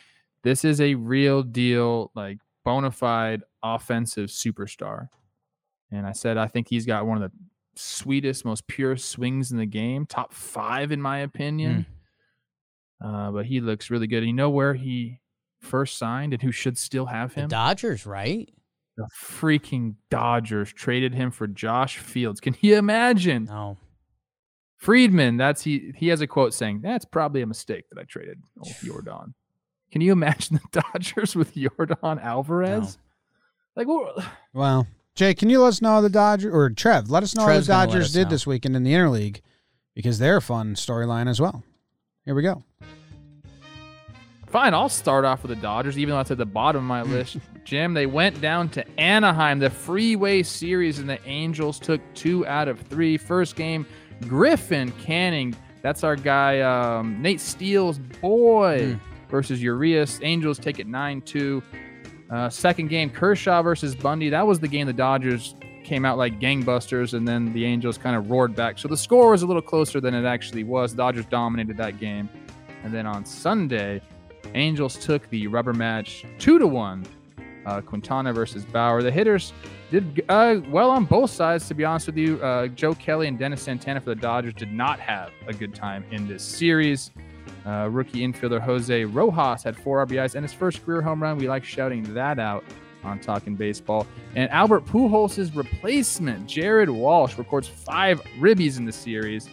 [0.43, 5.09] this is a real deal, like bona fide offensive superstar.
[5.93, 7.37] And I said I think he's got one of the
[7.77, 11.87] sweetest, most pure swings in the game, top five in my opinion.
[13.05, 14.19] Uh, but he looks really good.
[14.19, 15.21] And you know where he
[15.65, 17.49] first signed and who should still have The him?
[17.49, 18.49] Dodgers, right?
[18.97, 22.41] The freaking Dodgers traded him for Josh Fields.
[22.41, 23.47] Can you imagine?
[23.47, 23.77] No.
[24.77, 28.43] Friedman, that's he he has a quote saying, That's probably a mistake that I traded
[28.59, 29.33] old Yordan.
[29.91, 32.99] Can you imagine the Dodgers with Yordan Alvarez?
[33.77, 37.11] Like what Well, Jay, can you let us know the Dodgers or Trev?
[37.11, 38.31] Let us know Trev's how gonna the Dodgers did know.
[38.31, 39.41] this weekend in the interleague
[39.95, 41.65] because they're a fun storyline as well.
[42.25, 42.63] Here we go.
[44.55, 47.03] Fine, I'll start off with the Dodgers, even though it's at the bottom of my
[47.03, 47.39] list.
[47.65, 52.69] Jim, they went down to Anaheim, the freeway series, and the Angels took two out
[52.69, 53.17] of three.
[53.17, 53.85] First game,
[54.29, 55.57] Griffin Canning.
[55.83, 58.97] That's our guy, um, Nate Steele's boy,
[59.29, 60.21] versus Urias.
[60.23, 61.63] Angels take it 9 2.
[62.31, 64.31] Uh, second game, Kershaw versus Bundy.
[64.31, 68.15] That was the game the Dodgers came out like gangbusters, and then the Angels kind
[68.15, 68.79] of roared back.
[68.79, 70.93] So the score was a little closer than it actually was.
[70.93, 72.29] The Dodgers dominated that game.
[72.85, 74.01] And then on Sunday,
[74.55, 77.05] Angels took the rubber match two to one.
[77.67, 79.03] Uh, Quintana versus Bauer.
[79.03, 79.55] The hitters
[79.91, 81.67] did uh, well on both sides.
[81.69, 84.71] To be honest with you, uh, Joe Kelly and Dennis Santana for the Dodgers did
[84.71, 87.11] not have a good time in this series.
[87.67, 91.39] Uh, rookie infielder Jose Rojas had four RBIs and his first career home run.
[91.39, 92.65] We like shouting that out
[93.03, 94.07] on Talking Baseball.
[94.35, 99.49] And Albert Pujols' replacement, Jared Walsh, records five ribbies in the series.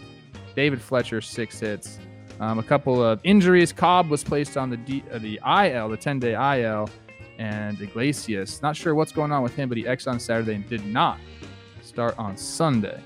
[0.55, 1.99] David Fletcher, six hits.
[2.41, 3.71] Um, a couple of injuries.
[3.71, 6.89] Cobb was placed on the D, uh, the IL, the 10 day IL,
[7.37, 8.63] and Iglesias.
[8.63, 11.19] Not sure what's going on with him, but he X on Saturday and did not
[11.83, 12.99] start on Sunday.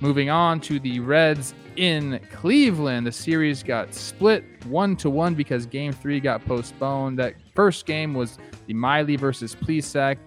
[0.00, 5.64] Moving on to the Reds in Cleveland, the series got split one to one because
[5.64, 7.20] Game Three got postponed.
[7.20, 10.18] That first game was the Miley versus Plesac.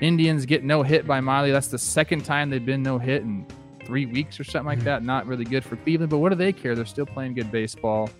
[0.00, 1.52] Indians get no hit by Miley.
[1.52, 3.46] That's the second time they've been no hit in
[3.84, 4.86] three weeks or something like mm-hmm.
[4.86, 5.04] that.
[5.04, 6.74] Not really good for Cleveland, but what do they care?
[6.74, 8.10] They're still playing good baseball.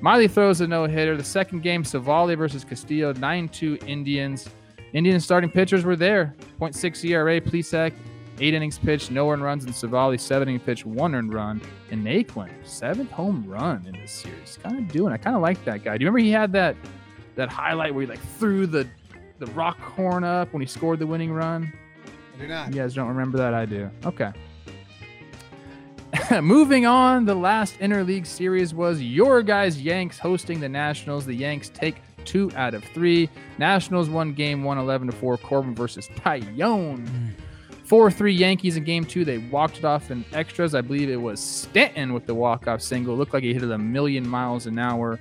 [0.00, 1.16] Miley throws a no hitter.
[1.16, 4.48] The second game, Civale versus Castillo, 9 2 Indians.
[4.92, 6.34] Indians starting pitchers were there.
[6.58, 7.92] 0.6 ERA, Plesac,
[8.40, 11.60] eight innings pitched, no earned runs, and Civale, seven innings pitched, one earned run.
[11.90, 14.58] And Naquin, seventh home run in this series.
[14.62, 15.12] Kind of doing.
[15.12, 15.96] I kind of like that guy.
[15.96, 16.76] Do you remember he had that
[17.36, 18.88] that highlight where he like threw the
[19.38, 21.72] the rock horn up when he scored the winning run?
[22.36, 22.68] I do not.
[22.68, 23.54] You guys don't remember that?
[23.54, 23.90] I do.
[24.04, 24.32] Okay.
[26.42, 31.26] moving on, the last interleague series was your guys Yanks hosting the Nationals.
[31.26, 33.28] The Yanks take two out of three.
[33.58, 35.38] Nationals won game one, 11 to 4.
[35.38, 37.08] Corbin versus Taillon.
[37.84, 39.24] 4 3 Yankees in game two.
[39.24, 40.74] They walked it off in extras.
[40.76, 43.16] I believe it was Stanton with the walk off single.
[43.16, 45.18] Looked like he hit it a million miles an hour.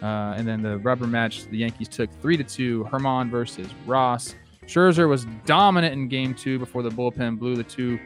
[0.00, 2.88] Uh, and then the rubber match, the Yankees took 3 to 2.
[2.90, 4.34] Germán versus Ross.
[4.64, 7.98] Scherzer was dominant in game two before the bullpen blew the two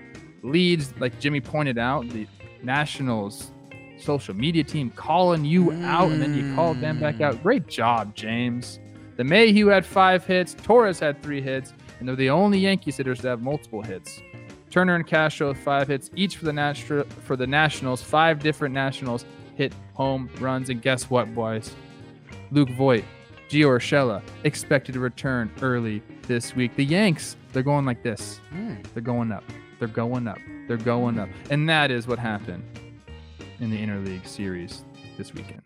[0.43, 0.93] leads.
[0.99, 2.27] Like Jimmy pointed out, the
[2.63, 3.51] Nationals
[3.99, 7.35] social media team calling you out and then you called them back out.
[7.37, 7.43] Mm.
[7.43, 8.81] Great job, James.
[9.17, 13.29] LeMahieu had five hits, Torres had three hits, and they're the only Yankees hitters to
[13.29, 14.21] have multiple hits.
[14.71, 18.03] Turner and Castro with five hits each for the Nastro- for the Nationals.
[18.03, 21.77] Five different Nationals hit home runs, and guess what, boys?
[22.51, 23.05] Luke Voit,
[23.51, 26.75] Gio Urshela expected to return early this week.
[26.75, 28.41] The Yanks, they're going like this.
[28.51, 28.77] Hmm.
[28.95, 29.45] They're going up.
[29.83, 30.39] They're going up.
[30.69, 31.29] They're going up.
[31.51, 32.63] And that is what happened
[33.59, 34.85] in the interleague series
[35.19, 35.63] this weekend.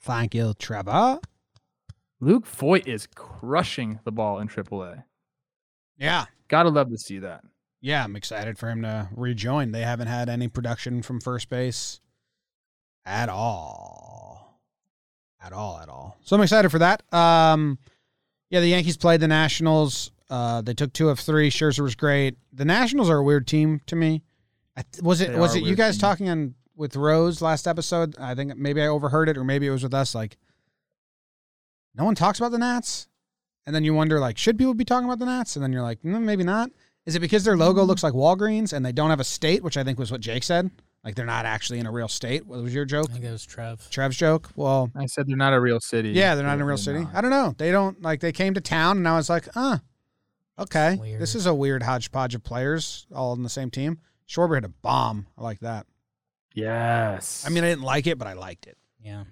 [0.00, 1.20] Thank you, Trevor.
[2.18, 5.04] Luke Voit is crushing the ball in AAA.
[5.96, 6.24] Yeah.
[6.48, 7.44] Gotta love to see that.
[7.80, 9.70] Yeah, I'm excited for him to rejoin.
[9.70, 12.00] They haven't had any production from first base
[13.06, 14.58] at all.
[15.40, 16.16] At all, at all.
[16.22, 17.04] So I'm excited for that.
[17.14, 17.78] Um
[18.50, 20.10] yeah, the Yankees played the Nationals.
[20.32, 21.50] Uh they took two of three.
[21.50, 22.38] Scherzer was great.
[22.54, 24.22] The Nationals are a weird team to me.
[24.76, 26.00] I th- was it They was it you guys team.
[26.00, 28.16] talking on with Rose last episode?
[28.18, 30.38] I think maybe I overheard it or maybe it was with us like
[31.94, 33.08] no one talks about the Nats.
[33.66, 35.54] And then you wonder like should people be talking about the Nats?
[35.56, 36.70] And then you're like, mm, maybe not.
[37.04, 39.76] Is it because their logo looks like Walgreens and they don't have a state, which
[39.76, 40.70] I think was what Jake said?
[41.04, 42.46] Like they're not actually in a real state.
[42.46, 43.08] What was your joke?
[43.10, 43.90] I think it was Trev.
[43.90, 44.50] Trev's joke?
[44.56, 46.10] Well, I said they're not a real city.
[46.10, 47.00] yeah, they're not in a real city.
[47.00, 47.14] not.
[47.14, 47.54] I don't know.
[47.58, 49.78] They don't like they came to town and I was like, uh,
[50.62, 50.96] okay.
[50.96, 51.20] Weird.
[51.20, 53.98] This is a weird hodgepodge of players all on the same team.
[54.28, 55.26] Schwarber hit a bomb.
[55.36, 55.86] I like that.
[56.54, 57.44] Yes.
[57.46, 58.76] I mean, I didn't like it, but I liked it.
[59.00, 59.24] Yeah.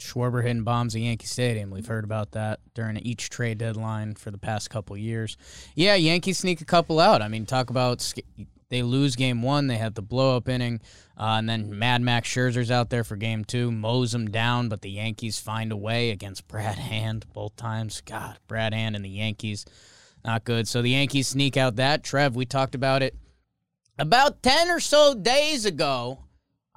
[0.00, 1.70] Schwarber hitting bombs at Yankee Stadium.
[1.70, 5.36] We've heard about that during each trade deadline for the past couple years.
[5.74, 7.22] Yeah, Yankees sneak a couple out.
[7.22, 8.18] I mean, talk about sk-
[8.72, 9.66] they lose game one.
[9.66, 10.80] They had the blow up inning,
[11.18, 14.70] uh, and then Mad Max Scherzer's out there for game two, mows them down.
[14.70, 18.00] But the Yankees find a way against Brad Hand both times.
[18.00, 19.66] God, Brad Hand and the Yankees,
[20.24, 20.66] not good.
[20.66, 22.02] So the Yankees sneak out that.
[22.02, 23.14] Trev, we talked about it
[23.98, 26.20] about 10 or so days ago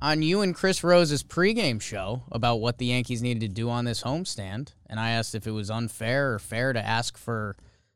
[0.01, 3.85] on you and Chris Rose's pregame show about what the Yankees needed to do on
[3.85, 4.73] this homestand.
[4.87, 7.55] And I asked if it was unfair or fair to ask for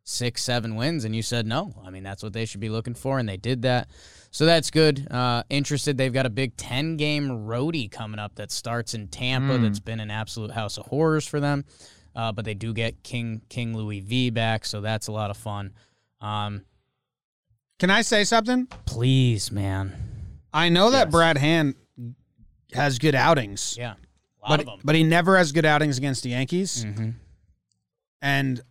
[0.10, 1.06] six, seven wins.
[1.06, 1.74] And you said no.
[1.86, 3.20] I mean, that's what they should be looking for.
[3.20, 3.90] And they did that.
[4.32, 5.08] So that's good.
[5.12, 5.98] Uh, interested.
[5.98, 9.62] They've got a big 10 game roadie coming up that starts in Tampa Mm.
[9.64, 11.66] that's been an absolute house of horrors for them.
[12.16, 14.66] Uh, but they do get King King Louis V back.
[14.66, 15.74] So that's a lot of fun.
[16.22, 16.66] Um,
[17.80, 18.66] Can I say something?
[18.86, 19.94] please, man.
[20.52, 21.76] I know that Brad Hand
[22.74, 23.94] has good outings, Yeah.
[23.94, 24.80] A lot but of them.
[24.84, 27.10] but he never has good outings against the Yankees, mm-hmm.
[28.22, 28.62] and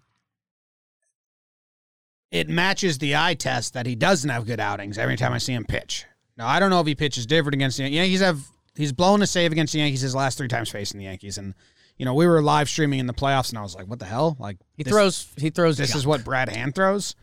[2.30, 5.52] it matches the eye test that he doesn't have good outings every time I see
[5.54, 6.04] him pitch.
[6.36, 8.20] Now I don't know if he pitches different against the Yankees.
[8.20, 8.40] Have
[8.76, 11.54] he's blown a save against the Yankees his last three times facing the Yankees, and
[11.96, 14.04] you know we were live streaming in the playoffs, and I was like, what the
[14.04, 14.36] hell?
[14.38, 15.26] Like He this- throws.
[15.36, 15.76] He throws.
[15.78, 15.98] This junk.
[15.98, 17.14] is what Brad Hand throws.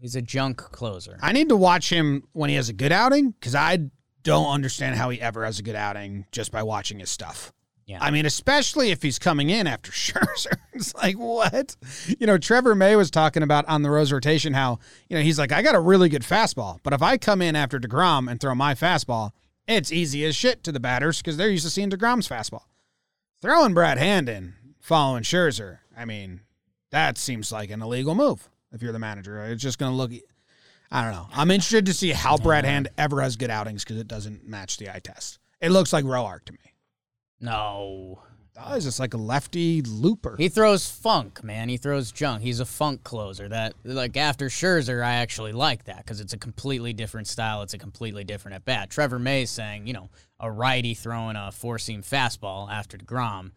[0.00, 1.16] He's a junk closer.
[1.22, 3.78] I need to watch him when he has a good outing because I
[4.24, 7.52] don't understand how he ever has a good outing just by watching his stuff.
[7.92, 7.98] Yeah.
[8.00, 10.56] I mean, especially if he's coming in after Scherzer.
[10.72, 11.76] It's like, what?
[12.18, 14.78] You know, Trevor May was talking about on the Rose rotation how,
[15.10, 17.54] you know, he's like, I got a really good fastball, but if I come in
[17.54, 19.32] after DeGrom and throw my fastball,
[19.68, 22.62] it's easy as shit to the batters because they're used to seeing DeGrom's fastball.
[23.42, 26.40] Throwing Brad Hand in, following Scherzer, I mean,
[26.90, 29.44] that seems like an illegal move if you're the manager.
[29.44, 30.12] It's just going to look.
[30.90, 31.26] I don't know.
[31.34, 34.78] I'm interested to see how Brad Hand ever has good outings because it doesn't match
[34.78, 35.38] the eye test.
[35.60, 36.58] It looks like Roark to me.
[37.42, 38.22] No.
[38.58, 40.36] Oh, he's just like a lefty looper.
[40.36, 41.70] He throws funk, man.
[41.70, 42.42] He throws junk.
[42.42, 43.48] He's a funk closer.
[43.48, 47.62] That like after Scherzer, I actually like that because it's a completely different style.
[47.62, 48.90] It's a completely different at bat.
[48.90, 53.52] Trevor May saying, you know, a righty throwing a four seam fastball after Degrom.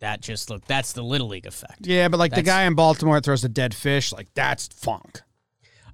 [0.00, 0.64] That just look.
[0.64, 1.86] That's the little league effect.
[1.86, 5.20] yeah, but like the guy in Baltimore that throws a dead fish, like that's funk.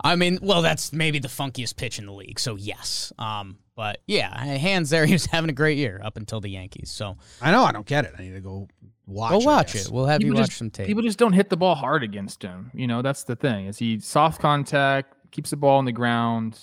[0.00, 2.38] I mean, well, that's maybe the funkiest pitch in the league.
[2.38, 3.12] So yes.
[3.18, 5.06] Um, but yeah, hands there.
[5.14, 6.90] He was having a great year up until the Yankees.
[6.90, 7.64] So I know.
[7.64, 8.14] I don't get it.
[8.18, 8.68] I need to go
[9.06, 9.30] watch.
[9.30, 9.88] go watch it.
[9.90, 10.86] We'll have you watch just- some tape.
[10.86, 12.70] People just don't hit the ball hard against him.
[12.74, 13.66] You know, that's the thing.
[13.66, 16.58] Is he soft contact, keeps the ball on the ground.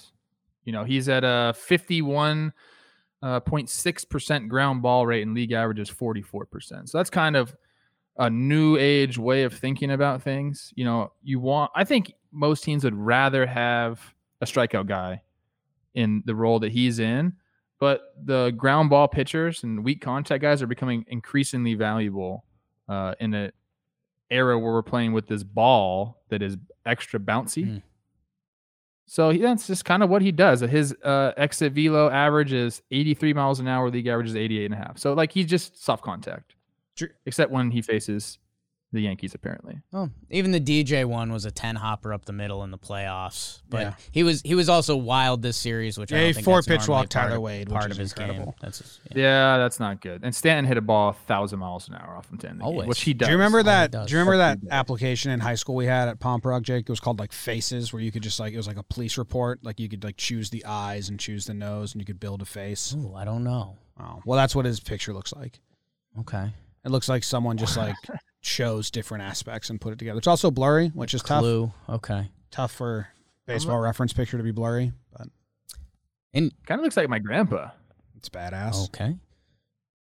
[0.66, 2.54] You know, he's at a 51
[3.24, 6.90] uh, 0.6 percent ground ball rate, and league average is 44 percent.
[6.90, 7.56] So that's kind of
[8.18, 10.72] a new age way of thinking about things.
[10.76, 11.72] You know, you want.
[11.76, 14.00] I think most teams would rather have
[14.42, 15.22] a strikeout guy
[15.94, 17.34] in the role that he's in.
[17.80, 22.46] But the ground ball pitchers and weak contact guys are becoming increasingly valuable
[22.88, 23.52] uh, in an
[24.30, 27.66] era where we're playing with this ball that is extra bouncy.
[27.66, 27.82] Mm.
[29.08, 30.62] So he, that's just kind of what he does.
[30.62, 33.90] His uh, exit velo average is 83 miles an hour.
[33.90, 34.98] League average is 88 and a half.
[34.98, 36.56] So like he's just soft contact,
[37.26, 38.38] except when he faces
[38.94, 39.80] the Yankees apparently.
[39.94, 43.62] Oh, even the DJ one was a ten hopper up the middle in the playoffs.
[43.70, 43.94] But Yeah.
[44.12, 46.56] he was he was also wild this series, which I Yeah, don't he think four
[46.58, 48.46] that's pitch walk Tyler of- Wade, which part is of his incredible.
[48.46, 48.54] game.
[48.62, 49.18] That's just, yeah.
[49.22, 50.22] Yeah, that's not good.
[50.24, 52.88] And Stanton hit a ball a thousand miles an hour off from 10, Always.
[52.88, 53.28] which he does.
[53.28, 53.92] Do you remember oh, that?
[53.92, 54.08] does.
[54.08, 56.82] Do you remember that application in high school we had at Pomprog, Jake?
[56.82, 59.18] It was called like Faces, where you could just like it was like a police
[59.18, 59.64] report.
[59.64, 62.42] Like you could like choose the eyes and choose the nose, and you could build
[62.42, 62.94] a face.
[62.98, 63.78] Ooh, I don't know.
[64.00, 65.60] Oh, well, that's what his picture looks like.
[66.20, 66.52] Okay.
[66.84, 67.96] It looks like someone just like
[68.42, 70.18] chose different aspects and put it together.
[70.18, 71.42] It's also blurry, which is tough.
[71.42, 71.72] Clue.
[71.90, 72.30] Okay.
[72.50, 73.08] Tough for
[73.48, 75.28] baseball reference picture to be blurry, but
[76.34, 77.70] And Kind of looks like my grandpa.
[78.18, 78.86] it's badass.
[78.86, 79.16] okay.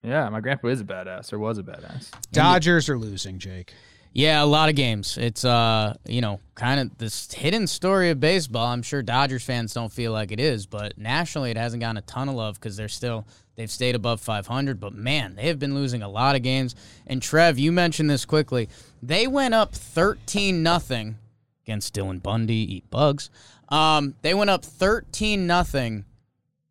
[0.04, 2.10] Yeah, my grandpa is a badass or was a badass.
[2.32, 3.74] Dodgers are losing, Jake.
[4.14, 5.18] Yeah, a lot of games.
[5.18, 8.66] It's uh, you know, kind of this hidden story of baseball.
[8.68, 12.02] I'm sure Dodgers fans don't feel like it is, but nationally it hasn't gotten a
[12.02, 13.26] ton of love because they're still
[13.62, 14.80] they've stayed above 500.
[14.80, 16.76] But man, they have been losing a lot of games.
[17.05, 18.70] And Trev, you mentioned this quickly.
[19.03, 21.18] They went up 13 nothing
[21.64, 22.76] against Dylan Bundy.
[22.76, 23.30] Eat bugs.
[23.70, 26.05] Um, they went up 13 nothing,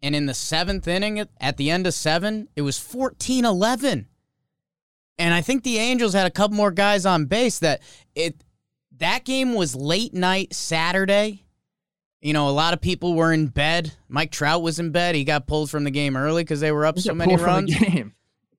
[0.03, 4.07] and in the seventh inning, at- the end of seven, it was 14-11.
[5.19, 7.81] And I think the Angels had a couple more guys on base that
[8.15, 8.43] it
[8.99, 11.45] that game was late night Saturday.
[12.21, 13.93] You know, a lot of people were in bed.
[14.09, 15.15] Mike Trout was in bed.
[15.15, 17.75] He got pulled from the game early because they were up so many runs.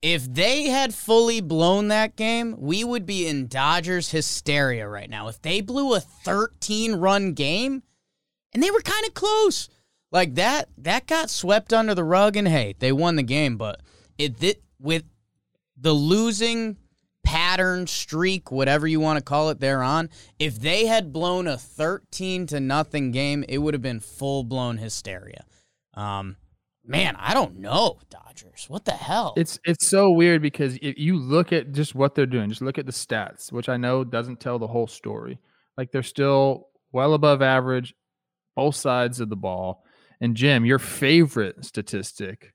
[0.02, 5.28] If they had fully blown that game, we would be in Dodgers hysteria right now.
[5.28, 7.84] If they blew a 13 run game,
[8.52, 9.70] and they were kind of close,
[10.12, 12.36] like that, that got swept under the rug.
[12.36, 13.82] And hey, they won the game, but
[14.18, 15.04] it th- with
[15.78, 16.78] the losing
[17.32, 20.10] pattern streak, whatever you want to call it, they're on.
[20.38, 24.78] If they had blown a 13 to nothing game, it would have been full blown
[24.78, 25.46] hysteria.
[25.94, 26.36] Um,
[26.86, 28.66] man, I don't know, Dodgers.
[28.68, 29.34] What the hell?
[29.38, 32.78] It's it's so weird because if you look at just what they're doing, just look
[32.78, 35.40] at the stats, which I know doesn't tell the whole story.
[35.78, 37.96] Like they're still well above average,
[38.58, 39.86] both sides of the ball.
[40.20, 42.54] And Jim, your favorite statistic,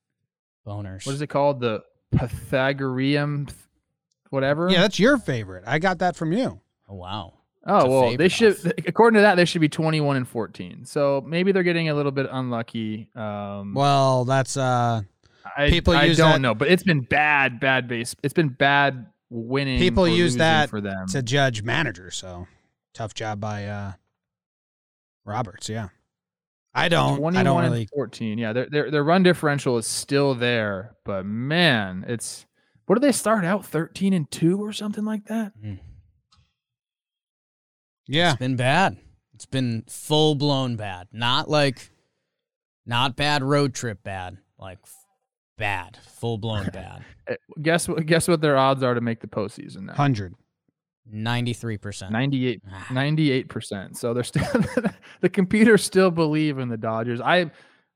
[0.66, 1.06] boners.
[1.06, 1.60] what is it called?
[1.60, 1.80] The
[2.14, 3.58] Pythagorean, th-
[4.30, 4.68] whatever.
[4.70, 5.64] Yeah, that's your favorite.
[5.66, 6.60] I got that from you.
[6.88, 7.34] Oh wow.
[7.66, 8.66] Oh It's well, they favorite should.
[8.66, 8.72] off.
[8.86, 10.84] According to that, they should be twenty-one and fourteen.
[10.84, 13.08] So maybe they're getting a little bit unlucky.
[13.14, 15.02] Um, Well, that's uh
[15.56, 18.14] I, people I use don't that- know, but it's been bad, bad base.
[18.22, 19.78] It's been bad winning.
[19.78, 21.06] People use that for them.
[21.08, 22.16] to judge managers.
[22.16, 22.46] So
[22.94, 23.92] tough job by uh
[25.24, 25.68] Roberts.
[25.68, 25.88] Yeah,
[26.74, 27.36] I don't.
[27.36, 27.88] I don't and really.
[27.94, 28.38] 14.
[28.38, 32.46] Yeah, their, their their run differential is still there, but man, it's
[32.86, 35.52] what did they start out 13 and 2 or something like that?
[38.06, 38.96] Yeah, It's been bad.
[39.34, 41.08] It's been full blown bad.
[41.12, 41.90] Not like
[42.86, 44.38] not bad road trip bad.
[44.58, 44.78] Like
[45.58, 45.98] bad.
[46.18, 47.04] Full blown bad.
[47.26, 49.94] Eh, Guess what guess what their odds are to make the postseason now?
[49.94, 50.34] hundred.
[51.12, 52.10] 93%.
[52.10, 52.86] 98 Ah.
[52.90, 53.96] 98%.
[53.96, 54.42] So they're still
[55.20, 57.20] the computers still believe in the Dodgers.
[57.20, 57.50] I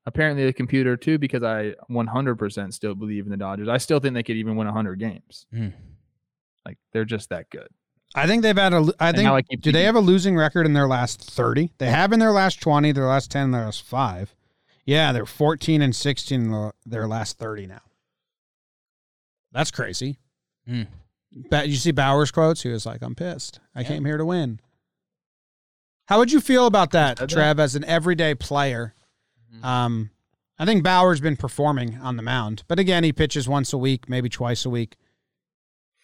[0.06, 3.68] apparently the computer too because I 100% still believe in the Dodgers.
[3.68, 5.46] I still think they could even win 100 games.
[5.52, 5.68] Hmm.
[6.66, 7.68] Like they're just that good.
[8.14, 8.80] I think they've had a.
[8.80, 9.28] lo- I And think.
[9.30, 11.72] I keep do they have a losing record in their last thirty?
[11.78, 14.34] They have in their last twenty, their last ten, their last five.
[14.84, 17.82] Yeah, they're fourteen and sixteen in their last thirty now.
[19.52, 20.18] That's crazy.
[21.50, 22.62] But you see Bauer's quotes.
[22.62, 23.60] He was like, "I'm pissed.
[23.76, 23.88] I Yeah.
[23.88, 24.60] came here to win."
[26.08, 27.34] How would you feel about that, said that?
[27.34, 28.94] Trev, as an everyday player?
[29.52, 29.64] Mhm.
[29.64, 30.10] Um,
[30.58, 34.08] I think Bauer's been performing on the mound, but again, he pitches once a week,
[34.08, 34.96] maybe twice a week.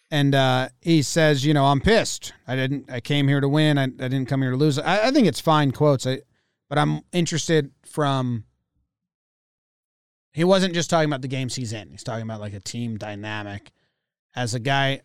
[0.09, 2.33] And uh, he says, you know, I'm pissed.
[2.47, 2.89] I didn't.
[2.89, 3.77] I came here to win.
[3.77, 4.79] I, I didn't come here to lose.
[4.79, 6.07] I, I think it's fine quotes.
[6.07, 6.21] I,
[6.69, 8.45] but I'm interested from.
[10.31, 11.89] He wasn't just talking about the games he's in.
[11.89, 13.71] He's talking about like a team dynamic.
[14.35, 15.01] As a guy,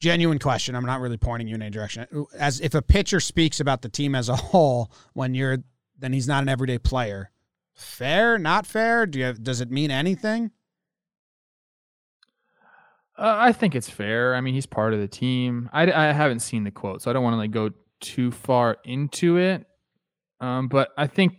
[0.00, 0.74] genuine question.
[0.74, 2.06] I'm not really pointing you in any direction.
[2.38, 5.58] As if a pitcher speaks about the team as a whole, when you're,
[5.98, 7.30] then he's not an everyday player.
[7.80, 8.38] Fair?
[8.38, 9.06] Not fair?
[9.06, 10.50] Do you have, does it mean anything?
[13.16, 14.34] Uh, I think it's fair.
[14.34, 15.70] I mean, he's part of the team.
[15.72, 17.70] I, I haven't seen the quote, so I don't want to like go
[18.00, 19.66] too far into it.
[20.40, 21.34] Um, but I think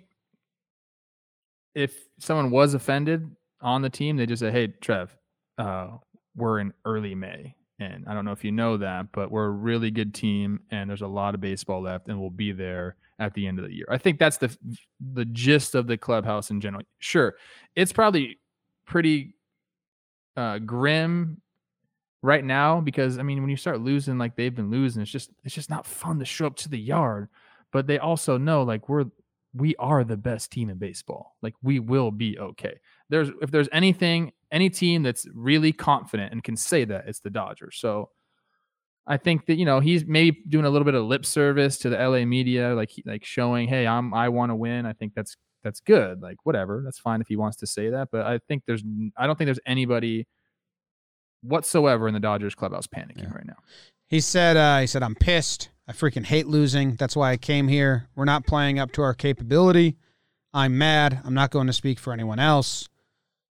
[1.74, 5.16] if someone was offended on the team, they just say, "Hey, Trev,
[5.58, 5.98] uh,
[6.36, 9.52] we're in early May, and I don't know if you know that, but we're a
[9.52, 13.36] really good team, and there's a lot of baseball left, and we'll be there at
[13.36, 13.86] the end of the year.
[13.90, 14.54] I think that's the
[15.14, 16.84] the gist of the clubhouse in general.
[17.00, 17.36] Sure,
[17.76, 18.40] it's probably
[18.86, 19.36] pretty
[20.36, 21.40] uh, grim
[22.24, 25.30] right now because I mean when you start losing like they've been losing, it's just
[25.44, 27.30] it's just not fun to show up to the yard.
[27.72, 29.06] But they also know like we're
[29.54, 31.36] we are the best team in baseball.
[31.44, 32.80] Like we will be okay.
[33.10, 37.30] There's if there's anything any team that's really confident and can say that it's the
[37.30, 37.78] Dodgers.
[37.78, 38.10] So
[39.08, 41.90] I think that you know he's maybe doing a little bit of lip service to
[41.90, 44.86] the LA media, like like showing, hey, I'm I want to win.
[44.86, 46.22] I think that's that's good.
[46.22, 48.10] Like whatever, that's fine if he wants to say that.
[48.12, 48.84] But I think there's
[49.18, 50.28] I don't think there's anybody
[51.42, 53.34] whatsoever in the Dodgers clubhouse panicking Yeah.
[53.34, 53.58] right now.
[54.08, 55.70] He said, uh, he said, I'm pissed.
[55.88, 56.96] I freaking hate losing.
[56.96, 58.08] That's why I came here.
[58.16, 59.98] We're not playing up to our capability.
[60.54, 61.22] I'm mad.
[61.24, 62.88] I'm not going to speak for anyone else.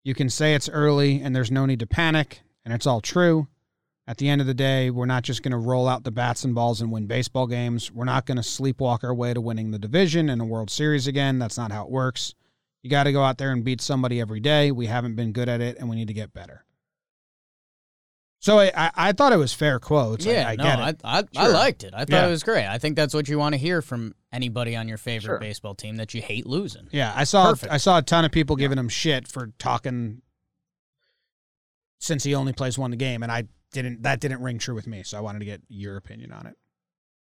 [0.03, 3.47] You can say it's early and there's no need to panic, and it's all true.
[4.07, 6.43] At the end of the day, we're not just going to roll out the bats
[6.43, 7.91] and balls and win baseball games.
[7.91, 11.07] We're not going to sleepwalk our way to winning the division and a World Series
[11.07, 11.39] again.
[11.39, 12.35] That's not how it works.
[12.83, 14.71] You got to go out there and beat somebody every day.
[14.71, 16.65] We haven't been good at it, and we need to get better.
[18.41, 20.27] So I, I, I thought it was fair quotes.
[20.27, 21.01] I- yeah, I, no, get it.
[21.03, 21.95] I, I, I liked it.
[21.95, 22.27] I thought Yeah.
[22.27, 22.67] it was great.
[22.67, 25.39] I think that's what you want to hear from anybody on your favorite Sure.
[25.39, 26.87] baseball team that you hate losing.
[26.91, 27.73] Yeah, I saw Perfect.
[27.73, 30.21] I saw a ton of people giving him shit for talking
[31.99, 33.45] since he only plays one game, and I
[33.75, 34.03] didn't.
[34.03, 36.55] That didn't ring true with me, so I wanted to get your opinion on it.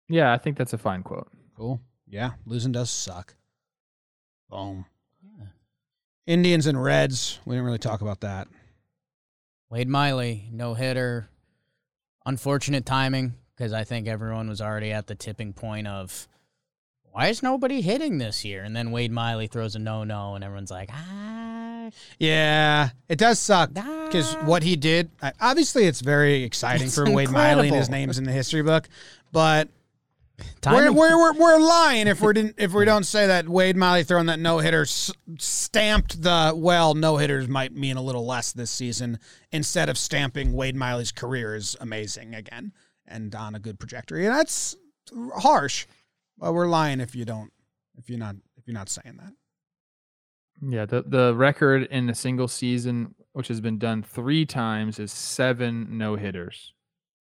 [0.09, 1.31] Yeah, I think that's a fine quote.
[1.57, 1.81] Cool.
[2.07, 3.35] Yeah, losing does suck.
[4.49, 4.85] Boom.
[5.23, 5.45] Yeah.
[6.27, 7.39] Indians and Reds.
[7.45, 8.47] We didn't really talk about that.
[9.69, 11.29] Wade Miley, no hitter.
[12.25, 16.27] Unfortunate timing because I think everyone was already at the tipping point of
[17.11, 18.63] why is nobody hitting this year?
[18.63, 21.52] And then Wade Miley throws a no no, and everyone's like, ah,
[22.19, 25.11] Yeah, it does suck because what he did.
[25.41, 28.87] Obviously, it's very exciting It's for Wade Miley, and his name's in the history book.
[29.31, 29.69] But
[30.65, 34.03] we're, we're, we're, we're lying if we didn't if we don't say that Wade Miley
[34.03, 38.51] throwing that no hitter s- stamped the well no hitters might mean a little less
[38.51, 39.19] this season
[39.51, 42.71] instead of stamping Wade Miley's career is amazing again
[43.07, 44.75] and on a good trajectory and that's
[45.37, 45.85] harsh
[46.37, 47.51] but we're lying if you don't
[47.97, 49.33] if you're not if you're not saying that
[50.65, 55.11] Yeah, the the record in a single season, which has been done three times, is
[55.11, 56.73] seven no hitters.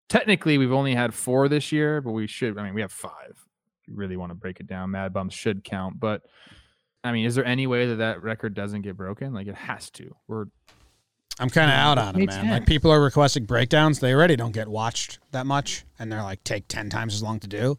[0.09, 2.57] Technically, we've only had four this year, but we should.
[2.59, 3.31] I mean, we have five.
[3.31, 5.99] If you really want to break it down, Mad Bums should count.
[5.99, 6.23] But
[7.03, 9.33] I mean, is there any way that that record doesn't get broken?
[9.33, 10.15] Like it has to.
[10.29, 10.45] We're
[11.41, 12.45] I'm kind of out on it, man.
[12.45, 12.51] Ted.
[12.51, 13.99] Like people are requesting breakdowns.
[14.01, 17.41] They already don't get watched that much, and they're like take ten times as long
[17.41, 17.79] to do.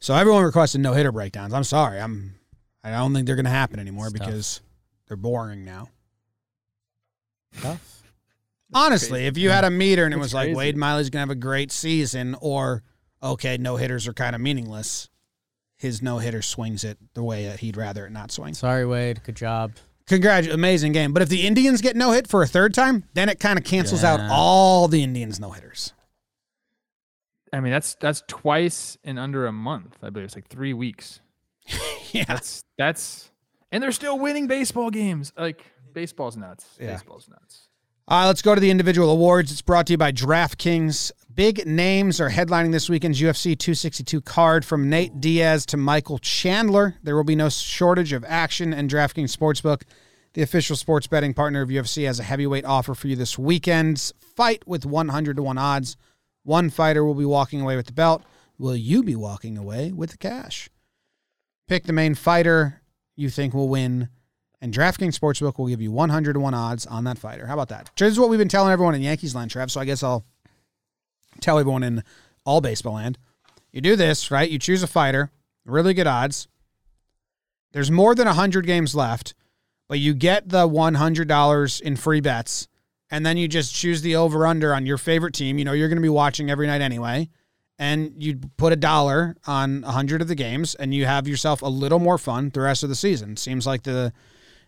[0.00, 1.52] So everyone requested no hitter breakdowns.
[1.52, 2.00] I'm sorry.
[2.00, 2.34] I'm.
[2.82, 4.26] I don't think they're going to happen anymore It's tough.
[4.26, 4.60] because
[5.08, 5.88] they're boring now.
[7.60, 8.02] tough.
[8.74, 10.56] Honestly, if you had a meter and it That's was like crazy.
[10.56, 12.82] Wade Miley's going to have a great season, or
[13.22, 15.08] okay, no hitters are kind of meaningless.
[15.78, 18.52] His no hitter swings it the way that he'd rather it not swing.
[18.52, 19.22] Sorry, Wade.
[19.22, 19.72] Good job.
[20.08, 21.12] Congratulations, amazing game.
[21.12, 23.64] But if the Indians get no hit for a third time, then it kind of
[23.64, 25.92] cancels out all the Indians no hitters.
[27.52, 29.98] I mean, that's that's twice in under a month.
[30.02, 31.20] I believe it's like three weeks.
[32.12, 32.24] yeah.
[32.26, 33.30] That's that's,
[33.70, 35.32] and they're still winning baseball games.
[35.36, 36.66] Like baseball's nuts.
[36.80, 36.92] Yeah.
[36.92, 37.68] Baseball's nuts.
[38.10, 39.52] Uh, let's go to the individual awards.
[39.52, 41.12] It's brought to you by DraftKings.
[41.34, 46.96] Big names are headlining this weekend's UFC 262 card from Nate Diaz to Michael Chandler.
[47.02, 49.82] There will be no shortage of action, and DraftKings Sportsbook,
[50.32, 54.14] the official sports betting partner of UFC, has a heavyweight offer for you this weekend's
[54.18, 55.98] fight with 100 to 1 odds.
[56.44, 58.22] One fighter will be walking away with the belt.
[58.58, 60.70] Will you be walking away with the cash?
[61.68, 62.77] Pick the main fighter
[63.18, 64.08] you think will win
[64.60, 67.46] and DraftKings Sportsbook will give you 100 to 1 odds on that fighter.
[67.46, 67.90] How about that?
[67.96, 70.24] This is what we've been telling everyone in Yankees land, Trev, so I guess I'll
[71.40, 72.02] tell everyone in
[72.44, 73.18] all baseball land.
[73.72, 74.50] You do this, right?
[74.50, 75.30] You choose a fighter,
[75.64, 76.48] really good odds.
[77.72, 79.34] There's more than 100 games left,
[79.88, 82.66] but you get the $100 in free bets,
[83.10, 85.58] and then you just choose the over under on your favorite team.
[85.58, 87.28] You know, you're going to be watching every night anyway.
[87.78, 91.68] And you put a dollar on 100 of the games, and you have yourself a
[91.68, 93.36] little more fun the rest of the season.
[93.36, 94.12] Seems like the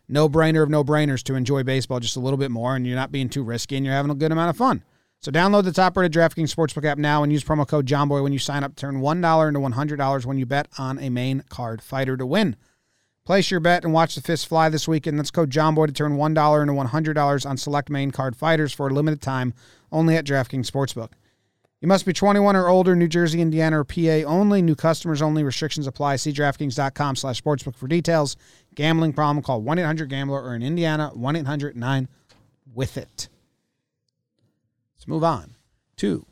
[0.08, 2.96] no brainer of no brainers to enjoy baseball just a little bit more, and you're
[2.96, 4.84] not being too risky, and you're having a good amount of fun.
[5.20, 8.32] So download the top rated DraftKings Sportsbook app now and use promo code JOHNBOY when
[8.32, 8.74] you sign up.
[8.74, 12.56] Turn $1 into $100 when you bet on a main card fighter to win.
[13.26, 15.18] Place your bet and watch the fists fly this weekend.
[15.18, 18.94] That's code JOHNBOY to turn $1 into $100 on select main card fighters for a
[18.94, 19.52] limited time
[19.92, 21.10] only at DraftKings Sportsbook.
[21.80, 24.60] You must be 21 or older, New Jersey, Indiana, or PA only.
[24.60, 25.42] New customers only.
[25.42, 26.16] Restrictions apply.
[26.16, 28.36] See DraftKings.com slash sportsbook for details.
[28.74, 33.28] Gambling problem, call 1-800-GAMBLER or in Indiana, 1-800-9-WITH-IT.
[34.94, 35.56] Let's move on
[35.96, 36.26] to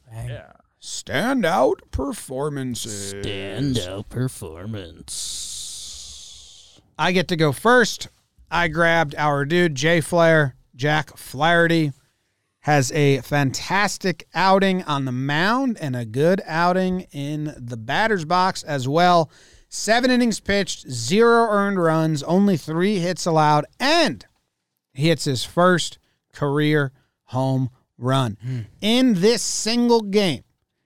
[0.82, 3.14] standout performances.
[3.14, 6.78] Standout performance.
[6.98, 8.08] I get to go first.
[8.50, 11.92] I grabbed our dude, Jay Flair, Jack Flaherty.
[12.62, 18.62] Has a fantastic outing on the mound and a good outing in the batter's box
[18.62, 19.30] as well.
[19.68, 24.26] Seven innings pitched, zero earned runs, only three hits allowed, and
[24.92, 25.98] he hits his first
[26.32, 26.92] career
[27.24, 28.38] home run.
[28.42, 28.60] Hmm.
[28.80, 30.44] In this single game,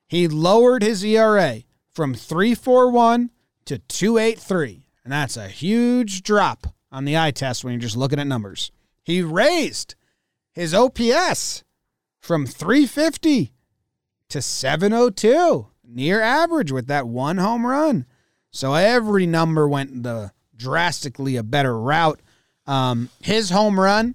[0.09, 3.31] he lowered his ERA from 341
[3.67, 4.87] to 283.
[5.05, 8.71] And that's a huge drop on the eye test when you're just looking at numbers.
[9.03, 9.95] He raised
[10.53, 11.65] his OPS
[12.21, 13.53] from 350
[14.29, 18.07] to 702, near average with that one home run.
[18.51, 22.21] So every number went the drastically a better route.
[22.67, 24.15] Um, his home run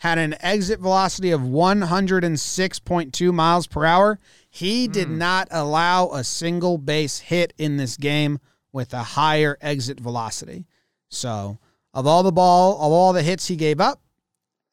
[0.00, 4.20] had an exit velocity of 106.2 miles per hour.
[4.48, 8.38] He did not allow a single base hit in this game
[8.72, 10.66] with a higher exit velocity.
[11.08, 11.58] So,
[11.92, 14.00] of all the ball, of all the hits he gave up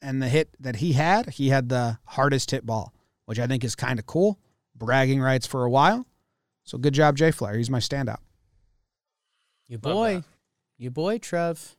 [0.02, 2.93] and the hit that he had, he had the hardest hit ball,
[3.26, 4.39] which I think is kind of cool.
[4.76, 6.06] Bragging rights for a while.
[6.64, 7.56] So, good job, Jay Flair.
[7.56, 8.20] He's my standout.
[9.68, 10.24] You boy, that.
[10.78, 11.76] you boy, Trev.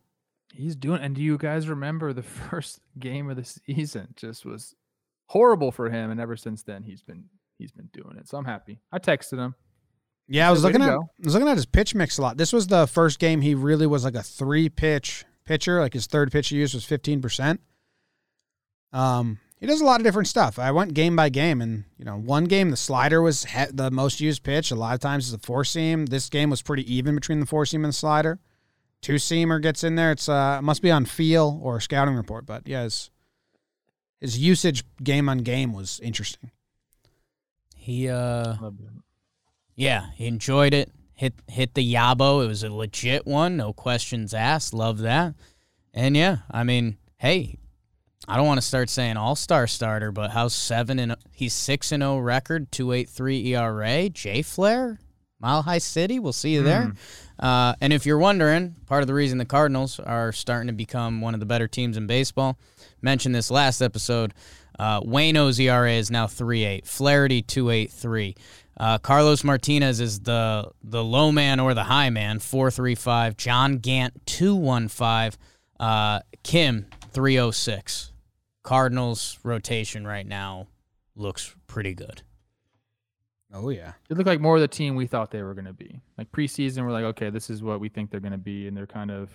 [0.53, 1.01] He's doing.
[1.03, 4.15] And do you guys remember the first game of the season?
[4.17, 4.75] Just was
[5.27, 7.25] horrible for him, and ever since then he's been
[7.59, 8.29] he's been doing it.
[8.29, 8.81] So I'm happy.
[8.93, 9.55] I texted him.
[10.29, 11.03] Yeah, I was looking at go.
[11.03, 12.37] I was looking at his pitch mix a lot.
[12.37, 15.81] This was the first game he really was like a three pitch pitcher.
[15.81, 17.61] Like his third pitch he used was fifteen percent.
[18.93, 20.59] Um, he does a lot of different stuff.
[20.59, 23.91] I went game by game, and you know, one game the slider was he- the
[23.91, 24.71] most used pitch.
[24.71, 26.07] A lot of times it's the four seam.
[26.07, 28.39] This game was pretty even between the four seam and the slider.
[29.01, 30.13] Two seamer gets in there.
[30.13, 33.11] It's uh it must be on feel or scouting report, but yeah, his,
[34.21, 36.51] his usage game on game was interesting.
[37.77, 38.57] He uh
[39.75, 40.91] yeah, he enjoyed it.
[41.15, 42.45] Hit hit the Yabo.
[42.45, 44.75] It was a legit one, no questions asked.
[44.75, 45.35] Love that.
[45.95, 47.59] And yeah, I mean, hey,
[48.29, 51.93] I don't want to start saying all star starter, but how's seven and he's six
[51.93, 54.09] and zero record, two eight three ERA.
[54.09, 54.99] Jay Flair,
[55.41, 56.19] Mile High City.
[56.19, 56.93] We'll see you there.
[57.39, 61.21] Uh, and if you're wondering, part of the reason the Cardinals are starting to become
[61.21, 62.59] one of the better teams in baseball,
[63.03, 64.33] mentioned this last episode.
[64.79, 68.37] Uh, Waino's ERA is now 3.8, Flaherty 2.83.
[68.79, 73.37] Uh, Carlos Martinez is the the low man or the high man, 4.35.
[73.37, 75.37] John Gant 2.15.
[75.79, 78.11] Uh, Kim 3.06.
[78.67, 80.67] Cardinals rotation right now
[81.15, 82.23] looks pretty good.
[83.55, 83.93] Oh yeah.
[84.09, 86.01] They look like more of the team we thought they were going to be.
[86.19, 88.77] Like preseason, we're like, okay, this is what we think they're going to be, and
[88.77, 89.31] they're kind of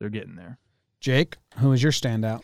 [0.00, 0.58] they're getting there.
[1.00, 2.42] Jake, who was your standout?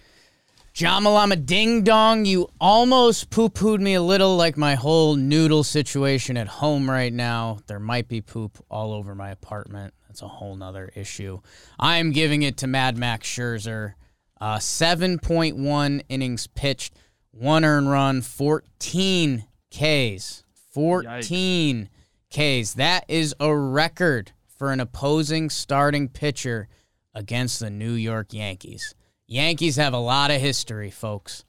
[0.74, 6.36] Jamalama Ding Dong, you almost poo pooed me a little like my whole noodle situation
[6.36, 7.58] at home right now.
[7.68, 9.94] There might be poop all over my apartment.
[10.06, 11.40] That's a whole nother issue.
[11.80, 13.94] I am giving it to Mad Max Scherzer.
[14.40, 16.94] Uh, 7.1 innings pitched,
[17.30, 20.44] one earned run, 14 Ks.
[20.72, 21.88] 14
[22.30, 22.74] Ks.
[22.74, 26.68] That is a record for an opposing starting pitcher
[27.14, 28.94] against the New York Yankees.
[29.26, 31.44] Yankees have a lot of history, folks.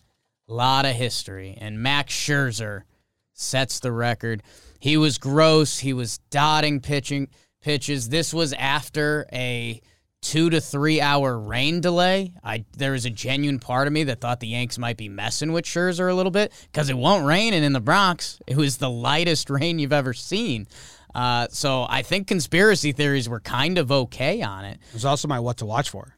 [0.48, 1.58] A lot of history.
[1.60, 2.84] And Max Scherzer
[3.34, 4.44] sets the record.
[4.80, 5.80] He was gross.
[5.80, 7.30] He was dotting pitching
[7.62, 8.10] pitches.
[8.10, 9.82] This was after a
[10.22, 12.34] two to three hour rain delay.
[12.44, 15.52] I there was a genuine part of me that thought the Yanks might be messing
[15.52, 18.40] with Scherzer a little bit because it won't rain and in the Bronx.
[18.48, 20.68] It was the lightest rain you've ever seen.
[21.14, 24.80] Uh, so I think conspiracy theories were kind of okay on it.
[24.90, 26.16] It was also my what to watch for.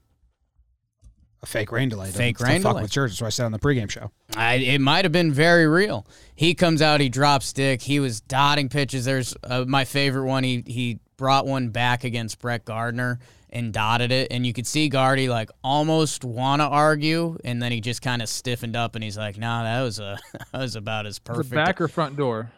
[1.44, 2.12] A fake rain delay.
[2.12, 2.84] Fake rain fuck delay.
[2.84, 4.12] with Scherzer, so I said on the pregame show.
[4.36, 6.06] I, it might have been very real.
[6.36, 9.06] He comes out, he drops stick, he was dotting pitches.
[9.06, 10.44] There's uh, my favorite one.
[10.44, 13.20] He he brought one back against Brett Gardner
[13.52, 17.72] and dotted it, and you could see Guardy like almost want to argue, and then
[17.72, 20.18] he just kind of stiffened up, and he's like, "No, that was a
[20.52, 22.52] that was about as perfect." back or front door?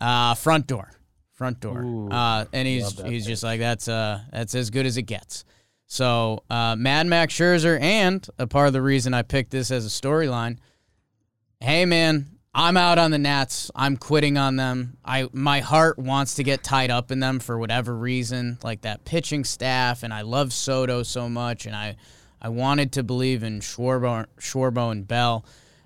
[0.00, 0.90] Uh, front door,
[1.34, 1.82] front door.
[1.82, 5.44] Ooh, uh, and he's he's just like that's uh that's as good as it gets.
[5.86, 9.84] So uh, Mad Max Scherzer, and a part of the reason I picked this as
[9.84, 10.58] a storyline.
[11.60, 13.70] Hey man, I'm out on the Nats.
[13.76, 14.96] I'm quitting on them.
[15.04, 19.04] I my heart wants to get tied up in them for whatever reason, like that
[19.04, 21.96] pitching staff, and I love Soto so much, and I
[22.42, 25.44] I wanted to believe in Schwarbo, Schwarbo and Bell.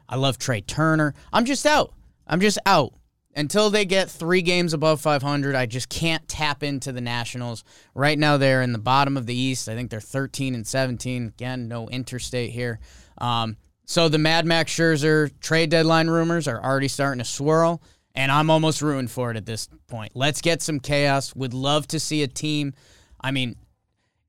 [0.09, 1.15] I love Trea Turner.
[1.33, 1.93] I'm just out.
[2.27, 2.95] I'm just out
[3.37, 5.55] until they get three games above 500.
[5.55, 7.65] I just can't tap into the Nationals.
[7.95, 9.69] Right now, they're in the bottom of the East.
[9.69, 11.29] I think they're 13 and 17.
[11.29, 12.79] Again, no interstate here.
[13.19, 17.83] Um, so the Mad Max Scherzer trade deadline rumors are already starting to swirl,
[18.15, 20.13] and I'm almost ruined for it at this point.
[20.15, 21.35] Let's get some chaos.
[21.35, 22.75] Would love to see a team.
[23.21, 23.57] I mean,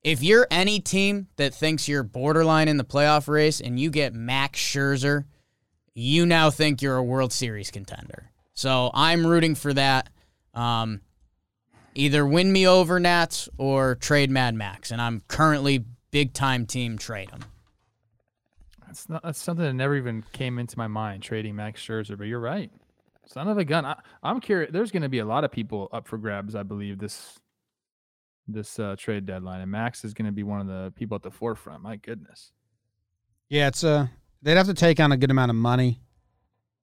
[0.03, 4.14] if you're any team that thinks you're borderline in the playoff race and you get
[4.14, 5.26] Max Scherzer,
[5.94, 8.30] you now think you're a World Series contender.
[8.53, 10.10] So I'm rooting for that.
[10.53, 11.02] Um,
[11.95, 16.98] either win me over Nats or trade Mad Max, and I'm currently big time team
[16.98, 17.44] trade him.
[18.96, 22.28] That's not that's something that never even came into my mind trading Max Scherzer, but
[22.28, 22.72] you're right.
[23.26, 23.84] Son of a gun.
[23.84, 24.72] I, I'm curious.
[24.72, 27.38] There's going to be a lot of people up for grabs, I believe this
[28.48, 31.24] this uh, trade deadline, and Max is going to be one of the people at
[31.24, 31.84] the forefront.
[31.84, 32.54] My goodness.
[33.50, 34.08] Yeah, it's uh
[34.42, 36.00] they'd have to take on a good amount of money,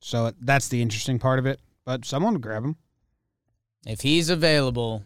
[0.00, 1.60] so it, that's the interesting part of it.
[1.86, 2.76] But someone would grab him.
[3.86, 5.04] If he's available,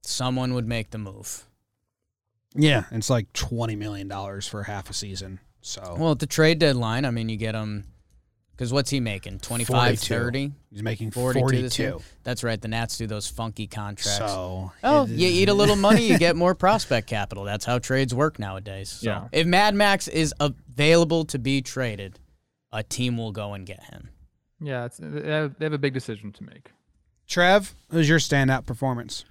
[0.00, 1.44] someone would make the move.
[2.54, 5.38] Yeah, it's like twenty million dollars for half a season.
[5.60, 7.84] So Well, at the trade deadline, I mean, you get him
[8.52, 9.38] because what's he making?
[9.40, 9.68] 25,
[9.98, 10.14] 42.
[10.14, 10.52] 30?
[10.70, 11.94] he's making 42 forty this year?
[12.24, 12.60] That's right.
[12.60, 14.18] The Nats do those funky contracts.
[14.18, 17.44] So Oh, it- you eat a little money, you get more prospect capital.
[17.44, 18.90] That's how trades work nowadays.
[18.90, 19.28] So Yeah.
[19.32, 22.18] if Mad Max is available to be traded,
[22.72, 24.10] a team will go and get him.
[24.60, 26.70] Yeah, it's, they have they have a big decision to make.
[27.26, 29.24] Trev, who's your standout performance?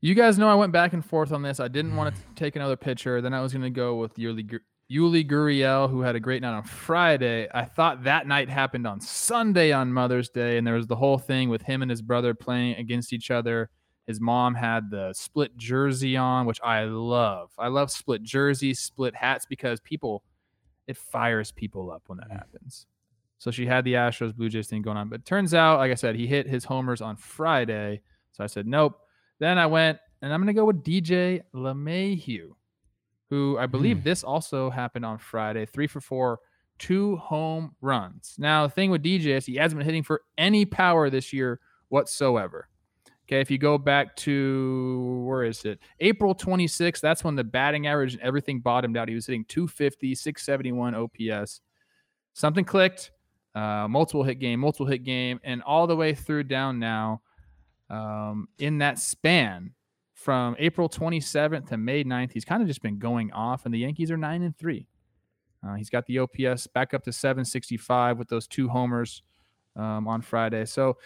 [0.00, 1.58] You guys know I went back and forth on this.
[1.60, 3.20] I didn't want to take another pitcher.
[3.20, 4.60] Then I was going to go with Yuli, Gur-
[4.92, 7.48] Yuli Gurriel, who had a great night on Friday.
[7.54, 11.18] I thought that night happened on Sunday on Mother's Day, and there was the whole
[11.18, 13.70] thing with him and his brother playing against each other.
[14.06, 17.50] His mom had the split jersey on, which I love.
[17.58, 20.24] I love split jerseys, split hats because people,
[20.86, 22.86] it fires people up when that happens.
[23.38, 25.08] So she had the Astros Blue Jays thing going on.
[25.08, 28.02] But turns out, like I said, he hit his homers on Friday.
[28.32, 29.00] So I said, nope.
[29.38, 32.50] Then I went and I'm going to go with DJ LeMahieu,
[33.32, 35.64] who I believe this also happened on Friday.
[35.64, 36.40] Three for four,
[36.78, 38.34] two home runs.
[38.38, 41.58] Now, the thing with DJ is he hasn't been hitting for any power this year
[41.88, 42.68] whatsoever.
[43.24, 45.78] Okay, if you go back to where is it?
[46.00, 49.08] April 26th, that's when the batting average and everything bottomed out.
[49.08, 51.62] He was hitting 250, 671 OPS.
[52.34, 53.12] Something clicked.
[53.54, 57.22] Uh, multiple hit game, multiple hit game, and all the way through down now.
[57.88, 59.72] Um, in that span
[60.22, 63.78] from April 27th to May 9th, he's kind of just been going off, and the
[63.78, 64.86] Yankees are nine and three.
[65.66, 69.22] Uh, he's got the OPS back up to 765 with those two homers
[69.76, 70.64] um, on Friday.
[70.64, 70.98] So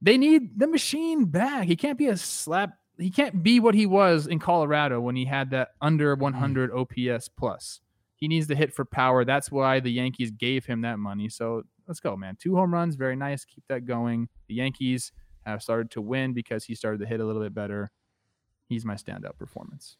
[0.00, 1.66] they need the machine back.
[1.66, 2.70] He can't be a slap.
[2.96, 7.28] He can't be what he was in Colorado when he had that under 100 OPS
[7.28, 7.80] plus.
[8.16, 9.24] He needs to hit for power.
[9.24, 11.28] That's why the Yankees gave him that money.
[11.28, 12.36] So let's go, man.
[12.40, 13.44] Two home runs, very nice.
[13.44, 14.28] Keep that going.
[14.48, 15.12] The Yankees
[15.46, 17.90] have started to win because he started to hit a little bit better.
[18.68, 19.96] He's my standout performance.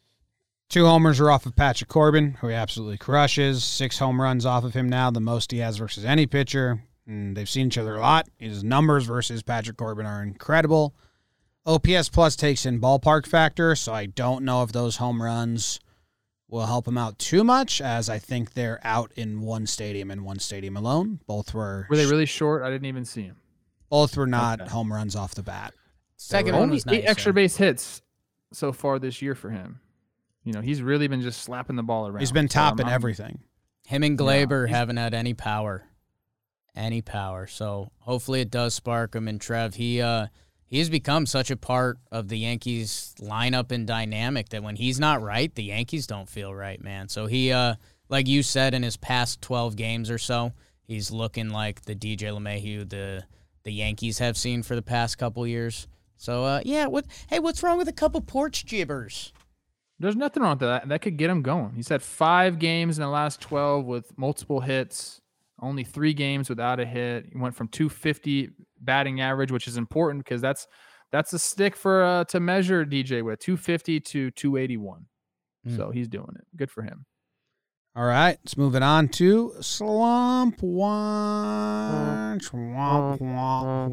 [0.69, 3.63] Two homers are off of Patrick Corbin, who he absolutely crushes.
[3.63, 6.83] Six home runs off of him now, the most he has versus any pitcher.
[7.07, 8.29] And they've seen each other a lot.
[8.37, 10.93] His numbers versus Patrick Corbin are incredible.
[11.65, 15.79] OPS plus takes in ballpark factor, so I don't know if those home runs
[16.47, 20.23] will help him out too much, as I think they're out in one stadium and
[20.23, 21.19] one stadium alone.
[21.27, 22.61] Both were Were they really short?
[22.63, 23.37] I didn't even see him.
[23.89, 24.69] both were not Okay.
[24.69, 25.73] home runs off the bat.
[26.15, 27.09] Second one Only was eight nice.
[27.09, 28.01] extra base hits
[28.51, 29.79] so far this year for him.
[30.43, 32.19] You know, he's really been just slapping the ball around.
[32.19, 33.39] He's been So I'm- top in I'm- everything.
[33.85, 35.85] Him and Yeah, Gleyber he's- haven't had any power,
[36.75, 37.47] any power.
[37.47, 39.27] So hopefully it does spark him.
[39.27, 40.27] And Trev, he uh,
[40.65, 45.21] he's become such a part of the Yankees lineup and dynamic that when he's not
[45.21, 47.09] right, the Yankees don't feel right, man.
[47.09, 47.75] So he, uh,
[48.09, 50.53] like you said, in his past twelve games or so,
[50.83, 53.25] he's looking like the DJ LeMahieu the
[53.63, 55.87] the Yankees have seen for the past couple years.
[56.19, 57.05] So uh, yeah, what?
[57.29, 59.31] Hey, what's wrong with a couple porch jibbers?
[59.99, 60.87] There's nothing wrong with that.
[60.89, 61.73] That could get him going.
[61.75, 65.21] He's had five games in the last 12 with multiple hits,
[65.61, 67.27] only three games without a hit.
[67.31, 68.49] He went from 250
[68.81, 70.67] batting average, which is important because that's
[71.11, 75.05] that's a stick for uh, to measure DJ with 250 to 281.
[75.67, 75.77] Mm.
[75.77, 76.45] So he's doing it.
[76.55, 77.05] Good for him.
[77.95, 82.43] All right, let's move it on to Slump Watch.
[82.51, 83.89] Womp, womp,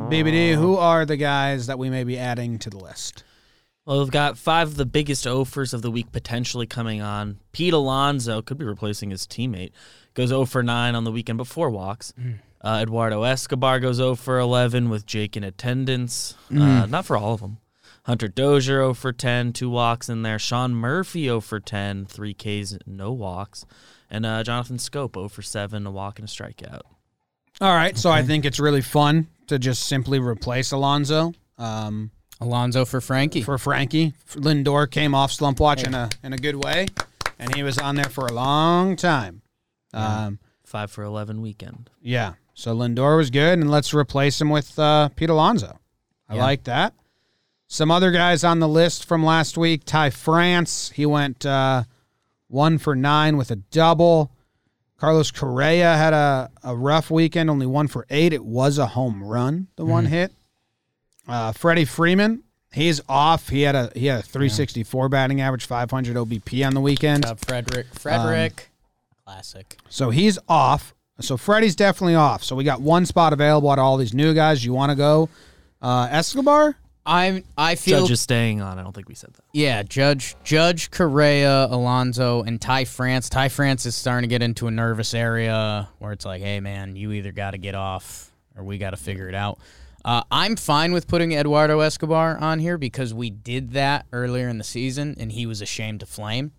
[0.00, 0.10] womp.
[0.10, 3.24] BBD, who are the guys that we may be adding to the list?
[3.84, 7.40] Well, we've got five of the biggest offers of the week potentially coming on.
[7.50, 9.72] Pete Alonso could be replacing his teammate.
[10.14, 12.12] Goes 0 for 9 on the weekend before walks.
[12.62, 16.36] Uh, Eduardo Escobar goes 0 for 11 with Jake in attendance.
[16.54, 17.58] Uh, not for all of them.
[18.04, 20.38] Hunter Dozier 0 for 10, two walks in there.
[20.38, 23.66] Sean Murphy 0 for 10, three Ks, no walks.
[24.10, 26.80] And uh, Jonathan Schoop 0 for 7, a walk and a strikeout.
[27.60, 32.10] All right, so I think it's really fun to just simply replace Alonso um,
[32.40, 33.42] Alonso for Frankie.
[33.42, 34.14] for Frankie.
[34.30, 36.86] Lindor came off Slump Watch in a in a good way,
[37.38, 39.42] and he was on there for a long time.
[39.92, 41.90] Um, 5 for 11 weekend.
[42.00, 42.34] Yeah.
[42.54, 45.78] So Lindor was good, and let's replace him with uh, Pete Alonso.
[46.30, 46.42] I Yeah.
[46.42, 46.94] like that.
[47.72, 51.84] Some other guys on the list from last week Ty France, he went uh,
[52.48, 54.32] one for nine with a double.
[54.96, 58.32] Carlos Correa had a, a rough weekend, only one for eight.
[58.32, 60.32] It was a home run, the one hit.
[61.28, 62.42] Uh, Freddie Freeman,
[62.72, 63.48] he's off.
[63.48, 67.22] He had a he had a 364 batting average, 500 OBP on the weekend.
[67.22, 67.86] Good job, Frederick.
[67.94, 68.70] Frederick.
[69.24, 69.78] Classic.
[69.88, 70.92] So he's off.
[71.20, 72.42] So Freddie's definitely off.
[72.42, 74.64] So we got one spot available out of all these new guys.
[74.64, 75.28] You want to go
[75.80, 76.74] uh, Escobar?
[77.06, 77.44] I'm.
[77.56, 78.02] I feel.
[78.02, 78.78] Judge is staying on.
[78.78, 79.44] I don't think we said that.
[79.52, 83.28] Yeah, Judge Judge Correa, Alonso, and Ty France.
[83.28, 86.96] Ty France is starting to get into a nervous area where it's like, hey man,
[86.96, 89.58] you either got to get off or we got to figure it out.
[90.04, 94.58] Uh, I'm fine with putting Eduardo Escobar on here because we did that earlier in
[94.58, 96.52] the season and he was ashamed to flame.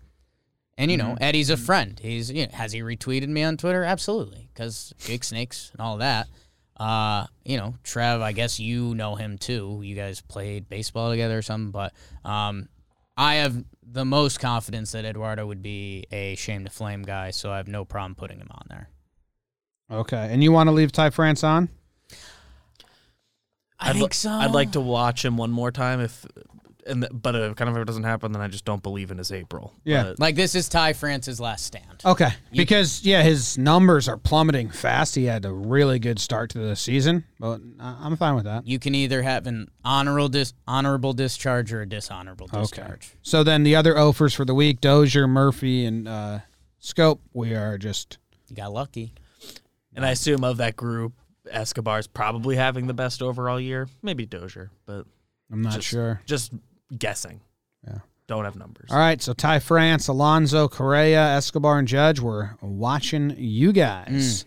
[0.78, 1.98] And you know, Eddie's a friend.
[2.00, 3.84] He's you know, has he retweeted me on Twitter?
[3.84, 6.28] Absolutely, because big snakes and all that.
[6.76, 9.80] Uh, you know, Trev, I guess you know him too.
[9.84, 11.92] You guys played baseball together or something, but
[12.24, 12.68] um,
[13.16, 17.52] I have the most confidence that Eduardo would be a shame to flame guy, so
[17.52, 18.88] I have no problem putting him on there.
[19.90, 20.28] Okay.
[20.30, 21.68] And you want to leave Ty France on?
[23.78, 24.30] I I'd li- think so.
[24.30, 26.24] I'd like to watch him one more time if,
[26.86, 29.10] and th- but if kind of if it doesn't happen, then I just don't believe
[29.10, 29.72] in his April.
[29.84, 30.02] Yeah.
[30.04, 32.02] But like this is Ty France's last stand.
[32.04, 32.30] Okay.
[32.52, 35.14] Because, yeah, his numbers are plummeting fast.
[35.14, 38.66] He had a really good start to the season, but I- I'm fine with that.
[38.66, 42.60] You can either have an honorable dis- honorable discharge or a dishonorable Okay.
[42.60, 43.12] discharge.
[43.22, 46.40] So then the other offers for the week Dozier, Murphy, and uh,
[46.82, 48.18] Schoop, we are just.
[48.48, 49.12] You got lucky.
[49.94, 51.12] and I assume of that group,
[51.50, 53.88] Escobar's probably having the best overall year.
[54.02, 55.06] Maybe Dozier, but
[55.50, 56.20] I'm not Just- sure.
[56.26, 56.52] just
[56.98, 57.40] guessing.
[57.86, 57.98] Yeah.
[58.26, 58.90] Don't have numbers.
[58.90, 64.08] All right, so Ty France, Alonso, Correa, Escobar, and Judge, we're watching you guys.
[64.08, 64.44] Mm.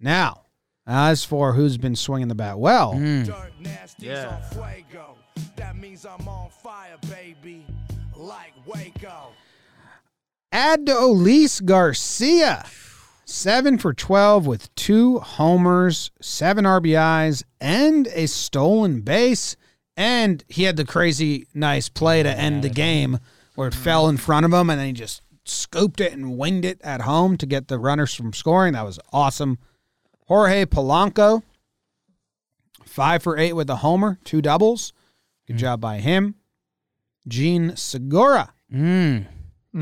[0.00, 0.42] Now,
[0.86, 3.24] as for who's been swinging the bat well, mm.
[3.26, 4.40] Dirt nasty's Yeah.
[4.42, 4.42] on
[4.74, 5.16] fuego.
[5.56, 7.64] That means I'm on fire, baby.
[8.16, 9.28] Like Waco.
[10.52, 12.66] Adolis Garcia,
[13.24, 19.56] seven for 12 with two homers, seven RBIs, and a stolen base.
[19.96, 23.18] And he had the crazy nice play to end the game
[23.54, 26.64] where it fell in front of him and then he just scooped it and winged
[26.64, 28.72] it at home to get the runners from scoring.
[28.72, 29.58] That was awesome.
[30.28, 31.42] Jorge Polanco,
[32.84, 34.92] five for eight with a homer, two doubles.
[35.46, 36.36] Good job by him.
[37.28, 39.26] Jean Segura, Mm.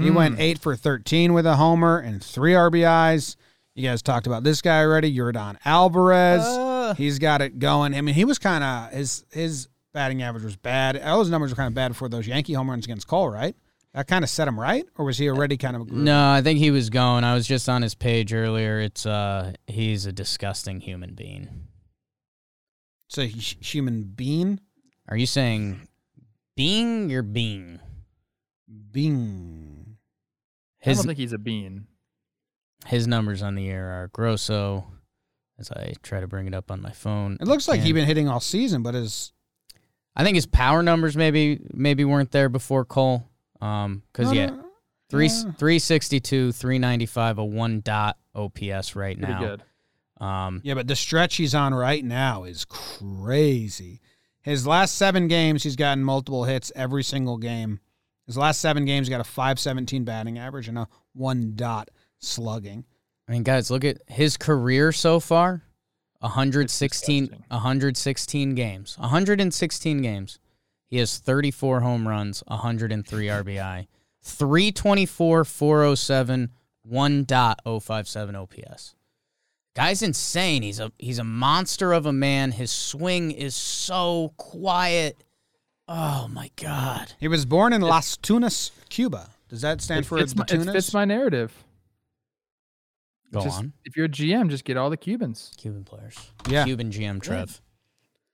[0.02, 3.36] he went eight for 13 with a homer and three RBIs.
[3.74, 6.96] You guys talked about this guy already, Yordan Alvarez.
[6.98, 7.94] He's got it going.
[7.94, 11.00] I mean, he was kind of his his batting average was bad.
[11.02, 13.54] All his numbers were kind of bad before those Yankee home runs against Cole, right?
[13.94, 15.90] That kind of set him right, or was he already kind of?
[15.90, 17.24] No, I think he was going.
[17.24, 18.78] I was just on his page earlier.
[18.78, 21.66] It's uh he's a disgusting human being.
[23.08, 24.60] It's a human being.
[25.08, 25.88] Are you saying
[26.56, 27.80] being or being?
[28.92, 29.96] Being.
[30.84, 31.86] I His don't think he's a bean.
[32.86, 34.86] his numbers on the air are grosso
[35.58, 37.36] as I try to bring it up on my phone.
[37.40, 39.32] It looks like he's And been hitting all season, but his
[40.16, 43.28] I think his power numbers maybe maybe weren't there before Cole.
[43.60, 44.50] Um cuz yeah,
[45.08, 45.52] three yeah.
[45.58, 49.40] 362, 395 a 1 dot OPS right Pretty now.
[49.40, 49.62] good.
[50.24, 54.00] Um Yeah, but the stretch he's on right now is crazy.
[54.42, 57.80] His last seven games, he's gotten multiple hits every single game.
[58.26, 62.84] His last seven games, he got a 517 batting average and a one dot slugging.
[63.28, 65.62] I mean, guys, look at his career so far
[66.20, 67.44] 116, disgusting.
[67.48, 68.96] 116 games.
[68.98, 70.38] 116 games.
[70.86, 73.86] He has 34 home runs, 103 RBI,
[74.22, 76.50] 324, 407,
[76.90, 78.94] 1.057 OPS.
[79.74, 80.62] Guy's insane.
[80.62, 82.50] He's a he's a monster of a man.
[82.50, 85.22] His swing is so quiet.
[85.86, 87.12] Oh my god.
[87.20, 89.30] He was born in Las Tunas, Cuba.
[89.48, 91.52] Does that stand It for fits, the my, it fits my narrative.
[93.32, 93.72] Go Just- on.
[93.84, 95.52] If you're a GM, just get all the Cubans.
[95.56, 96.16] Cuban players.
[96.48, 96.64] Yeah.
[96.64, 97.60] Cuban GM Trev.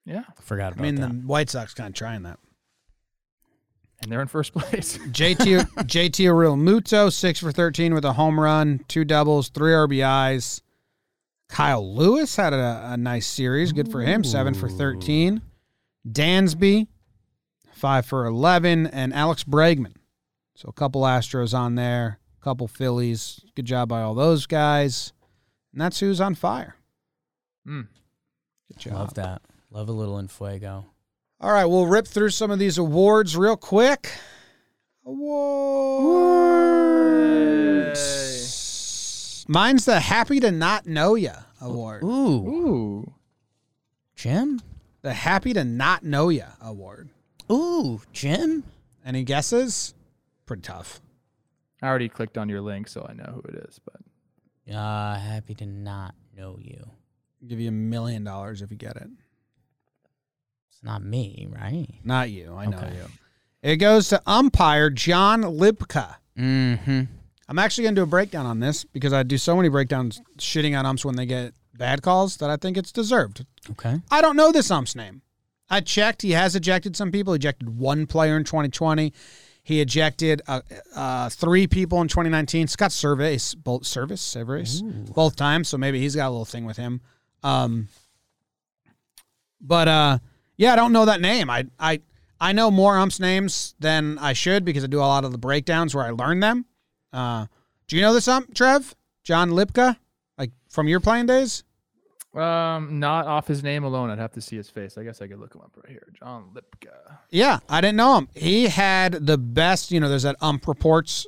[0.05, 0.83] Yeah, I Forgot about that.
[0.83, 1.09] I mean, that.
[1.23, 2.39] the White Sox kind of trying that.
[4.03, 4.97] and they're in first place.
[5.09, 10.61] JT JT Realmuto, six for thirteen with a home run, two doubles, three RBIs.
[11.49, 13.73] Kyle Lewis had a, a nice series.
[13.73, 14.23] Good for him.
[14.25, 15.43] Seven for thirteen.
[16.09, 16.87] Dansby,
[17.73, 19.95] five for eleven, and Alex Bregman.
[20.55, 23.41] So a couple Astros on there, a couple Phillies.
[23.57, 25.13] Good job by all those guys.
[25.73, 26.77] And that's who's on fire.
[27.67, 27.89] Mm.
[28.69, 28.93] Good job.
[28.93, 29.43] Love that.
[29.73, 30.87] Love a little in fuego.
[31.41, 34.13] All right, we'll rip through some of these awards real quick.
[35.05, 36.25] Awards.
[39.49, 42.05] Mine's the Happy to Not Know Ya award.
[42.05, 43.13] Ooh, Ooh,
[44.15, 44.61] Jim.
[45.03, 47.09] The Happy to Not Know Ya award.
[47.51, 48.63] Ooh, Jim.
[49.05, 49.95] Any guesses?
[50.47, 51.01] Pretty tough.
[51.83, 53.79] I already clicked on your link, so I know who it is.
[53.85, 56.81] But Uh, happy to not know you.
[57.43, 59.09] I'll give you a million dollars if you get it.
[60.71, 61.89] It's not me, right?
[62.05, 62.55] Not you.
[62.55, 62.95] I know Okay.
[62.97, 63.05] you.
[63.63, 66.19] It goes to umpire John Libka.
[66.39, 67.03] Mm-hmm.
[67.49, 70.21] I'm actually going to do a breakdown on this because I do so many breakdowns
[70.39, 73.45] shitting on umps when they get bad calls that I think it's deserved.
[73.71, 74.01] Okay.
[74.11, 75.23] I don't know this ump's name.
[75.71, 76.23] I checked.
[76.23, 77.33] He has ejected some people.
[77.33, 79.13] He ejected one player in 2020.
[79.67, 80.61] He ejected uh,
[80.95, 82.69] uh, three people in 2019.
[82.69, 84.81] Scott Servais, both Servais, Servais,
[85.13, 85.67] both times.
[85.67, 87.01] So maybe he's got a little thing with him.
[87.43, 87.89] Um,
[89.61, 90.19] but uh,
[90.57, 91.51] yeah, I don't know that name.
[91.51, 92.01] I I
[92.41, 95.39] I know more umps names than I should because I do a lot of the
[95.39, 96.67] breakdowns where I learn them.
[97.13, 97.47] Uh,
[97.89, 98.95] do you know this ump, Trev?
[99.25, 99.97] John Lipka,
[100.39, 101.65] like from your playing days?
[102.37, 104.99] Um, not off his name alone, I'd have to see his face.
[104.99, 106.07] I guess I could look him up right here.
[106.19, 107.19] John Lipka.
[107.31, 108.29] Yeah, I didn't know him.
[108.35, 111.27] He had the best, you know, there's that ump reports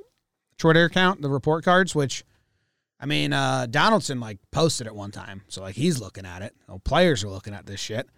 [0.58, 2.24] Twitter account, the report cards, which
[3.00, 5.42] I mean, uh Donaldson like posted it one time.
[5.48, 6.54] So like he's looking at it.
[6.68, 8.08] Oh, players are looking at this shit.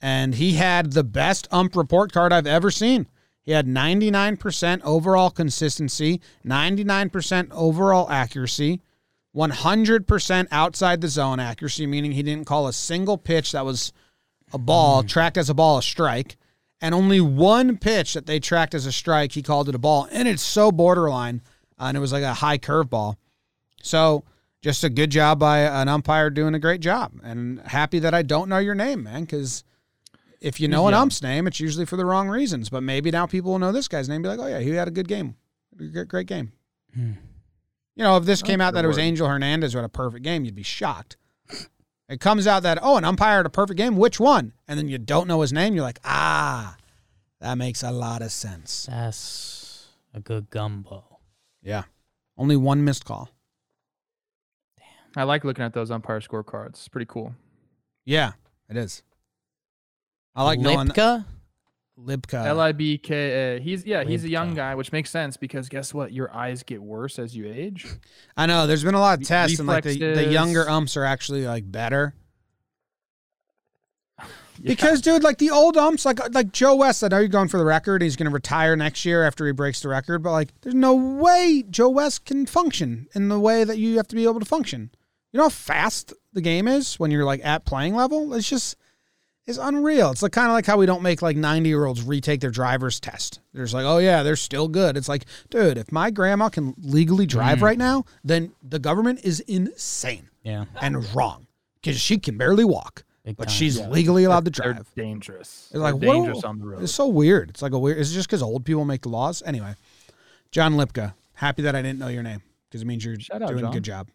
[0.00, 3.08] And he had the best ump report card I've ever seen.
[3.42, 8.82] He had 99% overall consistency, 99% overall accuracy,
[9.36, 13.92] 100% outside the zone accuracy, meaning he didn't call a single pitch that was
[14.52, 16.36] a ball, tracked as a ball, a strike,
[16.80, 20.08] and only one pitch that they tracked as a strike, he called it a ball.
[20.10, 21.42] And it's so borderline,
[21.78, 23.16] uh, and it was like a high curveball.
[23.82, 24.24] So
[24.62, 27.12] just a good job by an umpire doing a great job.
[27.22, 29.64] And happy that I don't know your name, man, because
[30.40, 31.02] if you know an young.
[31.02, 32.70] ump's name, it's usually for the wrong reasons.
[32.70, 34.88] But maybe now people will know this guy's name, be like, oh, yeah, he had
[34.88, 35.36] a good game.
[35.76, 36.52] Great, great game.
[37.98, 38.96] You know, if this came out that it was.
[38.96, 41.16] Angel Hernandez who had a perfect game, you'd be shocked.
[42.08, 43.96] It comes out that, oh, an umpire had a perfect game.
[43.96, 44.52] Which one?
[44.68, 45.74] And then you don't know his name.
[45.74, 46.76] You're like, ah,
[47.40, 48.86] that makes a lot of sense.
[48.88, 51.18] That's a good gumbo.
[51.60, 51.82] Yeah.
[52.36, 53.30] Only one missed call.
[54.78, 54.86] Damn.
[55.20, 56.68] I like looking at those umpire scorecards.
[56.68, 57.34] It's pretty cool.
[58.04, 58.32] Yeah,
[58.70, 59.02] it is.
[60.36, 61.24] I like knowing Lipka.
[61.98, 62.38] Libka.
[62.38, 63.60] L I B K A.
[63.60, 66.12] He's yeah, he's a young guy, which makes sense because guess what?
[66.12, 67.86] Your eyes get worse as you age.
[68.36, 71.04] I know there's been a lot of tests, and like the, the younger umps are
[71.04, 72.14] actually like better.
[74.60, 74.70] Yeah.
[74.70, 77.58] Because, dude, like the old umps, like like Joe West, I know you're going for
[77.58, 78.02] the record.
[78.02, 80.96] He's going to retire next year after he breaks the record, but like, there's no
[80.96, 84.44] way Joe West can function in the way that you have to be able to
[84.44, 84.90] function.
[85.30, 88.34] You know how fast the game is when you're like at playing level.
[88.34, 88.76] It's just
[89.48, 90.10] it's unreal.
[90.10, 92.50] It's like kind of like how we don't make like 90 year olds retake their
[92.50, 93.40] driver's test.
[93.54, 94.96] There's like, oh yeah, they're still good.
[94.98, 97.62] It's like, dude, if my grandma can legally drive mm.
[97.62, 100.66] right now, then the government is insane Yeah.
[100.82, 101.46] and wrong
[101.80, 103.54] because she can barely walk, Big but time.
[103.54, 104.94] she's legally allowed to They're drive.
[104.94, 105.70] dangerous.
[105.72, 106.82] It's like They're dangerous on the road.
[106.82, 107.48] It's so weird.
[107.48, 107.96] It's like a weird.
[107.96, 109.42] Is it just because old people make the laws?
[109.46, 109.74] Anyway,
[110.52, 111.14] John Lipka.
[111.32, 113.70] Happy that I didn't know your name because it means you're Shout out, doing a
[113.70, 114.08] good job.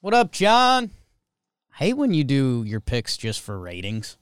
[0.00, 0.90] What up, John?
[1.72, 4.16] I hate when you do your picks just for ratings.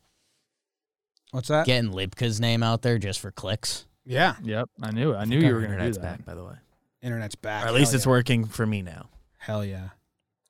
[1.31, 1.67] What's that?
[1.67, 3.87] Getting Lipka's name out there just for clicks.
[4.05, 5.17] yeah, Yep, I knew it.
[5.17, 6.19] I I knew you were going to do internet's that.
[6.19, 6.55] back, by the way.
[7.03, 7.65] internet's back.
[7.65, 8.11] Or at least Hell it's yeah.
[8.11, 9.09] working for me now.
[9.37, 9.89] Hell yeah.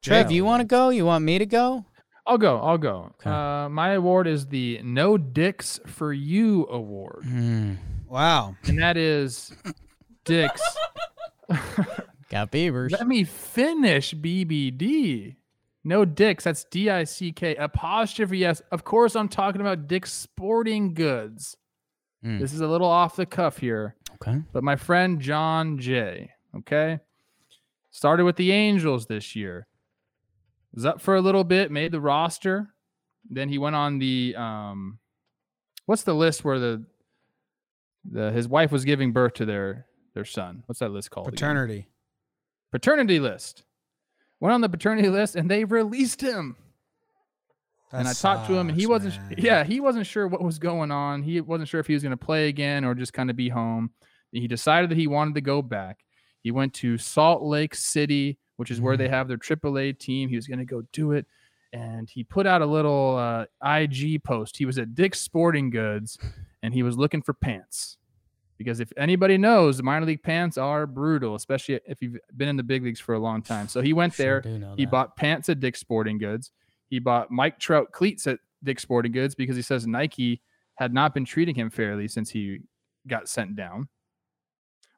[0.03, 0.91] Trev, you want to go?
[0.91, 1.85] You want me to go?
[2.27, 2.59] I'll go.
[2.61, 3.13] I'll go.
[3.21, 3.31] Okay.
[3.31, 7.75] Uh, my award is the No Dicks for You award, Hmm.
[8.07, 8.55] Wow.
[8.65, 9.53] and that is
[10.25, 10.63] dicks.
[12.31, 12.93] Got beavers.
[12.93, 15.37] Let me finish BBD.
[15.89, 16.45] No dicks.
[16.45, 18.61] That's D I C K apostrophe S.
[18.71, 21.57] Of course, I'm talking about Dick's Sporting Goods.
[22.23, 22.39] Hmm.
[22.39, 24.43] This is a little off the cuff here, Okay.
[24.53, 26.99] but my friend Jon Jay, okay,
[27.91, 29.67] started with the Angels this year.
[30.75, 32.75] Was up for a little bit, made the roster.
[33.31, 34.99] Then he went on the um,
[35.87, 36.85] what's the list where the
[38.05, 40.65] the his wife was giving birth to their their son.
[40.67, 41.29] What's that list called?
[41.29, 41.37] again?
[41.37, 41.89] Paternity.
[42.73, 43.63] paternity list.
[44.41, 46.57] Went on the paternity list and they released him.
[47.91, 49.35] That and I talked to him and he wasn't man.
[49.39, 51.23] yeah, he wasn't sure what was going on.
[51.23, 53.49] He wasn't sure if he was going to play again or just kind of be
[53.49, 53.91] home.
[54.31, 56.05] He decided that he wanted to go back.
[56.43, 58.99] He went to Salt Lake City, which is where Mm.
[58.99, 60.29] they have their AAA team.
[60.29, 61.27] He was going to go do it
[61.73, 64.57] and he put out a little uh, IG post.
[64.59, 66.19] He was at Dick's Sporting Goods
[66.63, 67.97] and he was looking for pants.
[68.59, 72.57] Because if anybody knows, the minor league pants are brutal, especially if you've been in
[72.57, 73.69] the big leagues for a long time.
[73.69, 74.41] So he went there.
[74.77, 76.51] He bought pants at Dick's Sporting Goods.
[76.89, 80.43] He bought Mike Trout cleats at Dick's Sporting Goods because he says Nike
[80.75, 82.59] had not been treating him fairly since he
[83.07, 83.89] got sent down.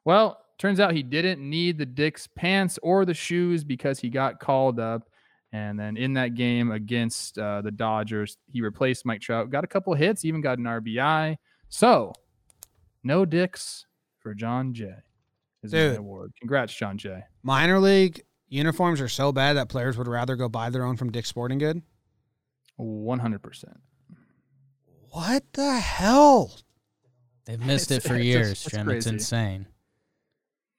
[0.05, 4.39] Well, turns out he didn't need the Dick's pants or the shoes because he got
[4.39, 5.07] called up.
[5.53, 9.67] And then in that game against uh, the Dodgers, he replaced Mike Trout, got a
[9.67, 11.35] couple hits, even got an RBI.
[11.69, 12.13] So
[13.03, 13.85] No dicks
[14.19, 14.95] for Jon Jay.
[15.63, 15.97] Is my Dude.
[15.97, 16.31] award.
[16.39, 17.21] Congrats, Jon Jay.
[17.43, 21.11] Minor league uniforms are so bad that players would rather go buy their own from
[21.11, 21.81] Dick's Sporting Good.
[22.77, 23.77] One hundred percent.
[25.09, 26.51] What the hell?
[27.45, 28.89] They've missed It's- it for it's- years, it's Jim.
[28.89, 29.09] It's crazy.
[29.15, 29.67] insane.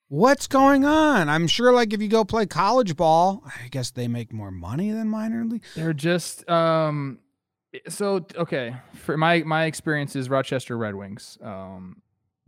[0.08, 1.28] What's going on?
[1.28, 4.90] I'm sure, like, if you go play college ball, I guess they make more money
[4.90, 5.62] than minor league.
[5.74, 7.18] They're just um
[7.88, 11.38] so okay, for my my experience is Rochester Red Wings.
[11.42, 12.02] Um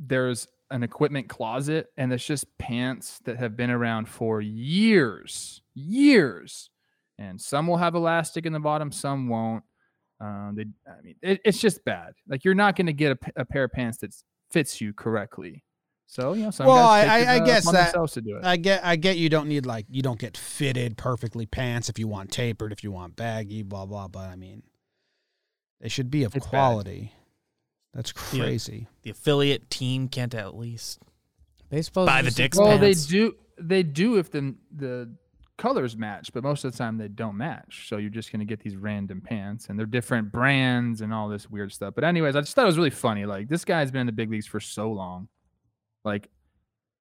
[0.07, 6.71] there's an equipment closet and it's just pants that have been around for years, years.
[7.19, 9.63] And some will have elastic in the bottom, some won't.
[10.21, 12.13] Um they I mean it, it's just bad.
[12.29, 14.15] Like you're not going to get a pair of pants that
[14.51, 15.65] fits you correctly.
[16.07, 18.45] So, you know, some Well, guys I- I- I guess that- themselves to do it.
[18.45, 19.17] I get, I get.
[19.17, 22.85] You don't need like, you don't get fitted perfectly pants if you want tapered, if
[22.85, 24.09] you want baggy, blah blah.
[24.09, 24.63] But I mean,
[25.81, 27.11] they should be of It's bad.
[27.95, 28.13] Quality.
[28.13, 28.43] That's Yeah.
[28.43, 28.87] Uh, crazy.
[29.03, 31.01] The affiliate team can't at least
[31.71, 32.07] Baseball.
[32.07, 33.07] buy the dicks well, pants.
[33.07, 33.37] they do.
[33.59, 35.15] They do if the the
[35.57, 37.89] colors match, but most of the time they don't match.
[37.89, 41.49] So you're just gonna get these random pants, and they're different brands and all this
[41.49, 41.95] weird stuff.
[41.95, 43.27] But anyways, I just thought it was really funny.
[43.27, 45.29] Like this guy's been in the big leagues for so long.
[46.05, 46.29] Like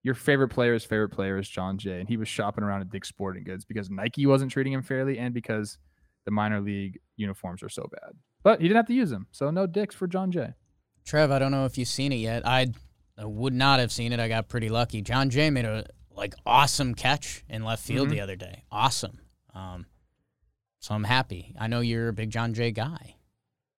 [0.03, 3.07] your favorite player's favorite player is Jon Jay, and he was shopping around at Dick's
[3.09, 5.77] Sporting Goods because Nike wasn't treating him fairly, and because
[6.25, 8.11] the minor league uniforms are so bad.
[8.43, 10.53] But he didn't have to use them, so no dicks for Jon Jay.
[11.05, 12.47] Trev, I don't know if you've seen it yet.
[12.47, 12.67] I,
[13.17, 14.19] I would not have seen it.
[14.19, 15.01] I got pretty lucky.
[15.01, 15.85] Jon Jay made a
[16.15, 18.11] like awesome catch in left field Mhm.
[18.11, 18.63] the other day.
[18.71, 19.19] Awesome.
[19.53, 19.85] Um,
[20.79, 21.55] so I'm happy.
[21.59, 23.15] I know you're a big Jon Jay guy.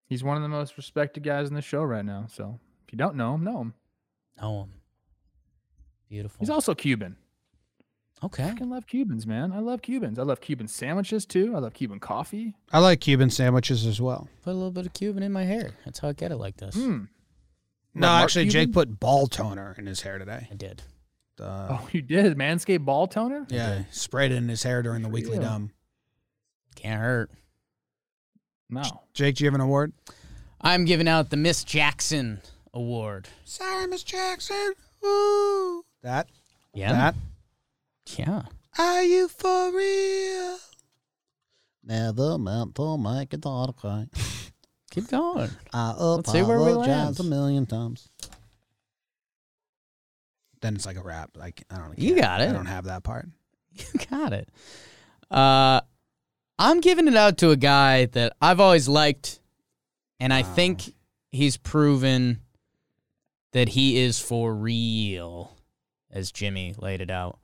[0.05, 2.27] He's one of the most respected guys in the show right now.
[2.29, 3.73] So if you don't know him, know him.
[4.39, 4.73] Know him.
[6.09, 6.37] Beautiful.
[6.39, 7.17] He's also Cuban.
[8.25, 8.43] Okay.
[8.45, 9.51] I fucking love Cubans, man.
[9.51, 10.19] I love Cubans.
[10.19, 11.55] I love Cuban sandwiches too.
[11.55, 12.55] I love Cuban coffee.
[12.71, 14.27] I like Cuban sandwiches as well.
[14.43, 15.71] Put a little bit of Cuban in my hair.
[15.85, 16.75] That's how I get it like this.
[16.75, 17.07] Mm.
[17.93, 20.47] No, Mark actually, Jake put ball toner in his hair today.
[20.51, 20.81] I did.
[21.39, 23.45] Uh, Oh, you did Manscaped ball toner?
[23.49, 25.43] yeah, sprayed it in his hair during the weekly Yeah.
[25.43, 25.71] dumb.
[26.75, 27.31] Can't hurt.
[28.69, 28.83] No.
[29.13, 29.93] Jake, do you have an award?
[30.61, 32.41] I'm giving out the Miss Jackson
[32.73, 33.27] Award.
[33.45, 34.73] Sorry, Miss Jackson.
[35.05, 35.85] Ooh.
[36.01, 36.27] That.
[36.73, 36.91] Yeah.
[36.91, 37.15] That.
[38.17, 38.43] Yeah.
[38.77, 40.57] Are you for real?
[41.83, 44.07] Never meant to make it all okay.
[44.91, 45.49] Keep going.
[45.73, 47.19] I Let's see where we apologize land.
[47.19, 48.09] a million times.
[50.61, 51.31] Then it's like a rap.
[51.35, 51.97] Like I don't.
[51.99, 52.49] You can't- got it.
[52.49, 53.27] I don't have that part.
[53.77, 54.47] You got it.
[55.29, 55.81] Uh,
[56.57, 59.41] I'm giving it out to a guy that I've always liked,
[60.17, 60.93] and I think
[61.33, 62.39] he's proven
[63.51, 65.57] that he is for real,
[66.09, 67.37] as Jimmy laid it out.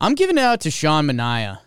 [0.00, 1.60] I'm giving it out to Sean Manaea.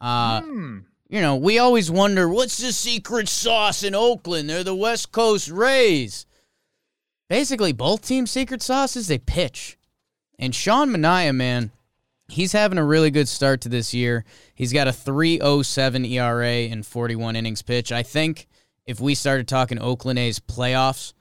[0.00, 0.78] Uh, Hmm.
[1.08, 4.50] you know, we always wonder what's the secret sauce in Oakland?
[4.50, 6.26] They're the West Coast Rays.
[7.28, 9.78] Basically, both teams' secret sauces they pitch.
[10.38, 11.70] And Sean Manaea, man,
[12.28, 14.24] he's having a really good start to this year.
[14.54, 17.92] He's got a 3.07 ERA in 41 innings pitch.
[17.92, 18.48] I think
[18.86, 21.12] if we started talking Oakland A's playoffs,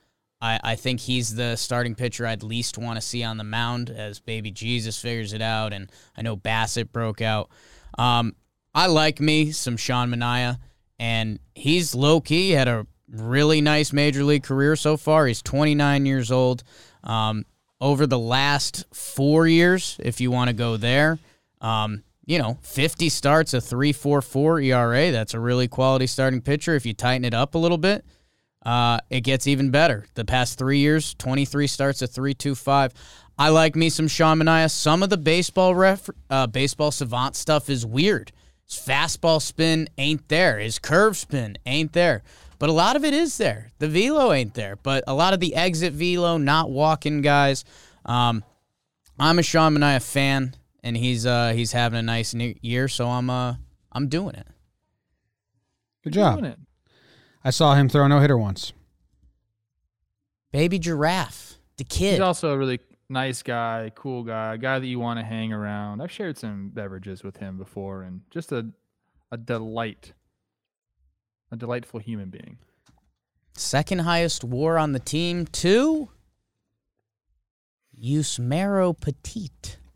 [0.41, 3.89] I, I think he's the starting pitcher I'd least want to see on the mound
[3.89, 5.71] as baby Jesus figures it out.
[5.71, 7.49] And I know Bassitt broke out.
[7.97, 8.35] Um,
[8.73, 10.57] I like me some Sean Manaea,
[10.97, 15.27] and he's low key had a really nice major league career so far.
[15.27, 16.63] He's 29 years old.
[17.03, 17.45] Um,
[17.79, 21.19] over the last four years, if you want to go there,
[21.61, 25.11] um, you know, 50 starts, a 3.44 ERA.
[25.11, 26.75] That's a really quality starting pitcher.
[26.75, 28.05] If you tighten it up a little bit,
[28.65, 30.05] uh, it gets even better.
[30.13, 32.91] The past three years, 23 starts, a 3.25.
[33.37, 34.69] I like me some Sean Manaea.
[34.69, 38.31] Some of the baseball ref, uh, baseball savant stuff is weird.
[38.67, 40.59] His fastball spin ain't there.
[40.59, 42.21] His curve spin ain't there.
[42.59, 43.71] But a lot of it is there.
[43.79, 44.75] The velo ain't there.
[44.75, 47.65] But a lot of the exit velo, not walking guys.
[48.05, 48.43] Um,
[49.17, 52.87] I'm a Sean Manaea fan, and he's uh, he's having a nice new year.
[52.87, 53.55] So I'm uh,
[53.91, 54.47] I'm doing it.
[56.03, 56.57] Good Doing job.
[57.43, 57.47] It.
[57.47, 58.73] I saw him throw a no hitter once.
[60.51, 62.13] Baby giraffe, the kid.
[62.13, 65.53] He's also a really nice guy, cool guy, a guy that you want to hang
[65.53, 66.01] around.
[66.01, 68.67] I've shared some beverages with him before, and just a
[69.31, 70.13] a delight,
[71.51, 72.57] a delightful human being.
[73.53, 76.09] Second highest war on the team to
[77.97, 79.51] Yusmeiro Petit.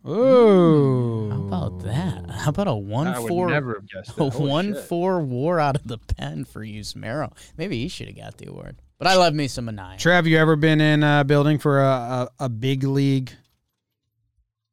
[0.08, 1.32] Ooh.
[1.32, 2.30] How about that?
[2.30, 4.30] How about a one I would four never have guessed a.
[4.30, 4.84] Holy one shit.
[4.84, 7.32] four war out of the pen for Yusmeiro?
[7.58, 8.78] Maybe he should have got the award.
[9.00, 9.98] But I love me some Manaea.
[9.98, 13.32] Trev, you ever been in a building for a, a, a big league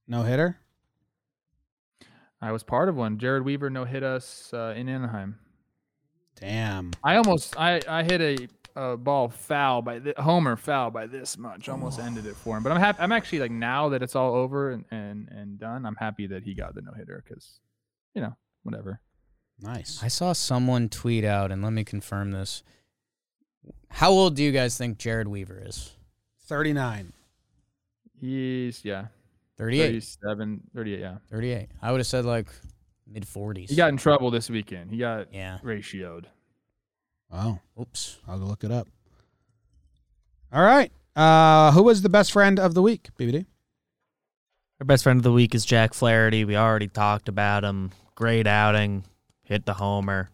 [0.07, 0.59] no hitter?
[2.41, 3.19] I was part of one.
[3.19, 5.39] Jered Weaver no hit us uh, in Anaheim.
[6.41, 6.91] Damn.
[7.03, 11.37] I almost I I hit a a ball foul by th- Homer foul by this
[11.39, 12.63] much, almost ended it for him.
[12.63, 12.99] But I'm happy.
[13.01, 15.85] I'm actually like now that it's all over and and, and done.
[15.87, 17.61] I'm happy that he got the no hitter because,
[18.15, 19.01] you know, whatever.
[19.61, 20.03] Nice.
[20.03, 22.63] I saw someone tweet out, and let me confirm this.
[23.91, 25.93] How old do you guys think Jered Weaver is?
[26.47, 27.13] 39.
[28.21, 29.07] He's yeah,
[29.59, 29.83] 38.
[29.87, 31.01] 37, 38.
[31.01, 31.69] Yeah, 38.
[31.81, 32.49] I would have said like
[33.07, 33.69] mid 40s.
[33.71, 34.91] he got in trouble this weekend.
[34.91, 35.59] He got Yeah.
[35.63, 36.25] ratioed.
[37.33, 37.61] Wow.
[37.81, 38.19] Oops.
[38.29, 38.89] I'll go look it up.
[40.53, 40.93] All right.
[41.17, 43.47] Uh, who was the best friend of the week, BBD?
[44.81, 46.45] Our best friend of the week is Jack Flaherty.
[46.45, 47.93] We already talked about him.
[48.15, 49.05] Great outing.
[49.45, 50.31] Hit the homer.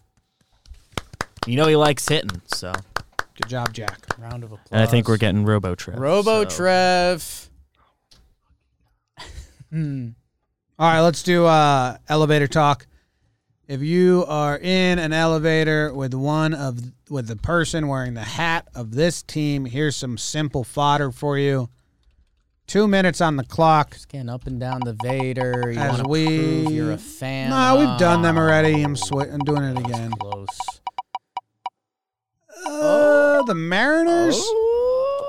[1.46, 2.72] You know he likes hitting, so
[3.40, 4.00] Good job, Jack.
[4.18, 4.68] Round of applause.
[4.72, 5.98] and I think we're getting Robo Trev.
[5.98, 7.50] Robo so- Trev.
[9.70, 10.08] hmm.
[10.76, 12.86] All right, let's do uh, elevator talk.
[13.68, 16.80] If you are in an elevator with one of
[17.10, 21.68] with the person wearing the hat of this team, here's some simple fodder for you.
[22.66, 23.96] Two minutes on the clock.
[24.08, 25.70] Getting up and down the Vader.
[25.70, 27.50] You As we- prove you're a fan.
[27.50, 28.82] No, we've done them Oh, already.
[28.82, 30.12] I'm swi- I'm doing it again.
[30.12, 30.48] Close.
[32.66, 34.42] Uh, the Mariners.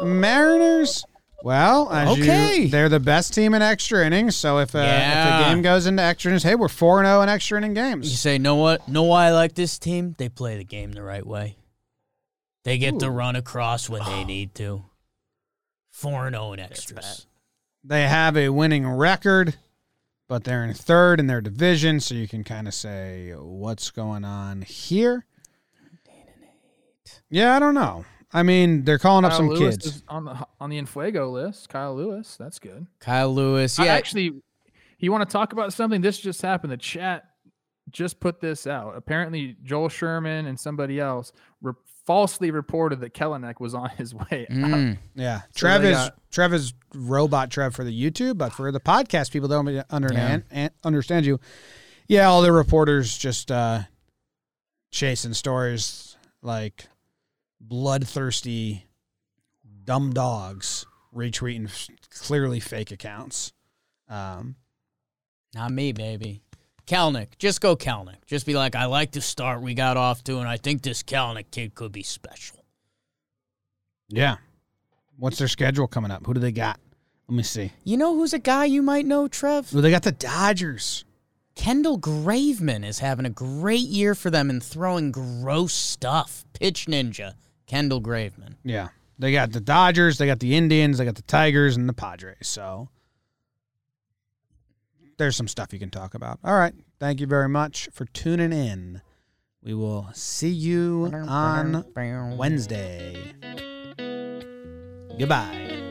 [0.01, 1.03] Mariners.
[1.43, 2.67] Well, as you- Okay.
[2.67, 4.35] they're the best team in extra innings.
[4.35, 7.21] So if, uh, if a game goes into extra innings, hey, we're four and zero
[7.21, 8.09] in extra inning games.
[8.11, 8.87] You say, know what?
[8.87, 10.15] Know why I like this team?
[10.17, 11.55] They play the game the right way.
[12.65, 14.83] They get to run across when they need to.
[15.91, 17.25] 4 and 0 in extras.
[17.83, 19.55] They have a winning record,
[20.27, 21.99] but they're in third in their division.
[22.01, 25.25] So you can kind of say what's going on here.
[27.29, 28.05] Yeah, I don't know.
[28.31, 30.03] I mean, they're calling up some Lewis kids.
[30.07, 31.69] on the on the Infuego list.
[31.69, 32.85] Kyle Lewis, that's good.
[32.99, 33.79] Kyle Lewis.
[33.79, 33.93] I Yeah.
[33.93, 34.41] actually,
[34.99, 36.01] you want to talk about something?
[36.01, 36.71] This just happened.
[36.71, 37.23] The chat
[37.89, 38.95] just put this out.
[38.95, 41.31] Apparently, Joel Sherman and somebody else
[41.61, 41.73] re-
[42.05, 44.45] falsely reported that Kelenic was on his way.
[44.51, 44.97] Mm.
[45.15, 48.71] Yeah, So Trev they is got- Trev is robot Trev for the YouTube, but for
[48.71, 51.39] the podcast, people don't understand and understand you.
[52.07, 53.81] Yeah, all the reporters just uh,
[54.91, 56.87] chasing stories like
[57.59, 58.85] bloodthirsty,
[59.83, 61.69] dumb dogs retweeting
[62.09, 63.53] clearly fake accounts.
[64.07, 64.55] Um,
[65.53, 66.41] Not me, baby.
[66.87, 67.37] Kelenic.
[67.37, 68.25] Just go Kelenic.
[68.25, 71.03] Just be like, I like the start we got off to, and I think this
[71.03, 72.63] Kelenic kid could be special.
[74.07, 74.37] yeah,
[75.17, 76.25] what's their schedule coming up?
[76.25, 76.79] Who do they got?
[77.27, 77.71] Let me see.
[77.83, 79.71] You know who's a guy you might know, Trev?
[79.71, 81.05] Well, they got the Dodgers.
[81.53, 86.45] Kendall Graveman is having a great year for them and throwing gross stuff.
[86.53, 87.33] Pitch Ninja.
[87.69, 88.55] Kendall Graveman.
[88.65, 88.89] Yeah.
[89.19, 92.35] They got the Dodgers, they got the Indians, they got the Tigers, and the Padres.
[92.41, 92.89] So
[95.17, 96.39] there's some stuff you can talk about.
[96.43, 96.73] All right.
[96.99, 99.01] Thank you very much for tuning in.
[99.61, 101.85] We will see you on
[102.37, 103.33] Wednesday.
[105.17, 105.88] Goodbye.